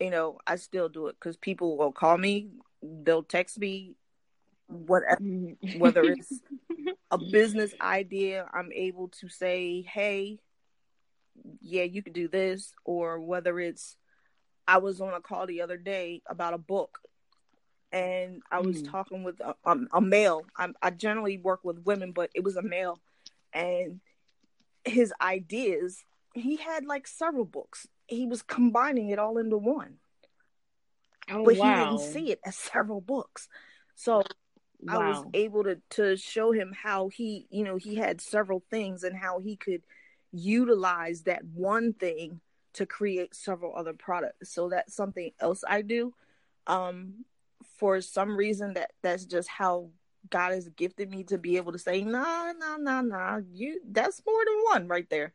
you 0.00 0.10
know, 0.10 0.38
I 0.44 0.56
still 0.56 0.88
do 0.88 1.06
it 1.06 1.16
because 1.20 1.36
people 1.36 1.76
will 1.76 1.92
call 1.92 2.18
me, 2.18 2.48
they'll 2.82 3.22
text 3.22 3.58
me, 3.58 3.94
whatever, 4.68 5.20
mm-hmm. 5.20 5.78
whether 5.78 6.02
it's 6.02 6.32
a 7.10 7.18
business 7.18 7.72
idea, 7.80 8.48
I'm 8.52 8.72
able 8.72 9.08
to 9.20 9.28
say, 9.28 9.82
hey, 9.82 10.38
yeah, 11.60 11.84
you 11.84 12.02
could 12.02 12.12
do 12.12 12.28
this, 12.28 12.72
or 12.84 13.20
whether 13.20 13.58
it's 13.60 13.96
I 14.66 14.78
was 14.78 15.00
on 15.00 15.14
a 15.14 15.20
call 15.20 15.46
the 15.46 15.62
other 15.62 15.76
day 15.76 16.22
about 16.26 16.54
a 16.54 16.58
book, 16.58 16.98
and 17.92 18.42
I 18.50 18.60
was 18.60 18.82
mm. 18.82 18.90
talking 18.90 19.22
with 19.22 19.40
a, 19.40 19.54
um, 19.64 19.88
a 19.92 20.00
male. 20.00 20.44
I'm, 20.56 20.74
I 20.82 20.90
generally 20.90 21.38
work 21.38 21.60
with 21.62 21.84
women, 21.84 22.12
but 22.12 22.30
it 22.34 22.42
was 22.42 22.56
a 22.56 22.62
male, 22.62 23.00
and 23.52 24.00
his 24.84 25.12
ideas. 25.20 26.02
He 26.34 26.56
had 26.56 26.84
like 26.84 27.06
several 27.06 27.46
books. 27.46 27.86
He 28.06 28.26
was 28.26 28.42
combining 28.42 29.08
it 29.08 29.18
all 29.18 29.38
into 29.38 29.56
one. 29.56 29.94
Oh, 31.30 31.44
but 31.44 31.56
wow. 31.56 31.74
he 31.74 31.84
didn't 31.84 32.12
see 32.12 32.30
it 32.30 32.40
as 32.44 32.56
several 32.56 33.00
books. 33.00 33.48
So 33.94 34.22
wow. 34.82 35.00
I 35.00 35.08
was 35.08 35.24
able 35.34 35.64
to 35.64 35.80
to 35.90 36.16
show 36.16 36.52
him 36.52 36.72
how 36.72 37.08
he, 37.08 37.46
you 37.50 37.64
know, 37.64 37.76
he 37.76 37.96
had 37.96 38.20
several 38.20 38.62
things 38.70 39.04
and 39.04 39.16
how 39.16 39.40
he 39.40 39.56
could 39.56 39.82
utilize 40.32 41.22
that 41.22 41.44
one 41.44 41.92
thing 41.92 42.40
to 42.74 42.86
create 42.86 43.34
several 43.34 43.74
other 43.74 43.94
products. 43.94 44.52
So 44.52 44.68
that's 44.68 44.94
something 44.94 45.30
else 45.40 45.64
I 45.66 45.82
do. 45.82 46.14
Um, 46.66 47.24
for 47.78 48.00
some 48.00 48.36
reason 48.36 48.74
that 48.74 48.92
that's 49.02 49.24
just 49.24 49.48
how 49.48 49.90
God 50.28 50.52
has 50.52 50.68
gifted 50.68 51.10
me 51.10 51.24
to 51.24 51.38
be 51.38 51.56
able 51.56 51.72
to 51.72 51.78
say, 51.78 52.02
nah, 52.02 52.52
nah, 52.52 52.76
nah, 52.76 53.00
nah, 53.00 53.40
you 53.52 53.80
that's 53.88 54.22
more 54.26 54.44
than 54.44 54.64
one 54.64 54.88
right 54.88 55.08
there. 55.08 55.32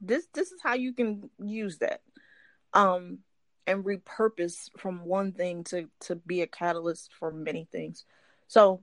This 0.00 0.26
this 0.34 0.52
is 0.52 0.60
how 0.62 0.74
you 0.74 0.92
can 0.92 1.30
use 1.42 1.78
that. 1.78 2.02
Um 2.72 3.18
and 3.66 3.84
repurpose 3.84 4.70
from 4.76 5.04
one 5.04 5.32
thing 5.32 5.64
to 5.64 5.88
to 6.00 6.14
be 6.14 6.42
a 6.42 6.46
catalyst 6.46 7.10
for 7.18 7.32
many 7.32 7.66
things. 7.70 8.04
So 8.46 8.82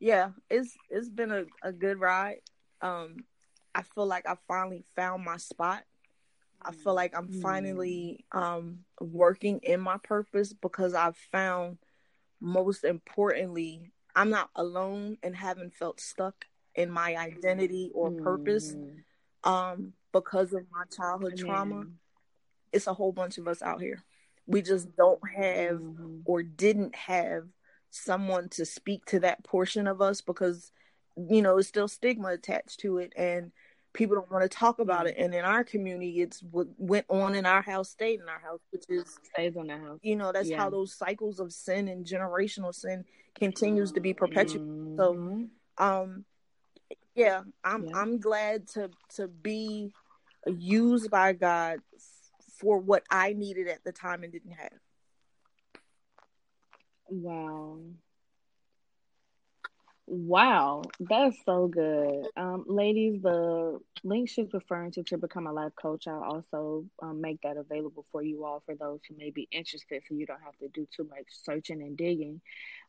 yeah, 0.00 0.30
it's 0.50 0.74
it's 0.90 1.08
been 1.08 1.30
a, 1.30 1.44
a 1.62 1.72
good 1.72 2.00
ride. 2.00 2.40
Um 2.80 3.24
I 3.74 3.82
feel 3.82 4.06
like 4.06 4.26
I 4.28 4.36
finally 4.46 4.84
found 4.94 5.24
my 5.24 5.36
spot. 5.36 5.84
I 6.60 6.72
feel 6.72 6.94
like 6.94 7.16
I'm 7.16 7.28
finally 7.40 8.24
mm. 8.32 8.40
um, 8.40 8.78
working 9.00 9.60
in 9.62 9.80
my 9.80 9.96
purpose 10.02 10.52
because 10.52 10.94
I've 10.94 11.16
found, 11.32 11.78
most 12.40 12.84
importantly, 12.84 13.92
I'm 14.14 14.30
not 14.30 14.50
alone 14.54 15.18
and 15.22 15.34
haven't 15.34 15.74
felt 15.74 16.00
stuck 16.00 16.44
in 16.74 16.90
my 16.90 17.16
identity 17.16 17.90
or 17.94 18.10
purpose 18.10 18.74
mm. 18.74 19.02
um, 19.44 19.92
because 20.12 20.52
of 20.52 20.64
my 20.70 20.84
childhood 20.94 21.36
trauma. 21.36 21.86
It's 22.72 22.86
a 22.86 22.94
whole 22.94 23.12
bunch 23.12 23.38
of 23.38 23.48
us 23.48 23.60
out 23.62 23.80
here. 23.80 24.02
We 24.46 24.62
just 24.62 24.94
don't 24.96 25.20
have 25.34 25.76
mm-hmm. 25.76 26.20
or 26.24 26.42
didn't 26.42 26.94
have 26.94 27.44
someone 27.94 28.48
to 28.50 28.64
speak 28.64 29.04
to 29.06 29.20
that 29.20 29.44
portion 29.44 29.86
of 29.86 30.00
us 30.00 30.20
because, 30.20 30.72
you 31.16 31.42
know, 31.42 31.58
it's 31.58 31.68
still 31.68 31.88
stigma 31.88 32.28
attached 32.28 32.80
to 32.80 32.98
it. 32.98 33.12
And 33.16 33.52
people 33.92 34.16
don't 34.16 34.30
want 34.30 34.42
to 34.42 34.48
talk 34.48 34.78
about 34.78 35.06
it. 35.06 35.16
And 35.18 35.34
in 35.34 35.44
our 35.44 35.64
community, 35.64 36.20
it's 36.20 36.42
what 36.50 36.68
went 36.78 37.06
on 37.08 37.34
in 37.34 37.46
our 37.46 37.62
house, 37.62 37.90
stayed 37.90 38.20
in 38.20 38.28
our 38.28 38.40
house, 38.40 38.60
which 38.70 38.84
is 38.88 39.18
stays 39.32 39.56
in 39.56 39.70
our 39.70 39.78
house. 39.78 39.98
You 40.02 40.16
know, 40.16 40.32
that's 40.32 40.48
yeah. 40.48 40.58
how 40.58 40.70
those 40.70 40.94
cycles 40.94 41.40
of 41.40 41.52
sin 41.52 41.88
and 41.88 42.06
generational 42.06 42.74
sin 42.74 43.04
continues 43.34 43.92
to 43.92 44.00
be 44.00 44.14
perpetuated. 44.14 44.66
Mm-hmm. 44.66 44.96
So, 44.96 45.48
um, 45.78 46.24
yeah, 47.14 47.42
I'm 47.62 47.86
yeah. 47.86 47.96
I'm 47.96 48.20
glad 48.20 48.68
to 48.68 48.90
to 49.16 49.28
be 49.28 49.92
used 50.46 51.10
by 51.10 51.32
God 51.32 51.80
for 52.58 52.78
what 52.78 53.02
I 53.10 53.32
needed 53.32 53.68
at 53.68 53.84
the 53.84 53.92
time 53.92 54.22
and 54.22 54.32
didn't 54.32 54.52
have. 54.52 54.72
Wow. 57.08 57.78
Wow, 60.06 60.82
that's 60.98 61.36
so 61.46 61.68
good. 61.68 62.26
Um, 62.36 62.64
ladies, 62.66 63.22
the 63.22 63.78
link 64.02 64.28
she's 64.28 64.52
referring 64.52 64.90
to 64.92 65.04
to 65.04 65.16
become 65.16 65.46
a 65.46 65.52
life 65.52 65.72
coach, 65.80 66.08
I'll 66.08 66.24
also 66.24 66.84
um, 67.00 67.20
make 67.20 67.40
that 67.42 67.56
available 67.56 68.04
for 68.10 68.20
you 68.22 68.44
all 68.44 68.62
for 68.66 68.74
those 68.74 69.00
who 69.08 69.16
may 69.16 69.30
be 69.30 69.48
interested 69.52 70.02
so 70.06 70.14
you 70.14 70.26
don't 70.26 70.42
have 70.42 70.58
to 70.58 70.68
do 70.68 70.88
too 70.94 71.04
much 71.04 71.26
searching 71.30 71.80
and 71.82 71.96
digging. 71.96 72.40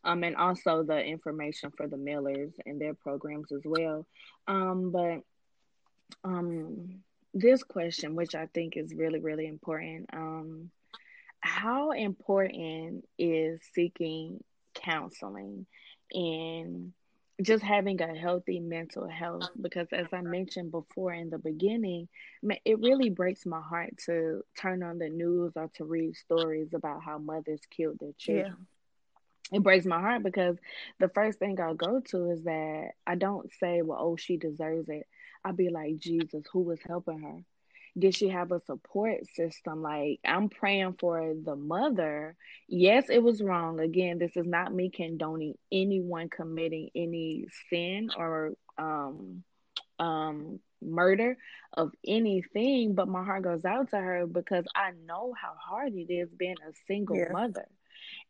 Um, 0.04 0.24
and 0.24 0.36
also 0.36 0.84
the 0.84 1.00
information 1.02 1.72
for 1.78 1.88
the 1.88 1.98
Millers 1.98 2.52
and 2.66 2.82
their 2.82 2.96
programs 2.96 3.52
as 3.52 3.62
well. 3.64 4.06
Um, 4.48 4.92
but 4.92 5.22
um, 6.24 7.04
this 7.34 7.64
question, 7.64 8.16
which 8.16 8.36
I 8.36 8.48
think 8.48 8.76
is 8.76 8.94
really, 8.94 9.20
really 9.20 9.48
important, 9.48 10.10
um, 10.14 10.72
how 11.44 11.92
important 11.92 13.06
is 13.18 13.60
seeking 13.74 14.44
counseling? 14.74 15.66
and 16.14 16.94
just 17.42 17.64
having 17.64 18.00
a 18.02 18.16
healthy 18.16 18.60
mental 18.60 19.08
health 19.08 19.50
because 19.60 19.88
as 19.92 20.06
i 20.14 20.22
mentioned 20.22 20.72
before 20.72 21.12
in 21.12 21.30
the 21.32 21.38
beginning 21.40 22.08
it 22.64 22.80
really 22.80 23.10
breaks 23.10 23.46
my 23.46 23.60
heart 23.60 23.90
to 24.06 24.42
turn 24.60 24.84
on 24.84 25.00
the 25.00 25.10
news 25.10 25.52
or 25.56 25.70
to 25.74 25.84
read 25.84 26.16
stories 26.16 26.70
about 26.74 27.02
how 27.04 27.18
mothers 27.18 27.62
killed 27.76 27.98
their 28.00 28.14
children 28.20 28.56
yeah. 29.52 29.58
it 29.58 29.64
breaks 29.64 29.86
my 29.86 30.00
heart 30.00 30.22
because 30.22 30.58
the 31.00 31.10
first 31.10 31.40
thing 31.40 31.60
i'll 31.60 31.74
go 31.74 32.00
to 32.00 32.30
is 32.30 32.44
that 32.44 32.90
i 33.08 33.16
don't 33.16 33.50
say 33.60 33.82
well 33.82 33.98
oh 34.00 34.16
she 34.16 34.38
deserves 34.38 34.88
it 34.90 35.08
i'll 35.44 35.54
be 35.54 35.70
like 35.70 35.98
jesus 35.98 36.44
who 36.52 36.62
was 36.62 36.80
helping 36.88 37.20
her 37.20 37.40
did 37.98 38.16
she 38.16 38.30
have 38.30 38.52
a 38.52 38.62
support 38.66 39.26
system? 39.36 39.82
Like 39.82 40.20
i'm 40.26 40.50
praying 40.50 40.96
for 41.00 41.34
the 41.42 41.56
mother. 41.56 42.36
Yes 42.68 43.06
it 43.10 43.22
was 43.22 43.42
wrong. 43.42 43.80
Again 43.80 44.20
this 44.20 44.36
is 44.36 44.46
not 44.46 44.74
me 44.74 44.90
condoning 44.90 45.56
anyone 45.72 46.30
committing 46.30 46.90
any 46.96 47.46
sin 47.70 48.10
or 48.18 48.54
um 48.78 49.44
um 50.00 50.60
murder 50.82 51.38
of 51.74 51.92
anything 52.06 52.94
but 52.94 53.08
my 53.08 53.24
heart 53.24 53.44
goes 53.44 53.64
out 53.66 53.90
to 53.90 53.98
her 53.98 54.28
because 54.28 54.66
i 54.76 54.92
know 55.06 55.34
how 55.40 55.54
hard 55.58 55.94
it 55.94 56.12
is 56.12 56.30
being 56.38 56.58
a 56.68 56.74
single 56.88 57.16
yeah. 57.16 57.32
mother. 57.32 57.66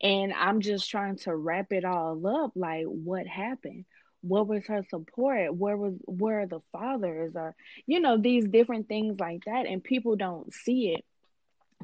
And 0.01 0.33
i'm 0.33 0.61
just 0.61 0.89
trying 0.89 1.17
to 1.17 1.35
wrap 1.35 1.73
it 1.73 1.83
all 1.83 2.25
up 2.27 2.51
like 2.55 2.85
what 2.85 3.25
happened 3.25 3.85
what 4.23 4.47
was 4.47 4.65
her 4.67 4.83
support? 4.89 5.53
Where 5.53 5.75
was 5.75 5.93
where 6.05 6.41
are 6.41 6.47
the 6.47 6.61
fathers? 6.71 7.33
Or 7.35 7.55
you 7.85 7.99
know 7.99 8.17
these 8.17 8.45
different 8.47 8.87
things 8.87 9.19
like 9.19 9.43
that 9.45 9.65
and 9.67 9.83
people 9.83 10.15
don't 10.15 10.53
see 10.53 10.93
it 10.93 11.05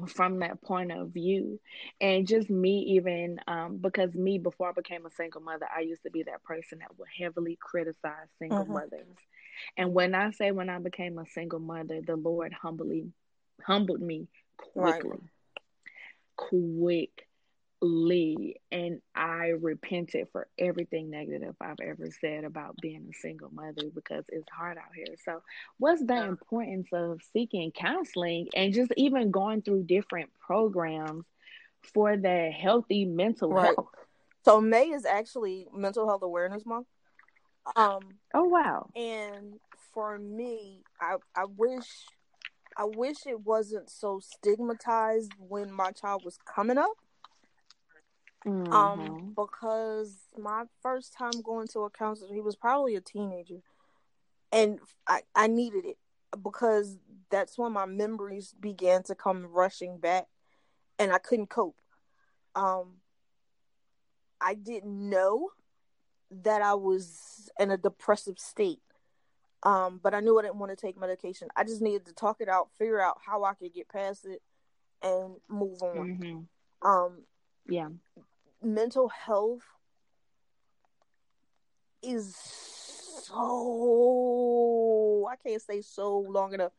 from 0.08 0.38
that 0.38 0.62
point 0.62 0.90
of 0.90 1.10
view. 1.10 1.60
And 2.00 2.26
just 2.26 2.48
me 2.48 2.94
even 2.96 3.40
um, 3.46 3.76
because 3.76 4.14
me 4.14 4.38
before 4.38 4.70
i 4.70 4.72
became 4.72 5.04
a 5.04 5.10
single 5.10 5.42
mother 5.42 5.66
i 5.74 5.80
used 5.80 6.02
to 6.04 6.10
be 6.10 6.22
that 6.22 6.42
person 6.42 6.78
that 6.78 6.98
would 6.98 7.08
heavily 7.16 7.58
criticize 7.60 8.28
single 8.38 8.64
mm-hmm. 8.64 8.72
mothers. 8.72 9.16
And 9.76 9.92
when 9.92 10.14
i 10.14 10.30
say 10.30 10.50
when 10.50 10.70
i 10.70 10.78
became 10.78 11.18
a 11.18 11.26
single 11.26 11.60
mother 11.60 12.00
the 12.00 12.16
lord 12.16 12.54
humbly 12.54 13.08
humbled 13.62 14.00
me 14.00 14.28
quickly. 14.56 15.10
Right. 15.10 15.20
quick 16.36 17.26
Lee 17.82 18.56
and 18.70 19.00
I 19.14 19.48
repented 19.58 20.28
for 20.32 20.48
everything 20.58 21.10
negative 21.10 21.54
I've 21.60 21.80
ever 21.82 22.08
said 22.20 22.44
about 22.44 22.76
being 22.80 23.08
a 23.10 23.18
single 23.18 23.50
mother 23.50 23.90
because 23.94 24.24
it's 24.28 24.50
hard 24.50 24.76
out 24.76 24.94
here. 24.94 25.16
So, 25.24 25.42
what's 25.78 26.04
the 26.04 26.22
importance 26.24 26.88
of 26.92 27.20
seeking 27.32 27.72
counseling 27.72 28.48
and 28.54 28.74
just 28.74 28.92
even 28.96 29.30
going 29.30 29.62
through 29.62 29.84
different 29.84 30.30
programs 30.38 31.24
for 31.94 32.16
the 32.16 32.50
healthy 32.50 33.06
mental 33.06 33.50
right. 33.50 33.74
health? 33.74 33.88
So, 34.44 34.60
May 34.60 34.90
is 34.90 35.06
actually 35.06 35.66
Mental 35.74 36.06
Health 36.06 36.22
Awareness 36.22 36.66
Month. 36.66 36.86
Um, 37.76 38.00
oh 38.34 38.44
wow! 38.44 38.90
And 38.96 39.54
for 39.94 40.18
me, 40.18 40.82
I 41.00 41.16
I 41.34 41.44
wish 41.44 41.86
I 42.76 42.84
wish 42.84 43.26
it 43.26 43.40
wasn't 43.40 43.90
so 43.90 44.20
stigmatized 44.20 45.32
when 45.38 45.72
my 45.72 45.92
child 45.92 46.22
was 46.24 46.38
coming 46.46 46.78
up 46.78 46.96
mm-hmm. 48.46 48.72
Um, 48.72 49.34
because 49.36 50.16
my 50.38 50.64
first 50.82 51.14
time 51.16 51.42
going 51.42 51.68
to 51.68 51.80
a 51.80 51.90
counselor, 51.90 52.32
he 52.32 52.40
was 52.40 52.56
probably 52.56 52.96
a 52.96 53.00
teenager, 53.00 53.60
and 54.52 54.78
I 55.06 55.22
I 55.34 55.46
needed 55.46 55.84
it 55.84 55.98
because 56.42 56.98
that's 57.30 57.58
when 57.58 57.72
my 57.72 57.86
memories 57.86 58.54
began 58.58 59.02
to 59.04 59.14
come 59.14 59.46
rushing 59.46 59.98
back, 59.98 60.26
and 60.98 61.12
I 61.12 61.18
couldn't 61.18 61.50
cope. 61.50 61.76
Um, 62.54 62.96
I 64.40 64.54
didn't 64.54 65.10
know 65.10 65.50
that 66.42 66.62
I 66.62 66.74
was 66.74 67.50
in 67.58 67.70
a 67.70 67.76
depressive 67.76 68.38
state. 68.38 68.80
Um, 69.62 70.00
but 70.02 70.14
I 70.14 70.20
knew 70.20 70.38
I 70.38 70.42
didn't 70.42 70.58
want 70.58 70.72
to 70.72 70.76
take 70.76 70.98
medication. 70.98 71.48
I 71.54 71.64
just 71.64 71.82
needed 71.82 72.06
to 72.06 72.14
talk 72.14 72.40
it 72.40 72.48
out, 72.48 72.70
figure 72.78 72.98
out 72.98 73.18
how 73.22 73.44
I 73.44 73.52
could 73.52 73.74
get 73.74 73.90
past 73.90 74.24
it, 74.24 74.40
and 75.02 75.34
move 75.50 75.82
on. 75.82 76.18
Mm-hmm. 76.82 76.88
Um, 76.88 77.24
yeah 77.68 77.88
mental 78.62 79.08
health 79.08 79.64
is 82.02 82.34
so 83.22 85.28
I 85.30 85.36
can't 85.36 85.62
say 85.62 85.82
so 85.82 86.18
long 86.18 86.54
enough 86.54 86.72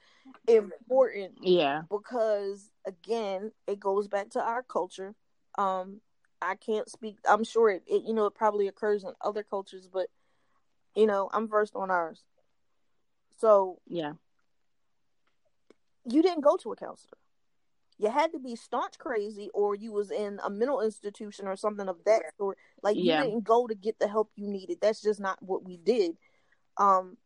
important. 0.48 1.34
Yeah. 1.42 1.84
Because 1.90 2.72
again, 2.86 3.52
it 3.68 3.80
goes 3.80 4.08
back 4.08 4.30
to 4.32 4.42
our 4.42 4.64
culture. 4.64 5.16
Um, 5.58 6.02
I 6.42 6.56
can't 6.56 6.90
speak. 6.90 7.18
I'm 7.28 7.44
sure 7.44 7.70
it, 7.70 7.84
it, 7.88 8.04
you 8.04 8.14
know, 8.14 8.26
it 8.26 8.36
probably 8.36 8.68
occurs 8.68 9.04
in 9.04 9.14
other 9.22 9.44
cultures, 9.44 9.88
but 9.92 10.08
you 10.96 11.06
know, 11.06 11.30
I'm 11.34 11.48
versed 11.48 11.76
on 11.76 11.92
ours. 11.92 12.24
So 13.38 13.80
yeah, 13.88 14.14
you 16.06 16.22
didn't 16.22 16.42
go 16.42 16.58
to 16.58 16.72
a 16.72 16.76
counselor. 16.76 17.18
You 18.02 18.10
had 18.10 18.32
to 18.32 18.40
be 18.40 18.56
staunch 18.56 18.98
crazy, 18.98 19.52
or 19.54 19.76
you 19.76 19.92
was 19.92 20.10
in 20.10 20.40
a 20.44 20.50
mental 20.50 20.82
institution 20.82 21.48
or 21.48 21.56
something 21.56 21.88
of 21.88 21.98
that 22.08 22.24
sort. 22.36 22.58
Like 22.82 22.96
you 22.96 23.04
yeah. 23.04 23.22
didn't 23.24 23.44
go 23.44 23.68
to 23.68 23.76
get 23.76 24.00
the 24.00 24.08
help 24.08 24.32
you 24.36 24.48
needed. 24.48 24.80
That's 24.82 25.04
just 25.04 25.20
not 25.20 25.38
what 25.40 25.64
we 25.64 25.78
did. 25.78 26.18
Um, 26.78 27.18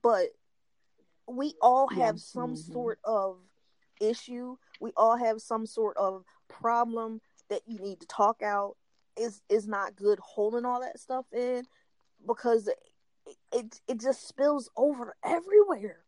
but 0.00 0.28
we 1.26 1.54
all 1.60 1.88
have 1.88 2.14
yeah. 2.14 2.20
some 2.20 2.54
mm-hmm. 2.54 2.72
sort 2.72 3.00
of 3.02 3.38
issue. 4.00 4.56
We 4.80 4.92
all 4.96 5.16
have 5.16 5.40
some 5.40 5.66
sort 5.66 5.96
of 5.96 6.22
problem 6.46 7.20
that 7.50 7.62
you 7.66 7.80
need 7.80 7.98
to 7.98 8.06
talk 8.06 8.42
out 8.42 8.76
is 9.16 9.42
is 9.48 9.66
not 9.66 9.96
good 9.96 10.20
holding 10.20 10.64
all 10.64 10.82
that 10.82 11.00
stuff 11.00 11.26
in 11.32 11.64
because 12.24 12.68
it, 12.68 12.78
it, 13.52 13.80
it 13.88 14.00
just 14.00 14.28
spills 14.28 14.70
over 14.76 15.16
everywhere 15.24 16.03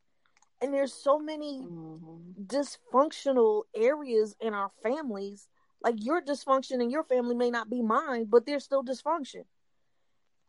and 0.60 0.72
there's 0.72 0.92
so 0.92 1.18
many 1.18 1.62
mm-hmm. 1.62 2.42
dysfunctional 2.44 3.62
areas 3.74 4.34
in 4.40 4.54
our 4.54 4.70
families 4.82 5.48
like 5.82 5.94
your 5.98 6.22
dysfunction 6.22 6.82
in 6.82 6.90
your 6.90 7.04
family 7.04 7.34
may 7.34 7.50
not 7.50 7.70
be 7.70 7.82
mine 7.82 8.26
but 8.28 8.46
there's 8.46 8.64
still 8.64 8.84
dysfunction 8.84 9.44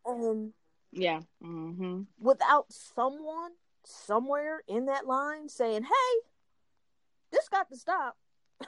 and 0.05 0.53
yeah 0.91 1.19
mm-hmm. 1.43 2.01
without 2.19 2.65
someone 2.69 3.51
somewhere 3.85 4.61
in 4.67 4.85
that 4.85 5.05
line 5.05 5.47
saying 5.49 5.83
hey 5.83 6.19
this 7.31 7.49
got 7.49 7.69
to 7.69 7.77
stop 7.77 8.17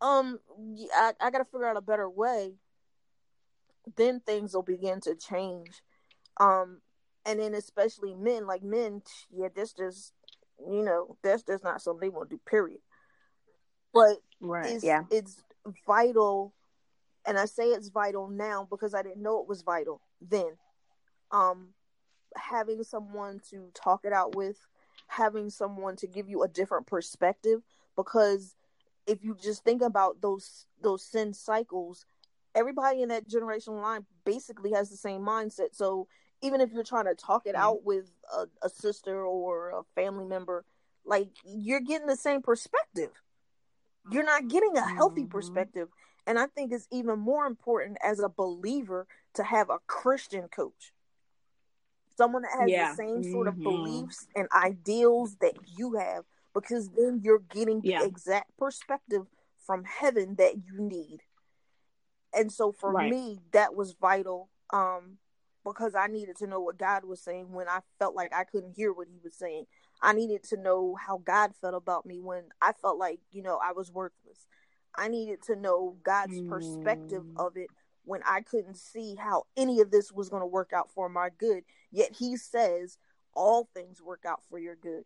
um 0.00 0.38
I, 0.94 1.12
I 1.20 1.30
gotta 1.30 1.44
figure 1.44 1.66
out 1.66 1.76
a 1.76 1.82
better 1.82 2.08
way 2.08 2.54
then 3.96 4.20
things 4.20 4.54
will 4.54 4.62
begin 4.62 5.00
to 5.02 5.14
change 5.14 5.82
um 6.38 6.80
and 7.26 7.38
then 7.38 7.54
especially 7.54 8.14
men 8.14 8.46
like 8.46 8.62
men 8.62 9.02
yeah 9.30 9.48
this 9.54 9.72
just 9.72 10.12
you 10.68 10.82
know 10.82 11.16
that's 11.22 11.42
just 11.42 11.64
not 11.64 11.82
something 11.82 12.00
they 12.00 12.14
want 12.14 12.30
to 12.30 12.36
do 12.36 12.40
period. 12.48 12.80
But 13.92 14.16
right 14.40 14.70
it's, 14.70 14.84
yeah. 14.84 15.04
it's 15.10 15.42
vital 15.86 16.54
and 17.26 17.38
i 17.38 17.44
say 17.44 17.64
it's 17.64 17.90
vital 17.90 18.28
now 18.28 18.66
because 18.70 18.94
i 18.94 19.02
didn't 19.02 19.22
know 19.22 19.40
it 19.40 19.48
was 19.48 19.62
vital 19.62 20.00
then. 20.20 20.56
Um 21.30 21.68
having 22.36 22.82
someone 22.84 23.40
to 23.50 23.70
talk 23.74 24.04
it 24.04 24.12
out 24.12 24.36
with 24.36 24.56
having 25.08 25.50
someone 25.50 25.96
to 25.96 26.06
give 26.06 26.28
you 26.28 26.42
a 26.42 26.48
different 26.48 26.86
perspective 26.86 27.60
because 27.96 28.54
if 29.06 29.24
you 29.24 29.36
just 29.40 29.64
think 29.64 29.82
about 29.82 30.20
those 30.20 30.66
those 30.80 31.04
sin 31.04 31.34
cycles, 31.34 32.06
everybody 32.54 33.02
in 33.02 33.08
that 33.08 33.28
generational 33.28 33.82
line 33.82 34.06
basically 34.24 34.72
has 34.72 34.88
the 34.88 34.96
same 34.96 35.20
mindset. 35.20 35.74
So 35.74 36.06
even 36.42 36.60
if 36.60 36.72
you're 36.72 36.84
trying 36.84 37.06
to 37.06 37.14
talk 37.14 37.46
it 37.46 37.54
out 37.54 37.84
with 37.84 38.10
a, 38.34 38.46
a 38.62 38.68
sister 38.68 39.24
or 39.24 39.70
a 39.70 39.82
family 39.94 40.24
member, 40.24 40.64
like 41.04 41.28
you're 41.44 41.80
getting 41.80 42.06
the 42.06 42.16
same 42.16 42.42
perspective. 42.42 43.10
You're 44.10 44.24
not 44.24 44.48
getting 44.48 44.76
a 44.76 44.86
healthy 44.86 45.22
mm-hmm. 45.22 45.30
perspective. 45.30 45.88
And 46.26 46.38
I 46.38 46.46
think 46.46 46.72
it's 46.72 46.88
even 46.90 47.18
more 47.18 47.46
important 47.46 47.98
as 48.02 48.20
a 48.20 48.28
believer 48.28 49.06
to 49.34 49.42
have 49.42 49.70
a 49.70 49.78
Christian 49.86 50.48
coach. 50.48 50.92
Someone 52.16 52.42
that 52.42 52.52
has 52.58 52.70
yeah. 52.70 52.90
the 52.90 52.96
same 52.96 53.32
sort 53.32 53.48
of 53.48 53.54
mm-hmm. 53.54 53.64
beliefs 53.64 54.26
and 54.36 54.48
ideals 54.52 55.36
that 55.40 55.54
you 55.76 55.94
have 55.94 56.24
because 56.54 56.90
then 56.90 57.20
you're 57.22 57.42
getting 57.52 57.80
the 57.80 57.90
yeah. 57.90 58.04
exact 58.04 58.56
perspective 58.58 59.26
from 59.66 59.84
heaven 59.84 60.34
that 60.36 60.54
you 60.56 60.80
need. 60.80 61.20
And 62.34 62.52
so 62.52 62.72
for 62.72 62.92
right. 62.92 63.10
me, 63.10 63.40
that 63.52 63.74
was 63.74 63.92
vital 63.92 64.48
um, 64.72 65.18
because 65.64 65.94
I 65.94 66.06
needed 66.06 66.36
to 66.38 66.46
know 66.46 66.60
what 66.60 66.78
God 66.78 67.04
was 67.04 67.20
saying 67.20 67.52
when 67.52 67.68
I 67.68 67.80
felt 67.98 68.14
like 68.14 68.32
I 68.34 68.44
couldn't 68.44 68.74
hear 68.76 68.92
what 68.92 69.08
He 69.08 69.18
was 69.22 69.34
saying. 69.34 69.66
I 70.02 70.12
needed 70.12 70.42
to 70.44 70.56
know 70.56 70.96
how 70.96 71.18
God 71.18 71.52
felt 71.60 71.74
about 71.74 72.06
me 72.06 72.20
when 72.20 72.44
I 72.62 72.72
felt 72.72 72.98
like, 72.98 73.20
you 73.30 73.42
know, 73.42 73.58
I 73.62 73.72
was 73.72 73.92
worthless. 73.92 74.46
I 74.96 75.08
needed 75.08 75.42
to 75.44 75.56
know 75.56 75.96
God's 76.02 76.40
mm. 76.40 76.48
perspective 76.48 77.24
of 77.36 77.56
it 77.56 77.68
when 78.04 78.22
I 78.26 78.40
couldn't 78.40 78.78
see 78.78 79.14
how 79.14 79.44
any 79.56 79.80
of 79.80 79.90
this 79.90 80.10
was 80.10 80.28
going 80.28 80.42
to 80.42 80.46
work 80.46 80.72
out 80.72 80.90
for 80.90 81.08
my 81.08 81.28
good. 81.36 81.64
Yet 81.92 82.16
He 82.18 82.36
says, 82.36 82.98
all 83.34 83.68
things 83.74 84.02
work 84.02 84.24
out 84.26 84.40
for 84.48 84.58
your 84.58 84.74
good 84.74 85.04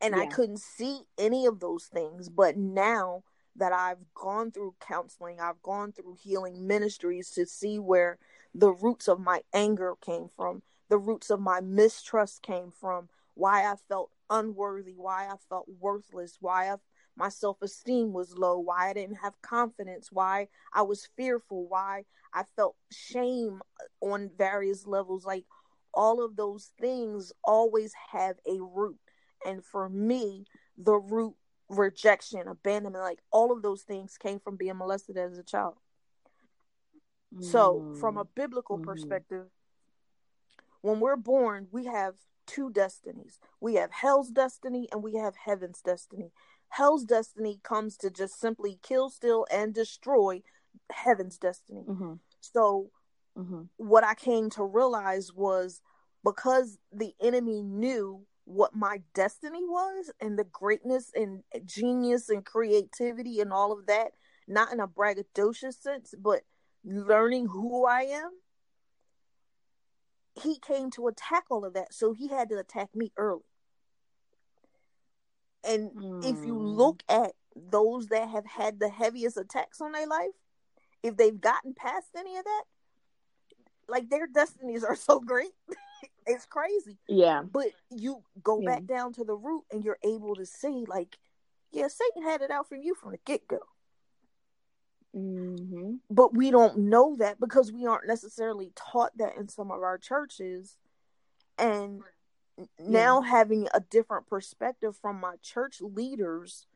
and 0.00 0.14
yeah. 0.14 0.22
I 0.22 0.26
couldn't 0.26 0.60
see 0.60 1.02
any 1.16 1.46
of 1.46 1.60
those 1.60 1.84
things. 1.86 2.28
But 2.28 2.56
now 2.56 3.22
that 3.56 3.72
I've 3.72 3.98
gone 4.14 4.50
through 4.50 4.76
counseling, 4.80 5.40
I've 5.40 5.62
gone 5.62 5.92
through 5.92 6.16
healing 6.22 6.66
ministries 6.66 7.30
to 7.30 7.46
see 7.46 7.78
where 7.78 8.18
the 8.54 8.70
roots 8.72 9.08
of 9.08 9.20
my 9.20 9.42
anger 9.52 9.94
came 10.00 10.28
from, 10.36 10.62
the 10.88 10.98
roots 10.98 11.30
of 11.30 11.40
my 11.40 11.60
mistrust 11.60 12.42
came 12.42 12.72
from, 12.80 13.08
why 13.34 13.70
I 13.70 13.76
felt 13.88 14.10
unworthy, 14.30 14.94
why 14.96 15.26
I 15.28 15.36
felt 15.48 15.66
worthless, 15.80 16.38
why 16.40 16.70
I, 16.72 16.76
my 17.16 17.28
self 17.28 17.62
esteem 17.62 18.12
was 18.12 18.36
low, 18.36 18.58
why 18.58 18.90
I 18.90 18.92
didn't 18.94 19.16
have 19.16 19.40
confidence, 19.42 20.10
why 20.10 20.48
I 20.72 20.82
was 20.82 21.08
fearful, 21.16 21.66
why 21.68 22.04
I 22.32 22.44
felt 22.56 22.76
shame 22.90 23.60
on 24.00 24.30
various 24.36 24.86
levels. 24.86 25.24
Like 25.24 25.44
all 25.94 26.24
of 26.24 26.36
those 26.36 26.72
things 26.80 27.32
always 27.44 27.92
have 28.12 28.36
a 28.46 28.60
root 28.60 28.98
and 29.44 29.64
for 29.64 29.88
me, 29.88 30.44
the 30.76 30.96
root 30.96 31.34
rejection, 31.68 32.48
abandonment, 32.48 33.04
like 33.04 33.20
all 33.30 33.52
of 33.52 33.62
those 33.62 33.82
things 33.82 34.16
came 34.18 34.40
from 34.40 34.56
being 34.56 34.76
molested 34.76 35.16
as 35.16 35.38
a 35.38 35.42
child. 35.42 35.74
So, 37.40 37.94
from 38.00 38.16
a 38.16 38.24
biblical 38.24 38.78
mm. 38.78 38.84
perspective, 38.84 39.46
when 40.80 41.00
we're 41.00 41.16
born, 41.16 41.68
we 41.70 41.84
have 41.86 42.14
two 42.46 42.70
destinies. 42.70 43.38
We 43.60 43.74
have 43.74 43.92
hell's 43.92 44.30
destiny 44.30 44.88
and 44.90 45.02
we 45.02 45.14
have 45.16 45.34
heaven's 45.36 45.82
destiny. 45.82 46.32
Hell's 46.70 47.04
destiny 47.04 47.60
comes 47.62 47.96
to 47.98 48.10
just 48.10 48.40
simply 48.40 48.78
kill, 48.82 49.10
steal, 49.10 49.46
and 49.50 49.74
destroy 49.74 50.42
heaven's 50.90 51.38
destiny. 51.38 51.84
Mm-hmm. 51.88 52.14
So, 52.40 52.90
mm-hmm. 53.36 53.62
what 53.76 54.04
I 54.04 54.14
came 54.14 54.50
to 54.50 54.64
realize 54.64 55.32
was 55.32 55.80
because 56.24 56.78
the 56.92 57.14
enemy 57.20 57.62
knew 57.62 58.22
what 58.44 58.74
my 58.74 59.02
destiny 59.14 59.62
was 59.62 60.10
and 60.20 60.38
the 60.38 60.44
greatness 60.44 61.12
and 61.14 61.42
genius 61.66 62.30
and 62.30 62.44
creativity 62.44 63.40
and 63.40 63.52
all 63.52 63.72
of 63.72 63.86
that, 63.86 64.12
not 64.46 64.72
in 64.72 64.80
a 64.80 64.88
braggadocious 64.88 65.74
sense, 65.74 66.14
but 66.18 66.42
learning 66.88 67.48
who 67.48 67.86
I 67.86 68.02
am. 68.02 68.30
He 70.42 70.58
came 70.58 70.90
to 70.92 71.08
attack 71.08 71.44
all 71.50 71.64
of 71.64 71.74
that, 71.74 71.92
so 71.92 72.12
he 72.12 72.28
had 72.28 72.48
to 72.50 72.58
attack 72.58 72.94
me 72.94 73.12
early. 73.16 73.42
And 75.64 75.90
mm. 75.90 76.24
if 76.24 76.44
you 76.46 76.54
hmm. 76.54 76.66
look 76.66 77.02
at 77.08 77.32
those 77.56 78.06
that 78.06 78.28
have 78.28 78.46
had 78.46 78.78
the 78.78 78.88
heaviest 78.88 79.36
attacks 79.36 79.80
on 79.80 79.92
their 79.92 80.06
life, 80.06 80.30
if 81.02 81.16
they've 81.16 81.40
gotten 81.40 81.74
past 81.74 82.06
any 82.16 82.36
of 82.36 82.44
that, 82.44 82.62
like 83.88 84.08
their 84.08 84.26
destinies 84.26 84.84
are 84.84 84.96
so 84.96 85.20
great. 85.20 85.52
it's 86.26 86.46
crazy. 86.46 86.98
Yeah. 87.08 87.42
But 87.42 87.68
you 87.90 88.22
go 88.42 88.60
yeah. 88.60 88.76
back 88.76 88.84
down 88.84 89.12
to 89.14 89.24
the 89.24 89.34
root 89.34 89.64
and 89.72 89.84
you're 89.84 89.98
able 90.04 90.36
to 90.36 90.46
see, 90.46 90.84
like, 90.86 91.18
yeah, 91.72 91.88
Satan 91.88 92.22
had 92.22 92.42
it 92.42 92.50
out 92.50 92.68
for 92.68 92.76
you 92.76 92.94
from 92.94 93.10
the 93.10 93.18
get 93.26 93.46
go. 93.48 93.58
Mm-hmm. 95.16 95.94
But 96.10 96.34
we 96.34 96.50
don't 96.50 96.78
know 96.78 97.16
that 97.18 97.40
because 97.40 97.72
we 97.72 97.86
aren't 97.86 98.06
necessarily 98.06 98.72
taught 98.74 99.16
that 99.18 99.36
in 99.36 99.48
some 99.48 99.70
of 99.70 99.82
our 99.82 99.98
churches. 99.98 100.76
And 101.58 102.02
yeah. 102.56 102.64
now 102.78 103.22
having 103.22 103.68
a 103.74 103.80
different 103.80 104.26
perspective 104.26 104.96
from 105.00 105.20
my 105.20 105.36
church 105.42 105.80
leaders 105.80 106.66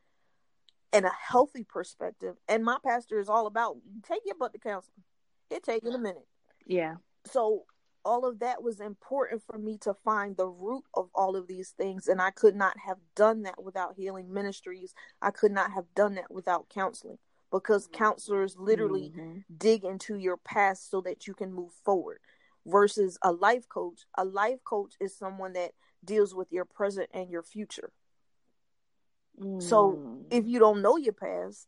and 0.91 1.05
a 1.05 1.11
healthy 1.11 1.63
perspective, 1.63 2.35
and 2.47 2.63
my 2.63 2.77
pastor 2.85 3.19
is 3.19 3.29
all 3.29 3.47
about 3.47 3.77
take 4.07 4.21
your 4.25 4.35
butt 4.35 4.53
to 4.53 4.59
counseling. 4.59 5.03
It 5.49 5.63
takes 5.63 5.87
a 5.87 5.97
minute. 5.97 6.27
Yeah. 6.65 6.95
So 7.25 7.65
all 8.05 8.25
of 8.25 8.39
that 8.39 8.61
was 8.61 8.79
important 8.79 9.41
for 9.45 9.57
me 9.57 9.77
to 9.77 9.93
find 9.93 10.35
the 10.35 10.47
root 10.47 10.83
of 10.93 11.09
all 11.15 11.35
of 11.35 11.47
these 11.47 11.69
things 11.69 12.07
and 12.07 12.21
i 12.21 12.29
could 12.31 12.55
not 12.55 12.77
have 12.77 12.97
done 13.15 13.43
that 13.43 13.63
without 13.63 13.95
healing 13.95 14.31
ministries 14.33 14.93
i 15.21 15.31
could 15.31 15.51
not 15.51 15.71
have 15.71 15.85
done 15.95 16.15
that 16.15 16.31
without 16.31 16.67
counseling 16.69 17.17
because 17.53 17.87
counselors 17.93 18.57
literally 18.57 19.13
mm-hmm. 19.15 19.37
dig 19.57 19.85
into 19.85 20.15
your 20.15 20.35
past 20.35 20.89
so 20.89 20.99
that 20.99 21.27
you 21.27 21.33
can 21.33 21.53
move 21.53 21.71
forward 21.85 22.19
versus 22.65 23.17
a 23.21 23.31
life 23.31 23.69
coach 23.69 24.01
a 24.17 24.25
life 24.25 24.63
coach 24.65 24.95
is 24.99 25.15
someone 25.15 25.53
that 25.53 25.71
deals 26.03 26.35
with 26.35 26.51
your 26.51 26.65
present 26.65 27.09
and 27.13 27.29
your 27.29 27.43
future 27.43 27.91
mm. 29.39 29.61
so 29.61 30.17
if 30.31 30.45
you 30.45 30.59
don't 30.59 30.81
know 30.81 30.97
your 30.97 31.13
past 31.13 31.67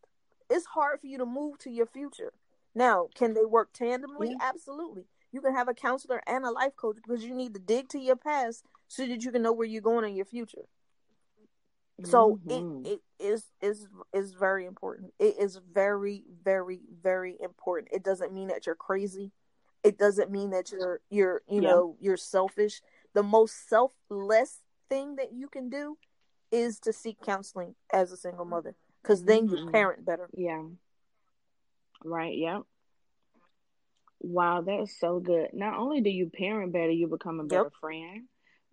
it's 0.49 0.65
hard 0.65 0.99
for 0.99 1.07
you 1.07 1.17
to 1.17 1.25
move 1.25 1.57
to 1.57 1.69
your 1.69 1.85
future 1.85 2.33
now 2.73 3.07
can 3.13 3.33
they 3.33 3.45
work 3.45 3.71
tandemly 3.73 4.31
yeah. 4.31 4.37
absolutely 4.41 5.05
you 5.35 5.41
can 5.41 5.53
have 5.53 5.67
a 5.67 5.73
counselor 5.73 6.21
and 6.27 6.45
a 6.45 6.49
life 6.49 6.77
coach 6.77 6.95
because 6.95 7.25
you 7.25 7.35
need 7.35 7.53
to 7.53 7.59
dig 7.59 7.89
to 7.89 7.99
your 7.99 8.15
past 8.15 8.63
so 8.87 9.05
that 9.05 9.21
you 9.21 9.31
can 9.31 9.41
know 9.41 9.51
where 9.51 9.67
you're 9.67 9.81
going 9.81 10.05
in 10.05 10.15
your 10.15 10.25
future. 10.25 10.63
So 12.03 12.39
mm-hmm. 12.45 12.85
it, 12.85 12.89
it 12.89 13.23
is 13.23 13.45
is 13.61 13.87
is 14.13 14.33
very 14.33 14.65
important. 14.65 15.13
It 15.17 15.35
is 15.39 15.59
very 15.73 16.23
very 16.43 16.81
very 17.01 17.37
important. 17.41 17.93
It 17.93 18.03
doesn't 18.03 18.33
mean 18.33 18.49
that 18.49 18.65
you're 18.65 18.75
crazy. 18.75 19.31
It 19.83 19.97
doesn't 19.97 20.29
mean 20.29 20.49
that 20.49 20.71
you're 20.71 20.99
you're 21.09 21.41
you 21.47 21.61
yeah. 21.61 21.69
know 21.69 21.95
you're 22.01 22.17
selfish. 22.17 22.81
The 23.13 23.23
most 23.23 23.69
selfless 23.69 24.59
thing 24.89 25.15
that 25.15 25.31
you 25.31 25.47
can 25.47 25.69
do 25.69 25.97
is 26.51 26.79
to 26.81 26.91
seek 26.91 27.21
counseling 27.21 27.75
as 27.93 28.11
a 28.11 28.17
single 28.17 28.45
mother 28.45 28.75
because 29.01 29.23
then 29.23 29.47
you 29.47 29.55
mm-hmm. 29.55 29.71
parent 29.71 30.05
better. 30.05 30.29
Yeah. 30.33 30.63
Right. 32.03 32.37
Yep. 32.37 32.63
Wow, 34.19 34.61
that's 34.61 34.99
so 34.99 35.19
good. 35.19 35.49
Not 35.53 35.77
only 35.77 36.01
do 36.01 36.09
you 36.09 36.29
parent 36.29 36.73
better, 36.73 36.91
you 36.91 37.07
become 37.07 37.39
a 37.39 37.43
better 37.43 37.63
yep. 37.63 37.73
friend. 37.79 38.23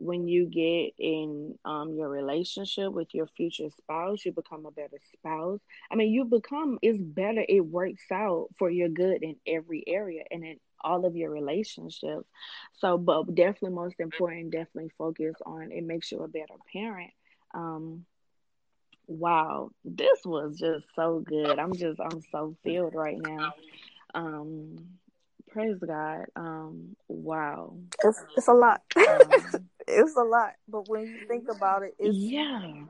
When 0.02 0.26
you 0.26 0.46
get 0.46 0.94
in 0.98 1.56
um, 1.64 1.94
your 1.94 2.08
relationship 2.08 2.92
with 2.92 3.14
your 3.14 3.28
future 3.28 3.70
spouse, 3.78 4.24
you 4.24 4.32
become 4.32 4.66
a 4.66 4.72
better 4.72 4.98
spouse. 5.14 5.60
I 5.90 5.94
mean, 5.94 6.12
you 6.12 6.24
become, 6.24 6.78
it's 6.82 7.00
better. 7.00 7.44
It 7.48 7.60
works 7.60 8.02
out 8.10 8.48
for 8.58 8.68
your 8.68 8.88
good 8.88 9.22
in 9.22 9.36
every 9.46 9.84
area 9.86 10.24
and 10.28 10.44
in 10.44 10.58
all 10.80 11.06
of 11.06 11.14
your 11.14 11.30
relationships. 11.30 12.26
So, 12.78 12.98
but 12.98 13.32
definitely 13.32 13.76
most 13.76 14.00
important, 14.00 14.50
definitely 14.50 14.90
focus 14.98 15.36
on 15.46 15.70
it 15.70 15.84
makes 15.84 16.10
you 16.10 16.18
a 16.18 16.28
better 16.28 16.56
parent. 16.72 17.12
Um, 17.54 18.04
wow, 19.06 19.70
this 19.84 20.24
was 20.24 20.58
just 20.58 20.84
so 20.96 21.20
good. 21.20 21.60
I'm 21.60 21.74
just, 21.76 22.00
I'm 22.00 22.22
so 22.32 22.56
filled 22.64 22.96
right 22.96 23.18
now. 23.20 23.52
Um, 24.14 24.78
praise 25.48 25.78
God. 25.78 26.24
Um, 26.34 26.96
wow. 27.08 27.76
It's, 28.02 28.24
it's 28.36 28.48
a 28.48 28.52
lot. 28.52 28.82
Um, 28.96 29.68
it's 29.86 30.16
a 30.16 30.22
lot. 30.22 30.52
But 30.68 30.88
when 30.88 31.02
you 31.02 31.26
think 31.28 31.48
about 31.50 31.82
it, 31.82 31.94
it's 31.98 32.16
yeah. 32.16 32.84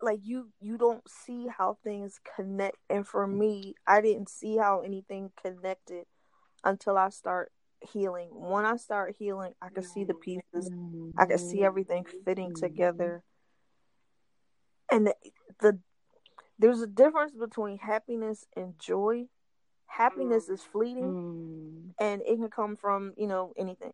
Like 0.00 0.20
you, 0.22 0.48
you 0.60 0.78
don't 0.78 1.02
see 1.08 1.48
how 1.48 1.78
things 1.82 2.20
connect, 2.36 2.76
and 2.88 3.06
for 3.06 3.26
me, 3.26 3.74
I 3.84 4.00
didn't 4.00 4.28
see 4.28 4.56
how 4.56 4.82
anything 4.82 5.32
connected 5.42 6.04
until 6.62 6.96
I 6.96 7.08
start 7.08 7.50
healing. 7.80 8.28
When 8.30 8.64
I 8.64 8.76
start 8.76 9.16
healing, 9.18 9.54
I 9.60 9.70
can 9.70 9.82
see 9.82 10.04
the 10.04 10.14
pieces. 10.14 10.70
I 11.16 11.26
can 11.26 11.38
see 11.38 11.64
everything 11.64 12.04
fitting 12.24 12.54
together. 12.54 13.24
And 14.90 15.08
the, 15.08 15.14
the 15.60 15.78
there's 16.58 16.80
a 16.80 16.86
difference 16.86 17.32
between 17.34 17.78
happiness 17.78 18.46
and 18.56 18.78
joy 18.78 19.26
happiness 19.86 20.48
is 20.48 20.62
fleeting 20.62 21.14
mm. 21.14 21.90
and 21.98 22.22
it 22.22 22.36
can 22.36 22.50
come 22.50 22.76
from 22.76 23.14
you 23.16 23.26
know 23.26 23.52
anything 23.56 23.92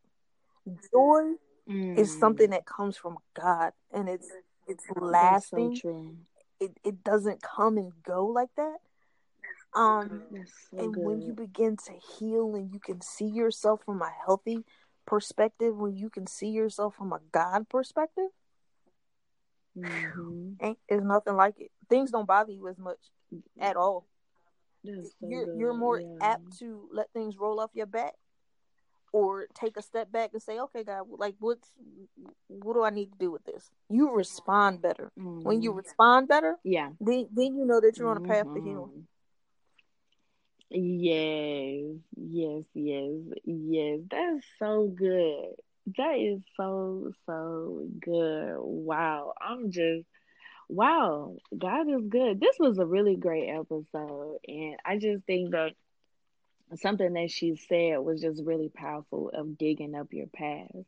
joy 0.92 1.32
mm. 1.68 1.98
is 1.98 2.18
something 2.18 2.50
that 2.50 2.66
comes 2.66 2.96
from 2.96 3.16
god 3.34 3.72
and 3.92 4.08
it's 4.08 4.28
it's 4.66 4.84
lasting 4.96 5.76
so 5.76 6.14
it, 6.60 6.72
it 6.84 7.04
doesn't 7.04 7.42
come 7.42 7.76
and 7.76 7.92
go 8.06 8.26
like 8.26 8.50
that 8.56 8.76
um 9.74 10.22
so 10.70 10.78
and 10.78 10.94
good. 10.94 11.04
when 11.04 11.20
you 11.20 11.32
begin 11.32 11.76
to 11.76 11.92
heal 12.18 12.54
and 12.54 12.72
you 12.72 12.78
can 12.78 13.00
see 13.00 13.26
yourself 13.26 13.80
from 13.84 14.02
a 14.02 14.10
healthy 14.24 14.64
perspective 15.06 15.76
when 15.76 15.96
you 15.96 16.08
can 16.08 16.26
see 16.26 16.48
yourself 16.48 16.94
from 16.94 17.12
a 17.12 17.20
god 17.32 17.68
perspective 17.68 18.28
mm-hmm. 19.76 20.52
ain't 20.60 20.78
there's 20.88 21.04
nothing 21.04 21.34
like 21.34 21.54
it 21.58 21.70
things 21.88 22.10
don't 22.10 22.26
bother 22.26 22.52
you 22.52 22.66
as 22.68 22.78
much 22.78 22.98
at 23.60 23.76
all 23.76 24.06
so 24.84 24.92
you're 25.22 25.54
you're 25.56 25.74
more 25.74 26.00
yeah. 26.00 26.06
apt 26.20 26.58
to 26.58 26.88
let 26.92 27.10
things 27.12 27.36
roll 27.38 27.58
off 27.58 27.70
your 27.74 27.86
back 27.86 28.14
or 29.14 29.46
take 29.54 29.76
a 29.76 29.82
step 29.82 30.10
back 30.10 30.30
and 30.32 30.42
say, 30.42 30.58
okay, 30.58 30.82
God, 30.82 31.04
like 31.08 31.36
what's 31.38 31.70
what 32.48 32.74
do 32.74 32.82
I 32.82 32.90
need 32.90 33.12
to 33.12 33.18
do 33.18 33.30
with 33.30 33.44
this? 33.44 33.70
You 33.88 34.12
respond 34.12 34.82
better. 34.82 35.12
Mm-hmm. 35.16 35.42
When 35.42 35.62
you 35.62 35.70
mm-hmm. 35.70 35.78
respond 35.78 36.26
better, 36.26 36.56
yeah, 36.64 36.88
then 37.00 37.28
then 37.32 37.54
you 37.54 37.64
know 37.64 37.80
that 37.80 37.96
you're 37.96 38.08
on 38.08 38.16
a 38.16 38.28
path 38.28 38.46
mm-hmm. 38.46 38.54
to 38.56 38.60
healing. 38.60 39.06
Yes, 40.68 42.00
yes, 42.16 42.64
yes, 42.74 43.38
yes. 43.44 44.00
That's 44.10 44.44
so 44.58 44.92
good. 44.92 45.54
That 45.96 46.16
is 46.18 46.40
so 46.56 47.12
so 47.24 47.86
good. 48.00 48.56
Wow. 48.58 49.34
I'm 49.40 49.70
just 49.70 50.06
wow, 50.68 51.36
God 51.56 51.88
is 51.88 52.08
good. 52.08 52.40
This 52.40 52.56
was 52.58 52.78
a 52.78 52.86
really 52.86 53.14
great 53.14 53.48
episode. 53.48 54.38
And 54.48 54.76
I 54.84 54.98
just 54.98 55.24
think 55.24 55.52
that 55.52 55.74
something 56.80 57.12
that 57.14 57.30
she 57.30 57.56
said 57.56 57.98
was 57.98 58.20
just 58.20 58.42
really 58.44 58.68
powerful 58.68 59.30
of 59.32 59.58
digging 59.58 59.94
up 59.94 60.12
your 60.12 60.26
past. 60.26 60.86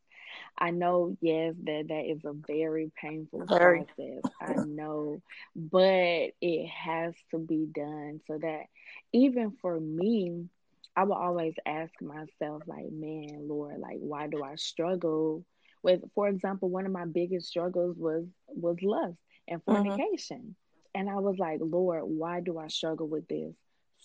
I 0.59 0.71
know, 0.71 1.17
yes, 1.21 1.55
that 1.65 1.89
that 1.89 2.11
is 2.11 2.25
a 2.25 2.33
very 2.33 2.91
painful 3.01 3.47
very. 3.47 3.85
process. 3.85 4.33
I 4.41 4.55
know, 4.65 5.23
but 5.55 6.33
it 6.41 6.69
has 6.69 7.15
to 7.31 7.39
be 7.39 7.67
done 7.73 8.21
so 8.27 8.39
that 8.39 8.65
even 9.13 9.53
for 9.63 9.79
me, 9.79 10.49
I 10.95 11.05
will 11.05 11.15
always 11.15 11.55
ask 11.67 11.93
myself, 12.01 12.63
like, 12.67 12.91
man, 12.91 13.49
Lord, 13.49 13.79
like, 13.79 13.99
why 13.99 14.29
do 14.29 14.43
I 14.43 14.57
struggle 14.57 15.45
with? 15.83 16.03
For 16.15 16.29
example, 16.29 16.71
one 16.71 16.87
of 16.87 16.93
my 16.93 17.05
biggest 17.05 17.49
struggles 17.49 17.97
was 17.99 18.25
was 18.49 18.77
lust 18.83 19.19
and 19.47 19.65
mm-hmm. 19.65 19.73
fornication. 19.73 20.39
Mm-hmm. 20.39 20.51
And 20.95 21.11
I 21.11 21.17
was 21.17 21.39
like, 21.39 21.59
Lord, 21.61 22.05
why 22.05 22.41
do 22.41 22.59
I 22.59 22.69
struggle 22.69 23.07
with 23.07 23.29
this 23.29 23.55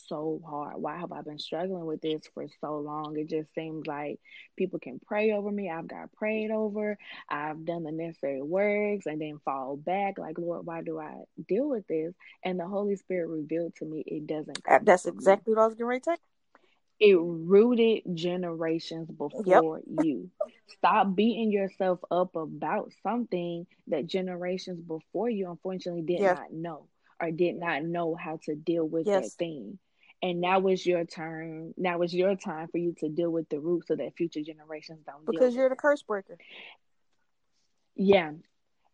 so 0.07 0.41
hard? 0.45 0.73
Why 0.77 0.97
have 0.97 1.11
I 1.11 1.21
been 1.21 1.39
struggling 1.39 1.85
with 1.85 2.01
this 2.01 2.21
for 2.33 2.45
so 2.59 2.79
long? 2.79 3.17
It 3.17 3.29
just 3.29 3.53
seems 3.53 3.87
like 3.87 4.19
people 4.57 4.79
can 4.79 4.99
pray 5.05 5.31
over 5.31 5.51
me. 5.51 5.69
I've 5.69 5.87
got 5.87 6.11
prayed 6.13 6.51
over. 6.51 6.97
I've 7.29 7.65
done 7.65 7.83
the 7.83 7.91
necessary 7.91 8.41
works 8.41 9.05
and 9.05 9.21
then 9.21 9.39
fall 9.43 9.77
back. 9.77 10.17
Like, 10.17 10.37
Lord, 10.37 10.65
why 10.65 10.81
do 10.81 10.99
I 10.99 11.23
deal 11.47 11.69
with 11.69 11.87
this? 11.87 12.13
And 12.43 12.59
the 12.59 12.67
Holy 12.67 12.95
Spirit 12.95 13.27
revealed 13.27 13.75
to 13.77 13.85
me 13.85 14.03
it 14.05 14.27
doesn't. 14.27 14.59
Uh, 14.67 14.79
that's 14.81 15.05
exactly 15.05 15.53
what 15.53 15.61
I 15.61 15.67
was 15.67 15.75
going 15.75 15.99
to 15.99 16.03
say 16.03 16.17
it 17.01 17.17
rooted 17.19 18.03
generations 18.13 19.09
before 19.09 19.81
yep. 19.87 20.05
you. 20.05 20.29
Stop 20.77 21.15
beating 21.15 21.51
yourself 21.51 21.99
up 22.11 22.35
about 22.35 22.91
something 23.01 23.65
that 23.87 24.05
generations 24.05 24.79
before 24.79 25.27
you 25.27 25.49
unfortunately 25.49 26.03
did 26.03 26.19
yes. 26.19 26.37
not 26.37 26.53
know 26.53 26.87
or 27.19 27.31
did 27.31 27.55
not 27.55 27.83
know 27.83 28.15
how 28.15 28.39
to 28.45 28.55
deal 28.55 28.87
with 28.87 29.07
yes. 29.07 29.23
that 29.23 29.31
thing. 29.31 29.79
And 30.23 30.39
now 30.39 30.67
it's 30.67 30.85
your 30.85 31.03
turn. 31.05 31.73
Now 31.77 32.01
it's 32.01 32.13
your 32.13 32.35
time 32.35 32.67
for 32.67 32.77
you 32.77 32.93
to 32.99 33.09
deal 33.09 33.31
with 33.31 33.49
the 33.49 33.59
root 33.59 33.87
so 33.87 33.95
that 33.95 34.15
future 34.15 34.41
generations 34.41 34.99
don't. 35.05 35.25
Because 35.25 35.55
you're 35.55 35.69
the 35.69 35.75
curse 35.75 36.03
breaker. 36.03 36.37
Yeah, 37.95 38.31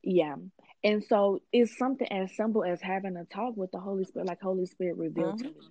yeah. 0.03 0.36
And 0.84 1.03
so 1.03 1.41
it's 1.51 1.78
something 1.78 2.07
as 2.09 2.36
simple 2.36 2.63
as 2.63 2.82
having 2.82 3.17
a 3.17 3.25
talk 3.25 3.57
with 3.57 3.71
the 3.71 3.80
Holy 3.80 4.05
Spirit, 4.05 4.28
like 4.28 4.41
Holy 4.41 4.65
Spirit 4.67 4.97
revealed 4.97 5.39
mm-hmm. 5.39 5.53
to 5.53 5.59
me 5.59 5.67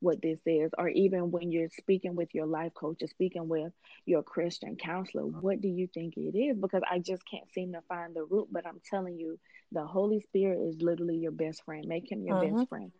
what 0.00 0.20
this 0.20 0.38
is, 0.44 0.70
or 0.76 0.88
even 0.88 1.30
when 1.30 1.50
you're 1.50 1.70
speaking 1.70 2.16
with 2.16 2.34
your 2.34 2.46
life 2.46 2.74
coach 2.74 3.02
or 3.02 3.06
speaking 3.06 3.48
with 3.48 3.72
your 4.04 4.22
Christian 4.22 4.76
counselor, 4.76 5.24
what 5.24 5.60
do 5.60 5.68
you 5.68 5.88
think 5.92 6.16
it 6.16 6.36
is? 6.36 6.58
Because 6.58 6.82
I 6.90 6.98
just 6.98 7.22
can't 7.30 7.50
seem 7.52 7.72
to 7.72 7.80
find 7.88 8.14
the 8.14 8.24
root. 8.24 8.48
But 8.50 8.66
I'm 8.66 8.80
telling 8.90 9.18
you, 9.18 9.38
the 9.72 9.86
Holy 9.86 10.20
Spirit 10.20 10.60
is 10.68 10.82
literally 10.82 11.16
your 11.16 11.32
best 11.32 11.64
friend. 11.64 11.86
Make 11.86 12.10
him 12.10 12.24
your 12.24 12.36
mm-hmm. 12.36 12.56
best 12.56 12.68
friend. 12.68 12.92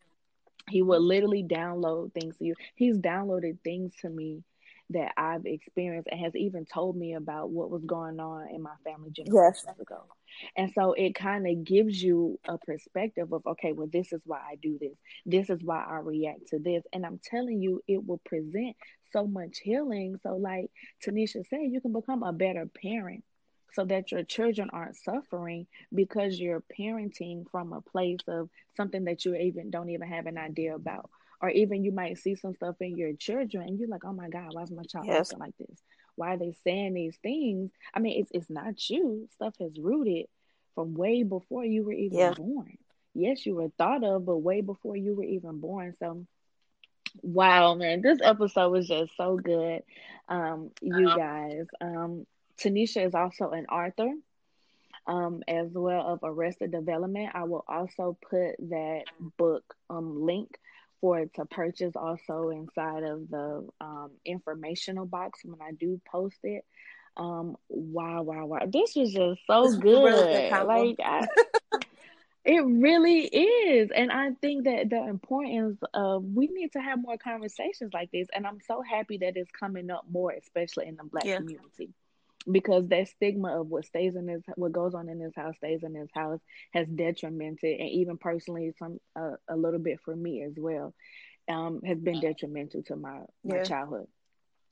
He 0.69 0.83
will 0.83 1.01
literally 1.01 1.45
download 1.45 2.13
things 2.13 2.37
to 2.39 2.45
you. 2.45 2.55
He's 2.75 2.99
downloaded 2.99 3.61
things 3.63 3.93
to 4.03 4.09
me 4.09 4.43
that 4.91 5.13
I've 5.17 5.47
experienced 5.47 6.09
and 6.11 6.21
has 6.21 6.35
even 6.37 6.65
told 6.65 6.97
me 6.97 7.15
about 7.15 7.51
what 7.51 7.71
was 7.71 7.85
going 7.85 8.21
on 8.21 8.49
in 8.55 8.63
my 8.63 8.75
family 8.85 9.11
generations 9.11 9.65
yes. 9.67 9.81
ago. 9.81 10.05
And 10.57 10.71
so 10.75 10.93
it 10.93 11.15
kind 11.15 11.47
of 11.47 11.65
gives 11.65 12.01
you 12.01 12.39
a 12.47 12.59
perspective 12.59 13.33
of, 13.33 13.43
okay, 13.47 13.73
well, 13.73 13.89
this 13.93 14.13
is 14.13 14.21
why 14.25 14.39
I 14.39 14.57
do 14.57 14.79
this. 14.81 14.97
This 15.25 15.51
is 15.51 15.61
why 15.63 15.85
I 15.85 15.97
react 15.97 16.49
to 16.49 16.59
this. 16.59 16.85
And 16.93 17.05
I'm 17.05 17.21
telling 17.25 17.61
you, 17.61 17.83
it 17.89 18.07
will 18.07 18.21
present 18.25 18.77
so 19.13 19.27
much 19.27 19.59
healing. 19.59 20.19
So, 20.23 20.37
like 20.37 20.71
Tenishia 21.05 21.45
said, 21.49 21.61
you 21.63 21.81
can 21.81 21.93
become 21.93 22.23
a 22.23 22.33
better 22.33 22.67
parent 22.67 23.25
so 23.73 23.85
that 23.85 24.11
your 24.11 24.23
children 24.23 24.71
aren't 24.73 24.97
suffering 24.97 25.67
because 25.95 26.39
you're 26.39 26.63
parenting 26.79 27.45
from 27.51 27.73
a 27.73 27.81
place 27.81 28.21
of 28.29 28.49
something 28.77 29.05
that 29.05 29.25
you 29.25 29.35
even 29.35 29.71
don't 29.71 29.91
even 29.91 30.09
have 30.09 30.27
an 30.27 30.39
idea 30.39 30.75
about 30.75 31.11
or 31.41 31.51
even 31.51 31.85
you 31.85 31.93
might 31.93 32.19
see 32.19 32.35
some 32.35 32.55
stuff 32.55 32.77
in 32.81 32.97
your 32.97 33.13
children 33.15 33.69
and 33.69 33.79
you're 33.79 33.89
like, 33.89 34.05
oh 34.05 34.13
my 34.13 34.29
God, 34.29 34.49
why 34.53 34.63
is 34.63 34.71
my 34.71 34.83
child 34.85 35.07
yes. 35.07 35.31
acting 35.31 35.39
like 35.39 35.57
this? 35.59 35.79
Why 36.15 36.35
are 36.35 36.39
they 36.39 36.57
saying 36.65 36.95
these 36.95 37.17
things? 37.23 37.71
I 37.93 38.01
mean, 38.01 38.21
it's 38.21 38.31
it's 38.33 38.51
not 38.51 38.89
you. 38.89 39.29
Stuff 39.35 39.55
has 39.61 39.79
rooted 39.79 40.27
from 40.75 40.95
way 40.95 41.23
before 41.23 41.65
you 41.65 41.85
were 41.85 41.93
even 41.93 42.19
yeah. 42.19 42.33
born. 42.33 42.79
Yes, 43.15 43.45
you 43.45 43.55
were 43.55 43.71
thought 43.77 44.03
of, 44.03 44.25
but 44.25 44.39
way 44.39 44.63
before 44.63 44.97
you 44.97 45.15
were 45.15 45.25
even 45.25 45.61
born. 45.61 45.95
So 45.99 46.27
wow, 47.23 47.75
man, 47.75 48.01
this 48.01 48.19
episode 48.23 48.71
was 48.71 48.89
just 48.89 49.15
so 49.17 49.37
good. 49.37 49.83
Um, 50.29 50.71
you 50.81 51.07
uh-huh. 51.07 51.17
guys. 51.17 51.67
Um, 51.83 52.27
Tenishia 52.59 53.07
is 53.07 53.15
also 53.15 53.51
an 53.51 53.67
author. 53.67 54.13
Um, 55.09 55.45
as 55.47 55.69
well 55.71 56.05
of 56.05 56.21
Arrested 56.25 56.73
Development. 56.73 57.31
I 57.33 57.45
will 57.45 57.65
also 57.69 58.19
put 58.29 58.57
that 58.71 59.05
book 59.37 59.63
um, 59.89 60.27
link 60.27 60.59
for 61.01 61.21
it 61.21 61.35
to 61.35 61.45
purchase 61.45 61.95
also 61.95 62.49
inside 62.49 63.05
of 63.05 63.29
the 63.31 63.69
um, 63.81 64.11
informational 64.25 65.07
box 65.07 65.41
when 65.45 65.61
I 65.63 65.73
do 65.73 66.01
post 66.11 66.39
it. 66.43 66.65
Um, 67.17 67.57
wow, 67.69 68.23
wow, 68.23 68.47
wow. 68.47 68.67
This 68.67 68.97
was 68.97 69.13
just 69.13 69.41
so 69.47 69.65
this 69.65 69.77
good. 69.77 70.05
Really 70.05 70.51
good 70.51 70.67
like 70.67 70.97
I, 71.05 71.27
it 72.45 72.65
really 72.65 73.27
is. 73.27 73.91
And 73.95 74.11
I 74.11 74.31
think 74.41 74.65
that 74.65 74.91
the 74.91 75.07
importance 75.07 75.79
of 75.95 76.25
we 76.25 76.49
need 76.49 76.73
to 76.73 76.81
have 76.81 77.01
more 77.01 77.17
conversations 77.17 77.93
like 77.95 78.11
this. 78.11 78.29
And 78.35 78.47
I'm 78.47 78.59
so 78.67 78.83
happy 78.83 79.19
that 79.19 79.37
it's 79.37 79.51
coming 79.51 79.91
up 79.91 80.05
more, 80.11 80.33
especially 80.33 80.89
in 80.89 80.97
the 80.97 81.05
black 81.05 81.25
yeah. 81.25 81.37
community. 81.37 81.91
Because 82.51 82.87
that 82.89 83.09
stigma 83.09 83.61
of 83.61 83.69
what 83.69 83.85
stays 83.85 84.15
in 84.15 84.27
this, 84.27 84.43
what 84.55 84.73
goes 84.73 84.95
on 84.95 85.09
in 85.09 85.19
this 85.19 85.35
house 85.35 85.57
stays 85.57 85.83
in 85.83 85.93
this 85.93 86.11
house, 86.15 86.41
has 86.73 86.87
detrimented, 86.87 87.81
and 87.81 87.89
even 87.91 88.19
personally, 88.19 88.73
some 88.79 88.99
uh, 89.19 89.33
a 89.49 89.57
little 89.57 89.81
bit 89.81 89.99
for 90.05 90.15
me 90.15 90.43
as 90.43 90.53
well, 90.57 90.95
um, 91.49 91.81
has 91.85 91.99
been 91.99 92.21
detrimental 92.21 92.83
to 92.85 92.97
my 92.97 93.21
my 93.45 93.57
yeah. 93.57 93.63
childhood 93.65 94.07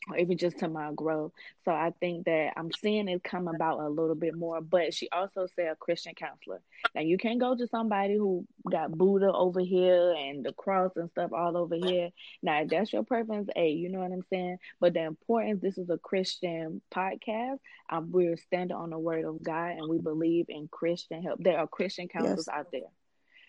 or 0.08 0.18
even 0.18 0.36
just 0.36 0.58
to 0.58 0.68
my 0.68 0.92
growth. 0.92 1.32
So 1.64 1.72
I 1.72 1.92
think 2.00 2.26
that 2.26 2.52
I'm 2.56 2.70
seeing 2.72 3.08
it 3.08 3.24
come 3.24 3.48
about 3.48 3.80
a 3.80 3.88
little 3.88 4.14
bit 4.14 4.34
more. 4.34 4.60
But 4.60 4.94
she 4.94 5.08
also 5.10 5.46
said 5.54 5.68
a 5.68 5.76
Christian 5.76 6.14
counselor. 6.14 6.60
Now 6.94 7.02
you 7.02 7.16
can't 7.16 7.40
go 7.40 7.56
to 7.56 7.66
somebody 7.68 8.16
who 8.16 8.46
got 8.70 8.92
Buddha 8.92 9.32
over 9.32 9.60
here 9.60 10.14
and 10.16 10.44
the 10.44 10.52
cross 10.52 10.92
and 10.96 11.10
stuff 11.10 11.32
all 11.32 11.56
over 11.56 11.76
here. 11.76 12.10
Now 12.42 12.60
if 12.60 12.68
that's 12.68 12.92
your 12.92 13.04
preference, 13.04 13.48
hey, 13.54 13.70
you 13.70 13.88
know 13.88 14.00
what 14.00 14.12
I'm 14.12 14.24
saying? 14.30 14.58
But 14.80 14.94
the 14.94 15.04
importance, 15.04 15.60
this 15.62 15.78
is 15.78 15.90
a 15.90 15.98
Christian 15.98 16.82
podcast. 16.94 17.58
Um, 17.90 18.10
we're 18.10 18.36
standing 18.36 18.76
on 18.76 18.90
the 18.90 18.98
word 18.98 19.24
of 19.24 19.42
God 19.42 19.72
and 19.72 19.88
we 19.88 19.98
believe 19.98 20.46
in 20.48 20.68
Christian 20.68 21.22
help. 21.22 21.42
There 21.42 21.58
are 21.58 21.66
Christian 21.66 22.08
counselors 22.08 22.48
yes. 22.48 22.56
out 22.56 22.72
there 22.72 22.82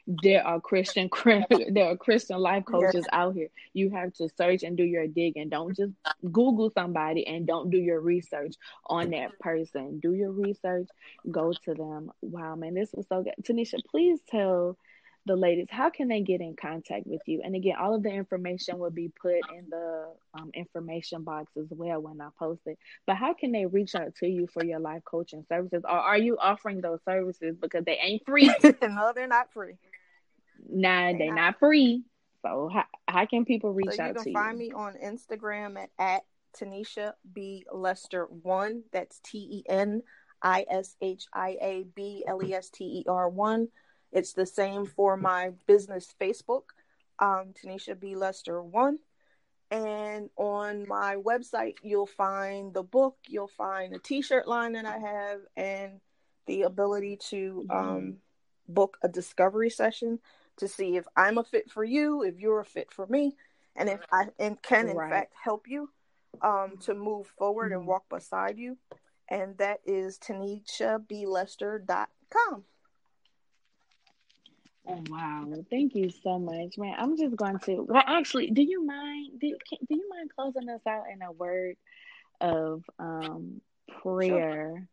there 0.08 0.46
are 0.46 0.60
Christian 0.60 1.10
there 1.70 1.92
are 1.92 1.98
Christian 1.98 2.38
life 2.38 2.66
coaches 2.66 3.06
out 3.12 3.34
here. 3.36 3.50
You 3.74 3.90
have 3.92 4.14
to 4.14 4.30
search 4.38 4.64
and 4.64 4.78
do 4.78 4.84
your 4.84 5.08
digging. 5.08 5.50
Don't 5.50 5.76
just 5.76 5.94
Google 6.32 6.70
somebody 6.70 7.26
and 7.28 7.48
don't 7.48 7.70
do 7.70 7.78
your 7.78 8.00
research 8.00 8.56
on 8.86 9.12
that 9.12 9.38
person. 9.40 10.00
Do 10.00 10.14
your 10.14 10.32
research. 10.32 10.88
Go 11.30 11.54
to 11.66 11.74
them. 11.74 12.12
Wow, 12.22 12.56
man, 12.56 12.76
this 12.76 12.92
was 12.94 13.08
so 13.08 13.24
good. 13.24 13.34
Tenishia, 13.44 13.80
please 13.90 14.20
tell 14.30 14.78
the 15.26 15.36
ladies 15.36 15.66
how 15.70 15.90
can 15.90 16.08
they 16.08 16.22
get 16.22 16.40
in 16.40 16.56
contact 16.56 17.08
with 17.08 17.22
you 17.26 17.42
and 17.44 17.56
again 17.56 17.76
all 17.80 17.96
of 17.96 18.04
the 18.04 18.10
information 18.10 18.78
will 18.78 18.92
be 18.92 19.12
put 19.20 19.34
in 19.58 19.68
the 19.70 20.06
um, 20.36 20.52
information 20.54 21.24
box 21.24 21.52
as 21.58 21.66
well 21.72 22.00
when 22.00 22.22
i 22.22 22.28
post 22.38 22.62
it 22.68 22.78
but 23.08 23.16
how 23.16 23.34
can 23.34 23.52
they 23.52 23.66
reach 23.66 23.96
out 23.96 24.14
to 24.16 24.28
you 24.28 24.48
for 24.54 24.64
your 24.64 24.80
life 24.80 25.02
coaching 25.04 25.44
services 25.50 25.84
or 25.84 25.98
are 25.98 26.18
you 26.18 26.38
offering 26.38 26.80
those 26.80 27.00
services 27.06 27.56
because 27.60 27.84
they 27.86 27.98
ain't 28.04 28.24
free 28.24 28.54
no 28.84 29.12
they're 29.16 29.28
not 29.28 29.52
free 29.52 29.74
Nah, 30.70 31.14
they're 31.18 31.28
not, 31.28 31.36
not 31.36 31.60
free. 31.60 32.04
So 32.42 32.70
how, 32.72 32.86
how 33.08 33.26
can 33.26 33.46
people 33.46 33.74
reach 33.74 33.96
so 33.96 34.04
out 34.04 34.18
to 34.18 34.22
you? 34.26 34.32
You 34.32 34.34
can 34.34 34.34
find 34.34 34.58
me 34.58 34.72
on 34.72 34.94
Instagram 35.04 35.78
at, 35.78 35.90
at 35.98 36.24
Tenishia 36.58 37.14
B 37.34 37.66
Lester 37.72 38.26
one. 38.26 38.84
That's 38.92 39.20
T 39.24 39.38
E 39.38 39.64
N 39.68 40.04
I 40.42 40.66
S 40.70 40.96
H 41.02 41.26
I 41.34 41.58
A 41.62 41.86
B 41.96 42.24
L 42.28 42.44
E 42.44 42.54
S 42.54 42.70
T 42.70 42.84
E 42.84 43.06
R 43.08 43.30
one. 43.30 43.70
It's 44.12 44.34
the 44.34 44.46
same 44.46 44.86
for 44.86 45.18
my 45.18 45.52
business 45.68 46.14
Facebook, 46.22 46.64
um, 47.20 47.54
Tenishia 47.54 48.00
B 48.00 48.16
Lester 48.16 48.62
one. 48.62 49.00
And 49.72 50.30
on 50.38 50.88
my 50.88 51.16
website, 51.16 51.78
you'll 51.82 52.06
find 52.06 52.74
the 52.74 52.84
book, 52.84 53.18
you'll 53.28 53.48
find 53.48 53.96
a 53.96 54.00
T-shirt 54.00 54.48
line 54.48 54.74
that 54.74 54.86
I 54.86 55.00
have, 55.00 55.40
and 55.58 56.00
the 56.46 56.62
ability 56.62 57.18
to 57.30 57.66
um, 57.72 57.78
mm-hmm. 57.80 58.12
book 58.70 58.98
a 59.02 59.10
discovery 59.10 59.72
session 59.72 60.20
to 60.58 60.68
see 60.68 60.98
if 60.98 61.06
I'm 61.16 61.38
a 61.38 61.44
fit 61.44 61.72
for 61.72 61.84
you, 61.84 62.24
if 62.24 62.40
you're 62.40 62.60
a 62.60 62.66
fit 62.66 62.92
for 62.92 63.06
me, 63.08 63.36
and 63.76 63.90
if 63.90 64.02
I 64.12 64.28
and 64.40 64.60
can 64.62 64.90
in 64.90 64.98
right. 64.98 65.12
fact 65.12 65.34
help 65.42 65.68
you 65.68 65.90
um, 66.42 66.74
to 66.82 66.94
move 66.94 67.28
forward 67.38 67.72
mm-hmm. 67.72 67.80
and 67.80 67.88
walk 67.88 68.10
beside 68.10 68.58
you. 68.58 68.78
And 69.30 69.58
that 69.58 69.80
is 69.86 70.20
TenishiaBLester.com. 70.20 72.64
Oh 74.88 75.04
wow! 75.10 75.52
Thank 75.72 75.96
you 75.96 76.12
so 76.12 76.38
much, 76.38 76.78
man. 76.78 76.94
I'm 77.00 77.18
just 77.18 77.36
going 77.36 77.58
to. 77.60 77.88
Well, 77.90 78.04
actually, 78.06 78.52
do 78.52 78.62
you 78.62 78.86
mind? 78.86 79.40
Do, 79.42 79.58
can, 79.68 79.80
do 79.90 79.96
you 79.96 80.08
mind 80.08 80.30
closing 80.36 80.70
us 80.70 80.82
out 80.88 81.06
in 81.12 81.24
a 81.24 81.32
word 81.32 81.76
of 82.40 82.84
um, 83.00 83.62
prayer? 84.04 84.74
Sure 84.76 84.88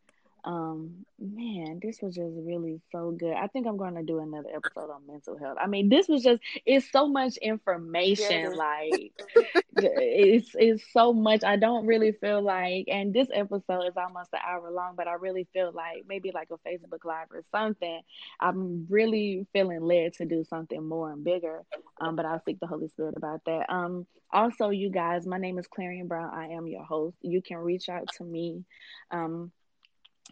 um 0.44 1.04
man 1.20 1.78
this 1.82 1.98
was 2.02 2.14
just 2.14 2.34
really 2.36 2.80
so 2.90 3.12
good. 3.12 3.34
I 3.34 3.46
think 3.46 3.66
i'm 3.66 3.76
going 3.76 3.94
to 3.94 4.02
do 4.02 4.18
another 4.18 4.48
episode 4.54 4.90
on 4.90 5.06
mental 5.06 5.38
health. 5.38 5.58
I 5.60 5.66
mean 5.66 5.88
this 5.88 6.08
was 6.08 6.22
just 6.22 6.40
it's 6.66 6.90
so 6.90 7.08
much 7.08 7.36
information 7.36 8.52
yeah. 8.52 8.56
like 8.56 9.12
it's 9.76 10.50
it's 10.54 10.84
so 10.92 11.12
much. 11.12 11.44
I 11.44 11.56
don't 11.56 11.86
really 11.86 12.12
feel 12.12 12.42
like 12.42 12.88
and 12.88 13.12
this 13.12 13.28
episode 13.32 13.82
is 13.86 13.96
almost 13.96 14.30
an 14.32 14.40
hour 14.46 14.70
long 14.70 14.94
but 14.96 15.08
i 15.08 15.14
really 15.14 15.46
feel 15.52 15.72
like 15.72 16.04
maybe 16.08 16.30
like 16.32 16.48
a 16.50 16.68
facebook 16.68 17.04
live 17.04 17.28
or 17.30 17.42
something 17.50 18.00
i'm 18.40 18.86
really 18.88 19.46
feeling 19.52 19.80
led 19.80 20.12
to 20.14 20.24
do 20.24 20.44
something 20.48 20.86
more 20.86 21.12
and 21.12 21.24
bigger 21.24 21.62
um 22.00 22.16
but 22.16 22.24
i'll 22.24 22.42
seek 22.44 22.60
the 22.60 22.66
holy 22.66 22.88
spirit 22.88 23.14
about 23.16 23.40
that. 23.46 23.70
Um 23.72 24.06
also 24.32 24.70
you 24.70 24.90
guys 24.90 25.26
my 25.26 25.38
name 25.38 25.58
is 25.58 25.66
clarion 25.66 26.06
brown. 26.06 26.30
I 26.32 26.48
am 26.48 26.66
your 26.66 26.84
host. 26.84 27.16
You 27.22 27.42
can 27.42 27.58
reach 27.58 27.88
out 27.88 28.08
to 28.18 28.24
me 28.24 28.64
um 29.10 29.52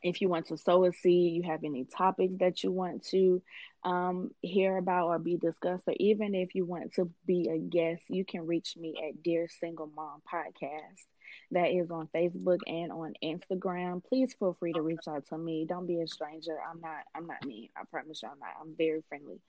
if 0.03 0.21
you 0.21 0.29
want 0.29 0.47
to 0.47 0.57
sow 0.57 0.85
a 0.85 0.93
seed, 0.93 1.35
you 1.35 1.43
have 1.43 1.65
any 1.65 1.85
topics 1.85 2.35
that 2.39 2.63
you 2.63 2.71
want 2.73 3.05
to 3.07 3.43
um, 3.85 4.31
hear 4.41 4.77
about 4.77 5.07
or 5.09 5.19
be 5.19 5.37
discussed, 5.37 5.85
or 5.87 5.95
even 5.99 6.35
if 6.35 6.55
you 6.55 6.65
want 6.65 6.95
to 6.95 7.11
be 7.27 7.49
a 7.49 7.59
guest, 7.59 8.03
you 8.09 8.25
can 8.25 8.47
reach 8.47 8.77
me 8.77 8.95
at 9.09 9.23
Dear 9.23 9.49
Single 9.61 9.91
Mom 9.95 10.23
Podcast. 10.33 11.05
That 11.53 11.71
is 11.71 11.91
on 11.91 12.09
Facebook 12.15 12.61
and 12.67 12.93
on 12.93 13.15
Instagram. 13.23 14.05
Please 14.05 14.35
feel 14.39 14.57
free 14.59 14.73
to 14.73 14.83
reach 14.83 15.09
out 15.09 15.27
to 15.29 15.39
me. 15.39 15.67
Don't 15.69 15.87
be 15.87 16.01
a 16.01 16.07
stranger. 16.07 16.57
I'm 16.69 16.81
not. 16.81 17.03
I'm 17.15 17.27
not 17.27 17.45
mean. 17.45 17.69
I 17.77 17.83
promise 17.91 18.23
you, 18.23 18.29
I'm 18.29 18.39
not. 18.39 18.51
I'm 18.61 18.75
very 18.77 19.03
friendly. 19.09 19.41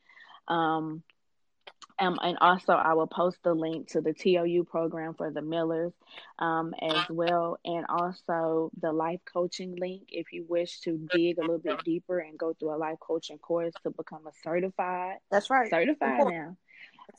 Um, 0.47 1.03
um, 2.01 2.17
and 2.23 2.37
also, 2.41 2.73
I 2.73 2.95
will 2.95 3.07
post 3.07 3.37
the 3.43 3.53
link 3.53 3.89
to 3.89 4.01
the 4.01 4.11
TOU 4.11 4.63
program 4.63 5.13
for 5.13 5.29
the 5.29 5.43
Millers 5.43 5.93
um, 6.39 6.73
as 6.81 7.07
well, 7.09 7.59
and 7.63 7.85
also 7.89 8.71
the 8.81 8.91
life 8.91 9.19
coaching 9.31 9.75
link 9.75 10.05
if 10.09 10.33
you 10.33 10.43
wish 10.49 10.79
to 10.81 10.97
dig 11.13 11.37
a 11.37 11.41
little 11.41 11.59
bit 11.59 11.83
deeper 11.85 12.17
and 12.17 12.39
go 12.39 12.53
through 12.53 12.75
a 12.75 12.77
life 12.77 12.97
coaching 12.99 13.37
course 13.37 13.73
to 13.83 13.91
become 13.91 14.25
a 14.25 14.31
certified. 14.43 15.17
That's 15.29 15.51
right. 15.51 15.69
Certified 15.69 16.25
now. 16.27 16.57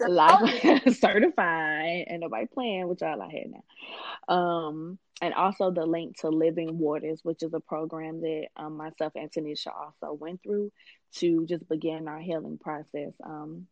Life 0.00 0.82
certified, 0.98 2.06
and 2.08 2.20
nobody 2.20 2.46
playing 2.46 2.88
with 2.88 3.02
y'all 3.02 3.22
out 3.22 3.30
here 3.30 3.44
now. 3.46 4.34
Um, 4.34 4.98
and 5.20 5.32
also 5.34 5.70
the 5.70 5.86
link 5.86 6.18
to 6.22 6.28
Living 6.28 6.78
Waters, 6.78 7.20
which 7.22 7.44
is 7.44 7.54
a 7.54 7.60
program 7.60 8.20
that 8.22 8.46
um, 8.56 8.76
myself 8.76 9.12
and 9.14 9.30
Tenishia 9.30 9.70
also 9.72 10.12
went 10.12 10.42
through 10.42 10.72
to 11.16 11.46
just 11.46 11.68
begin 11.68 12.08
our 12.08 12.18
healing 12.18 12.58
process. 12.58 13.12
Um, 13.22 13.68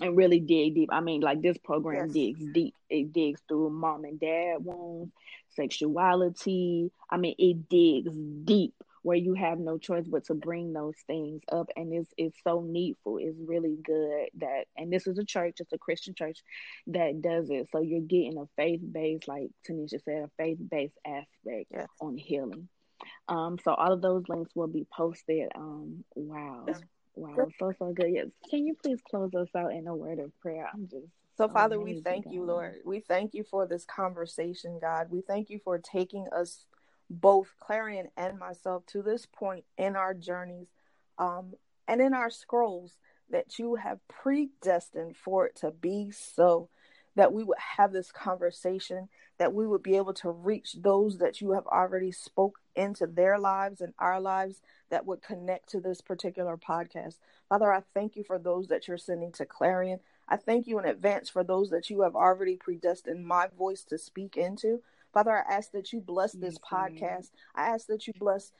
and 0.00 0.16
really 0.16 0.40
dig 0.40 0.74
deep. 0.74 0.90
I 0.92 1.00
mean, 1.00 1.20
like 1.20 1.42
this 1.42 1.58
program 1.58 2.06
yes. 2.06 2.14
digs 2.14 2.52
deep. 2.52 2.74
It 2.88 3.12
digs 3.12 3.40
through 3.48 3.70
mom 3.70 4.04
and 4.04 4.18
dad 4.20 4.56
wounds, 4.64 5.12
sexuality. 5.50 6.90
I 7.10 7.16
mean, 7.16 7.34
it 7.38 7.68
digs 7.68 8.14
deep 8.44 8.74
where 9.02 9.16
you 9.16 9.34
have 9.34 9.58
no 9.58 9.78
choice 9.78 10.06
but 10.06 10.24
to 10.26 10.34
bring 10.34 10.72
those 10.72 10.96
things 11.06 11.42
up, 11.50 11.70
and 11.76 11.92
it's 11.92 12.12
it's 12.16 12.36
so 12.44 12.60
needful. 12.60 13.18
It's 13.18 13.38
really 13.38 13.76
good 13.82 14.28
that, 14.38 14.64
and 14.76 14.92
this 14.92 15.06
is 15.06 15.18
a 15.18 15.24
church, 15.24 15.56
it's 15.60 15.72
a 15.72 15.78
Christian 15.78 16.14
church 16.14 16.40
that 16.88 17.22
does 17.22 17.48
it. 17.50 17.68
So 17.72 17.80
you're 17.80 18.00
getting 18.00 18.38
a 18.38 18.46
faith 18.56 18.80
based, 18.90 19.28
like 19.28 19.50
Tenishia 19.68 20.02
said, 20.04 20.24
a 20.24 20.30
faith 20.36 20.58
based 20.70 20.98
aspect 21.06 21.68
yes. 21.70 21.86
on 22.00 22.16
healing. 22.16 22.68
Um, 23.28 23.58
so 23.64 23.72
all 23.72 23.92
of 23.92 24.02
those 24.02 24.24
links 24.28 24.50
will 24.54 24.66
be 24.66 24.86
posted. 24.92 25.48
Um, 25.54 26.04
wow. 26.14 26.66
Wow, 27.18 27.48
so 27.58 27.72
so 27.78 27.92
good. 27.92 28.10
Yes. 28.12 28.26
Can 28.48 28.66
you 28.66 28.74
please 28.74 29.00
close 29.08 29.34
us 29.34 29.48
out 29.56 29.72
in 29.72 29.86
a 29.86 29.94
word 29.94 30.18
of 30.18 30.38
prayer? 30.40 30.68
I'm 30.72 30.88
just 30.88 31.06
so, 31.38 31.48
Father, 31.48 31.78
we 31.78 32.00
thank 32.00 32.24
God. 32.24 32.34
you, 32.34 32.42
Lord. 32.42 32.80
We 32.84 32.98
thank 32.98 33.32
you 33.32 33.44
for 33.44 33.64
this 33.64 33.84
conversation, 33.84 34.80
God. 34.80 35.06
We 35.08 35.20
thank 35.20 35.50
you 35.50 35.60
for 35.62 35.78
taking 35.78 36.26
us, 36.32 36.66
both 37.08 37.54
Clarion 37.60 38.08
and 38.16 38.40
myself, 38.40 38.84
to 38.86 39.02
this 39.02 39.24
point 39.24 39.64
in 39.76 39.94
our 39.94 40.14
journeys 40.14 40.66
um, 41.16 41.54
and 41.86 42.00
in 42.00 42.12
our 42.12 42.28
scrolls 42.28 42.98
that 43.30 43.56
you 43.56 43.76
have 43.76 44.00
predestined 44.08 45.16
for 45.16 45.46
it 45.46 45.54
to 45.56 45.70
be 45.70 46.10
so 46.10 46.70
that 47.14 47.32
we 47.32 47.44
would 47.44 47.58
have 47.76 47.92
this 47.92 48.10
conversation, 48.10 49.08
that 49.38 49.54
we 49.54 49.64
would 49.64 49.82
be 49.82 49.96
able 49.96 50.14
to 50.14 50.30
reach 50.30 50.74
those 50.80 51.18
that 51.18 51.40
you 51.40 51.52
have 51.52 51.66
already 51.68 52.10
spoke 52.10 52.58
into 52.74 53.06
their 53.06 53.38
lives 53.38 53.80
and 53.80 53.94
our 54.00 54.20
lives 54.20 54.60
that 54.90 55.06
would 55.06 55.22
connect 55.22 55.68
to 55.70 55.80
this 55.80 56.00
particular 56.00 56.56
podcast. 56.56 57.18
Father, 57.48 57.72
I 57.72 57.82
thank 57.94 58.16
you 58.16 58.24
for 58.24 58.38
those 58.38 58.68
that 58.68 58.88
you're 58.88 58.98
sending 58.98 59.32
to 59.32 59.46
Clarion. 59.46 60.00
I 60.28 60.36
thank 60.36 60.66
you 60.66 60.78
in 60.78 60.84
advance 60.84 61.28
for 61.28 61.42
those 61.42 61.70
that 61.70 61.88
you 61.90 62.02
have 62.02 62.14
already 62.14 62.56
predestined 62.56 63.26
my 63.26 63.48
voice 63.56 63.84
to 63.84 63.98
speak 63.98 64.36
into. 64.36 64.82
Father, 65.12 65.32
I 65.32 65.54
ask 65.54 65.72
that 65.72 65.92
you 65.92 66.00
bless 66.00 66.32
this 66.32 66.58
podcast. 66.58 67.30
I 67.54 67.68
ask 67.68 67.86
that 67.86 68.06
you 68.06 68.12
bless 68.18 68.52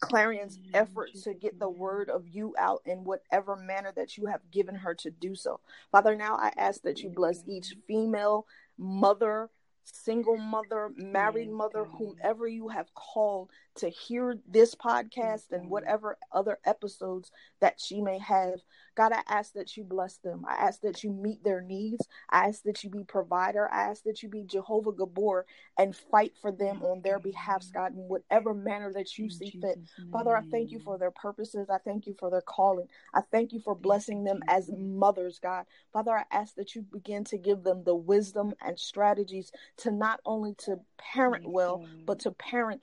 Clarion's 0.00 0.58
effort 0.72 1.10
to 1.24 1.34
get 1.34 1.58
the 1.58 1.68
word 1.68 2.08
of 2.08 2.26
you 2.26 2.54
out 2.58 2.80
in 2.86 3.04
whatever 3.04 3.54
manner 3.54 3.92
that 3.94 4.16
you 4.16 4.26
have 4.26 4.50
given 4.50 4.74
her 4.74 4.94
to 4.94 5.10
do 5.10 5.34
so. 5.34 5.60
Father, 5.92 6.16
now 6.16 6.36
I 6.36 6.52
ask 6.56 6.82
that 6.82 7.00
you 7.00 7.10
bless 7.10 7.44
each 7.46 7.76
female, 7.86 8.46
mother, 8.78 9.50
single 9.84 10.38
mother, 10.38 10.90
married 10.96 11.50
mother, 11.50 11.84
whomever 11.84 12.48
you 12.48 12.68
have 12.68 12.94
called 12.94 13.50
to 13.80 13.88
hear 13.88 14.36
this 14.48 14.74
podcast 14.74 15.52
and 15.52 15.68
whatever 15.68 16.16
other 16.32 16.58
episodes 16.64 17.30
that 17.60 17.80
she 17.80 18.00
may 18.00 18.18
have. 18.18 18.60
God, 18.96 19.12
I 19.12 19.22
ask 19.28 19.52
that 19.54 19.76
you 19.76 19.84
bless 19.84 20.16
them. 20.18 20.44
I 20.48 20.54
ask 20.54 20.80
that 20.82 21.02
you 21.02 21.10
meet 21.10 21.42
their 21.42 21.60
needs. 21.60 22.06
I 22.28 22.46
ask 22.48 22.62
that 22.64 22.84
you 22.84 22.90
be 22.90 23.04
provider. 23.04 23.68
I 23.72 23.90
ask 23.90 24.02
that 24.04 24.22
you 24.22 24.28
be 24.28 24.44
Jehovah 24.44 24.92
Gibbor 24.92 25.44
and 25.78 25.96
fight 25.96 26.32
for 26.40 26.52
them 26.52 26.82
on 26.82 27.00
their 27.02 27.18
behalf, 27.18 27.64
God, 27.72 27.94
in 27.94 28.00
whatever 28.08 28.52
manner 28.52 28.92
that 28.92 29.16
you 29.16 29.30
see 29.30 29.50
fit. 29.50 29.78
Father, 30.12 30.36
I 30.36 30.42
thank 30.50 30.70
you 30.72 30.80
for 30.80 30.98
their 30.98 31.10
purposes. 31.10 31.68
I 31.70 31.78
thank 31.78 32.06
you 32.06 32.14
for 32.18 32.30
their 32.30 32.42
calling. 32.42 32.88
I 33.14 33.22
thank 33.30 33.52
you 33.52 33.60
for 33.60 33.74
blessing 33.74 34.24
them 34.24 34.42
as 34.48 34.70
mothers, 34.76 35.38
God. 35.38 35.64
Father, 35.92 36.12
I 36.12 36.24
ask 36.30 36.54
that 36.56 36.74
you 36.74 36.82
begin 36.82 37.24
to 37.24 37.38
give 37.38 37.62
them 37.62 37.84
the 37.84 37.94
wisdom 37.94 38.54
and 38.60 38.78
strategies 38.78 39.52
to 39.78 39.90
not 39.90 40.20
only 40.26 40.54
to 40.66 40.80
parent 40.98 41.48
well, 41.48 41.86
but 42.06 42.18
to 42.20 42.32
parent 42.32 42.82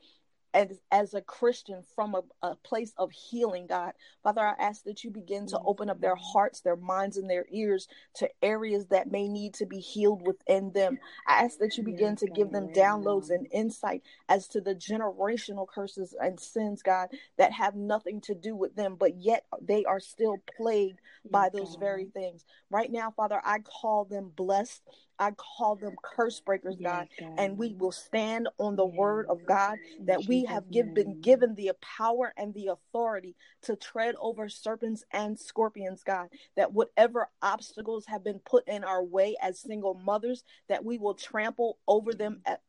as, 0.57 0.79
as 0.91 1.13
a 1.13 1.21
Christian 1.21 1.83
from 1.95 2.15
a, 2.15 2.23
a 2.41 2.55
place 2.55 2.91
of 2.97 3.11
healing, 3.11 3.67
God. 3.67 3.93
Father, 4.23 4.41
I 4.41 4.55
ask 4.59 4.83
that 4.85 5.03
you 5.03 5.11
begin 5.11 5.45
to 5.47 5.55
mm-hmm. 5.55 5.67
open 5.67 5.89
up 5.89 6.01
their 6.01 6.15
hearts, 6.15 6.61
their 6.61 6.75
minds, 6.75 7.17
and 7.17 7.29
their 7.29 7.45
ears 7.51 7.87
to 8.15 8.27
areas 8.41 8.87
that 8.87 9.11
may 9.11 9.27
need 9.27 9.53
to 9.55 9.67
be 9.67 9.79
healed 9.79 10.25
within 10.25 10.71
them. 10.73 10.97
I 11.27 11.43
ask 11.43 11.59
that 11.59 11.77
you 11.77 11.83
begin 11.83 12.15
to 12.15 12.27
give 12.27 12.51
them 12.51 12.69
downloads 12.73 13.29
and 13.29 13.47
insight 13.51 14.01
as 14.27 14.47
to 14.49 14.61
the 14.61 14.73
generational 14.73 15.67
curses 15.67 16.15
and 16.19 16.39
sins, 16.39 16.81
God, 16.81 17.09
that 17.37 17.51
have 17.53 17.75
nothing 17.75 18.19
to 18.21 18.33
do 18.33 18.55
with 18.55 18.75
them, 18.75 18.95
but 18.99 19.15
yet 19.15 19.45
they 19.61 19.85
are 19.85 19.99
still 19.99 20.37
plagued 20.57 20.99
by 21.29 21.49
those 21.49 21.77
very 21.79 22.05
things. 22.05 22.45
Right 22.71 22.91
now, 22.91 23.11
Father, 23.11 23.39
I 23.45 23.59
call 23.59 24.05
them 24.05 24.31
blessed. 24.35 24.81
I 25.19 25.31
call 25.31 25.75
them 25.75 25.95
curse 26.01 26.39
breakers, 26.39 26.75
God, 26.81 27.07
yes, 27.19 27.29
God. 27.29 27.39
and 27.39 27.57
we 27.57 27.73
will 27.73 27.91
stand 27.91 28.49
on 28.59 28.75
the 28.75 28.85
yes. 28.85 28.95
word 28.97 29.25
of 29.29 29.45
God 29.45 29.77
that 30.05 30.25
we 30.27 30.45
have 30.45 30.69
give, 30.71 30.93
been 30.93 31.21
given 31.21 31.55
the 31.55 31.71
power 31.81 32.33
and 32.37 32.53
the 32.53 32.67
authority 32.67 33.35
to 33.63 33.75
tread 33.75 34.15
over 34.19 34.49
serpents 34.49 35.03
and 35.11 35.39
scorpions, 35.39 36.03
God. 36.03 36.29
That 36.55 36.73
whatever 36.73 37.29
obstacles 37.41 38.05
have 38.07 38.23
been 38.23 38.39
put 38.39 38.67
in 38.67 38.83
our 38.83 39.03
way 39.03 39.35
as 39.41 39.59
single 39.59 39.95
mothers, 39.95 40.43
that 40.69 40.85
we 40.85 40.97
will 40.97 41.15
trample 41.15 41.79
over 41.87 42.13
them 42.13 42.41
at, 42.45 42.61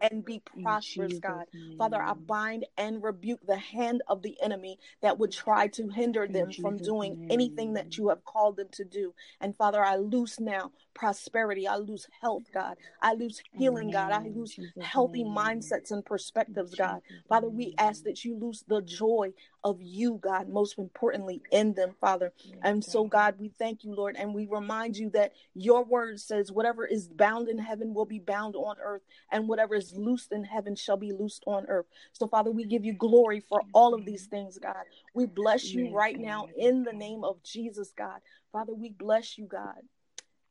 and 0.00 0.24
be 0.24 0.40
prosperous, 0.62 1.18
God. 1.18 1.44
Father, 1.78 2.00
I 2.02 2.14
bind 2.14 2.66
and 2.76 3.02
rebuke 3.02 3.40
the 3.46 3.56
hand 3.56 4.02
of 4.08 4.22
the 4.22 4.36
enemy 4.42 4.78
that 5.02 5.18
would 5.18 5.32
try 5.32 5.68
to 5.68 5.88
hinder 5.88 6.26
them 6.26 6.52
from 6.52 6.78
doing 6.78 7.18
anything 7.30 7.74
that 7.74 7.96
you 7.98 8.08
have 8.08 8.24
called 8.24 8.56
them 8.56 8.68
to 8.72 8.84
do. 8.84 9.14
And 9.40 9.56
Father, 9.56 9.84
I 9.84 9.96
loose 9.96 10.40
now 10.40 10.72
prosperity. 10.94 11.66
I 11.68 11.76
lose 11.76 12.08
health, 12.20 12.44
God. 12.52 12.76
I 13.02 13.14
lose 13.14 13.40
healing, 13.52 13.90
God. 13.90 14.12
I 14.12 14.28
lose 14.28 14.58
healthy 14.80 15.24
mindsets 15.24 15.90
and 15.92 16.04
perspectives, 16.04 16.74
God. 16.74 17.00
Father, 17.28 17.48
we 17.48 17.74
ask 17.78 18.02
that 18.04 18.24
you 18.24 18.36
lose 18.36 18.64
the 18.66 18.82
joy 18.82 19.32
of 19.64 19.78
you, 19.80 20.18
God, 20.20 20.48
most 20.48 20.78
importantly 20.78 21.42
in 21.52 21.74
them, 21.74 21.94
Father. 22.00 22.32
And 22.62 22.84
so, 22.84 23.04
God, 23.04 23.36
we 23.38 23.50
thank 23.58 23.84
you, 23.84 23.94
Lord, 23.94 24.16
and 24.18 24.34
we 24.34 24.46
remind 24.46 24.96
you 24.96 25.10
that 25.10 25.32
your 25.54 25.84
word 25.84 26.20
says 26.20 26.50
whatever 26.50 26.84
is 26.86 27.08
bound 27.08 27.48
in 27.48 27.58
heaven 27.58 27.94
will 27.94 28.04
be 28.06 28.18
bound 28.18 28.56
on 28.56 28.76
earth, 28.82 29.02
and 29.30 29.48
whatever 29.48 29.74
is 29.76 29.87
loosed 29.96 30.32
in 30.32 30.44
heaven 30.44 30.74
shall 30.76 30.96
be 30.96 31.12
loosed 31.12 31.42
on 31.46 31.66
earth. 31.66 31.86
So, 32.12 32.26
Father, 32.26 32.50
we 32.50 32.64
give 32.64 32.84
you 32.84 32.92
glory 32.92 33.40
for 33.40 33.62
all 33.72 33.94
of 33.94 34.04
these 34.04 34.26
things, 34.26 34.58
God. 34.58 34.84
We 35.14 35.26
bless 35.26 35.72
you 35.72 35.94
right 35.94 36.18
now 36.18 36.48
in 36.56 36.84
the 36.84 36.92
name 36.92 37.24
of 37.24 37.42
Jesus, 37.42 37.92
God. 37.96 38.20
Father, 38.52 38.74
we 38.74 38.90
bless 38.90 39.38
you, 39.38 39.46
God. 39.46 39.80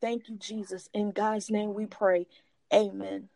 Thank 0.01 0.29
you, 0.29 0.37
Jesus. 0.37 0.89
In 0.93 1.11
God's 1.11 1.49
name 1.49 1.73
we 1.73 1.85
pray. 1.85 2.27
Amen. 2.73 3.29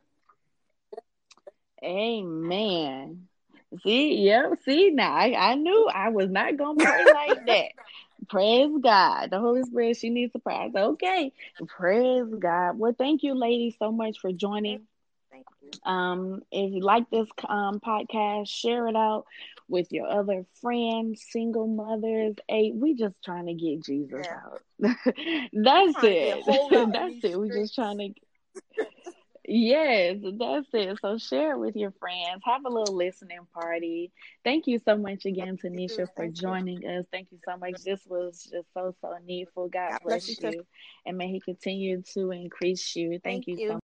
Amen. 1.84 3.28
See, 3.84 4.18
yep, 4.18 4.60
see 4.66 4.90
now 4.92 5.14
I, 5.14 5.34
I 5.52 5.56
knew 5.56 5.88
I 5.88 6.10
was 6.10 6.30
not 6.30 6.58
gonna 6.58 6.84
pray 6.84 7.06
like 7.14 7.46
that. 7.48 7.72
Praise 8.30 8.72
God. 8.82 9.32
The 9.32 9.40
Holy 9.40 9.64
Spirit, 9.64 9.98
she 9.98 10.10
needs 10.10 10.32
a 10.36 10.40
prayer. 10.40 10.70
Okay. 10.76 11.32
Praise 11.68 12.28
God. 12.38 12.78
Well, 12.78 12.94
thank 12.96 13.24
you, 13.24 13.34
ladies, 13.34 13.76
so 13.80 13.92
much 13.92 14.20
for 14.20 14.32
joining. 14.32 14.82
Um, 15.84 16.42
if 16.52 16.74
you 16.74 16.82
like 16.82 17.10
this 17.10 17.28
um 17.48 17.80
podcast, 17.80 18.48
share 18.50 18.88
it 18.88 18.96
out 18.96 19.26
with 19.68 19.92
your 19.92 20.08
other 20.08 20.46
friends, 20.62 21.26
single 21.30 21.68
mothers. 21.68 22.36
Hey, 22.48 22.72
we 22.74 22.94
just 22.94 23.16
trying 23.24 23.48
to 23.48 23.54
get 23.54 23.84
Jesus 23.84 24.26
yeah. 24.26 24.36
out. 24.36 24.62
That's 25.54 25.98
it. 26.04 26.44
That's 26.94 27.24
it. 27.24 27.40
We're 27.40 27.54
just 27.54 27.76
trying 27.76 27.98
to 28.00 28.10
Yes, 29.54 30.20
that's 30.38 30.68
it. 30.72 31.00
So 31.02 31.18
share 31.18 31.54
it 31.54 31.60
with 31.60 31.76
your 31.76 31.92
friends. 32.00 32.42
Have 32.46 32.64
a 32.66 32.70
little 32.70 32.96
listening 32.96 33.40
party. 33.54 34.12
Thank 34.44 34.68
you 34.68 34.80
so 34.80 34.96
much 34.96 35.26
again, 35.26 35.58
Tenishia, 35.58 36.08
for 36.16 36.28
joining 36.28 36.86
us. 36.86 37.06
Thank 37.12 37.30
you 37.32 37.40
so 37.44 37.58
much. 37.58 37.82
This 37.84 38.06
was 38.06 38.48
just 38.52 38.68
so 38.74 38.96
so 39.02 39.16
needful. 39.26 39.68
God, 39.68 39.98
bless, 40.04 40.30
you, 40.30 40.64
and 41.06 41.18
may 41.18 41.28
He 41.28 41.40
continue 41.40 42.04
to 42.14 42.32
increase 42.32 42.96
you. 42.96 43.20
Thank, 43.24 43.48
you, 43.48 43.68
so 43.68 43.80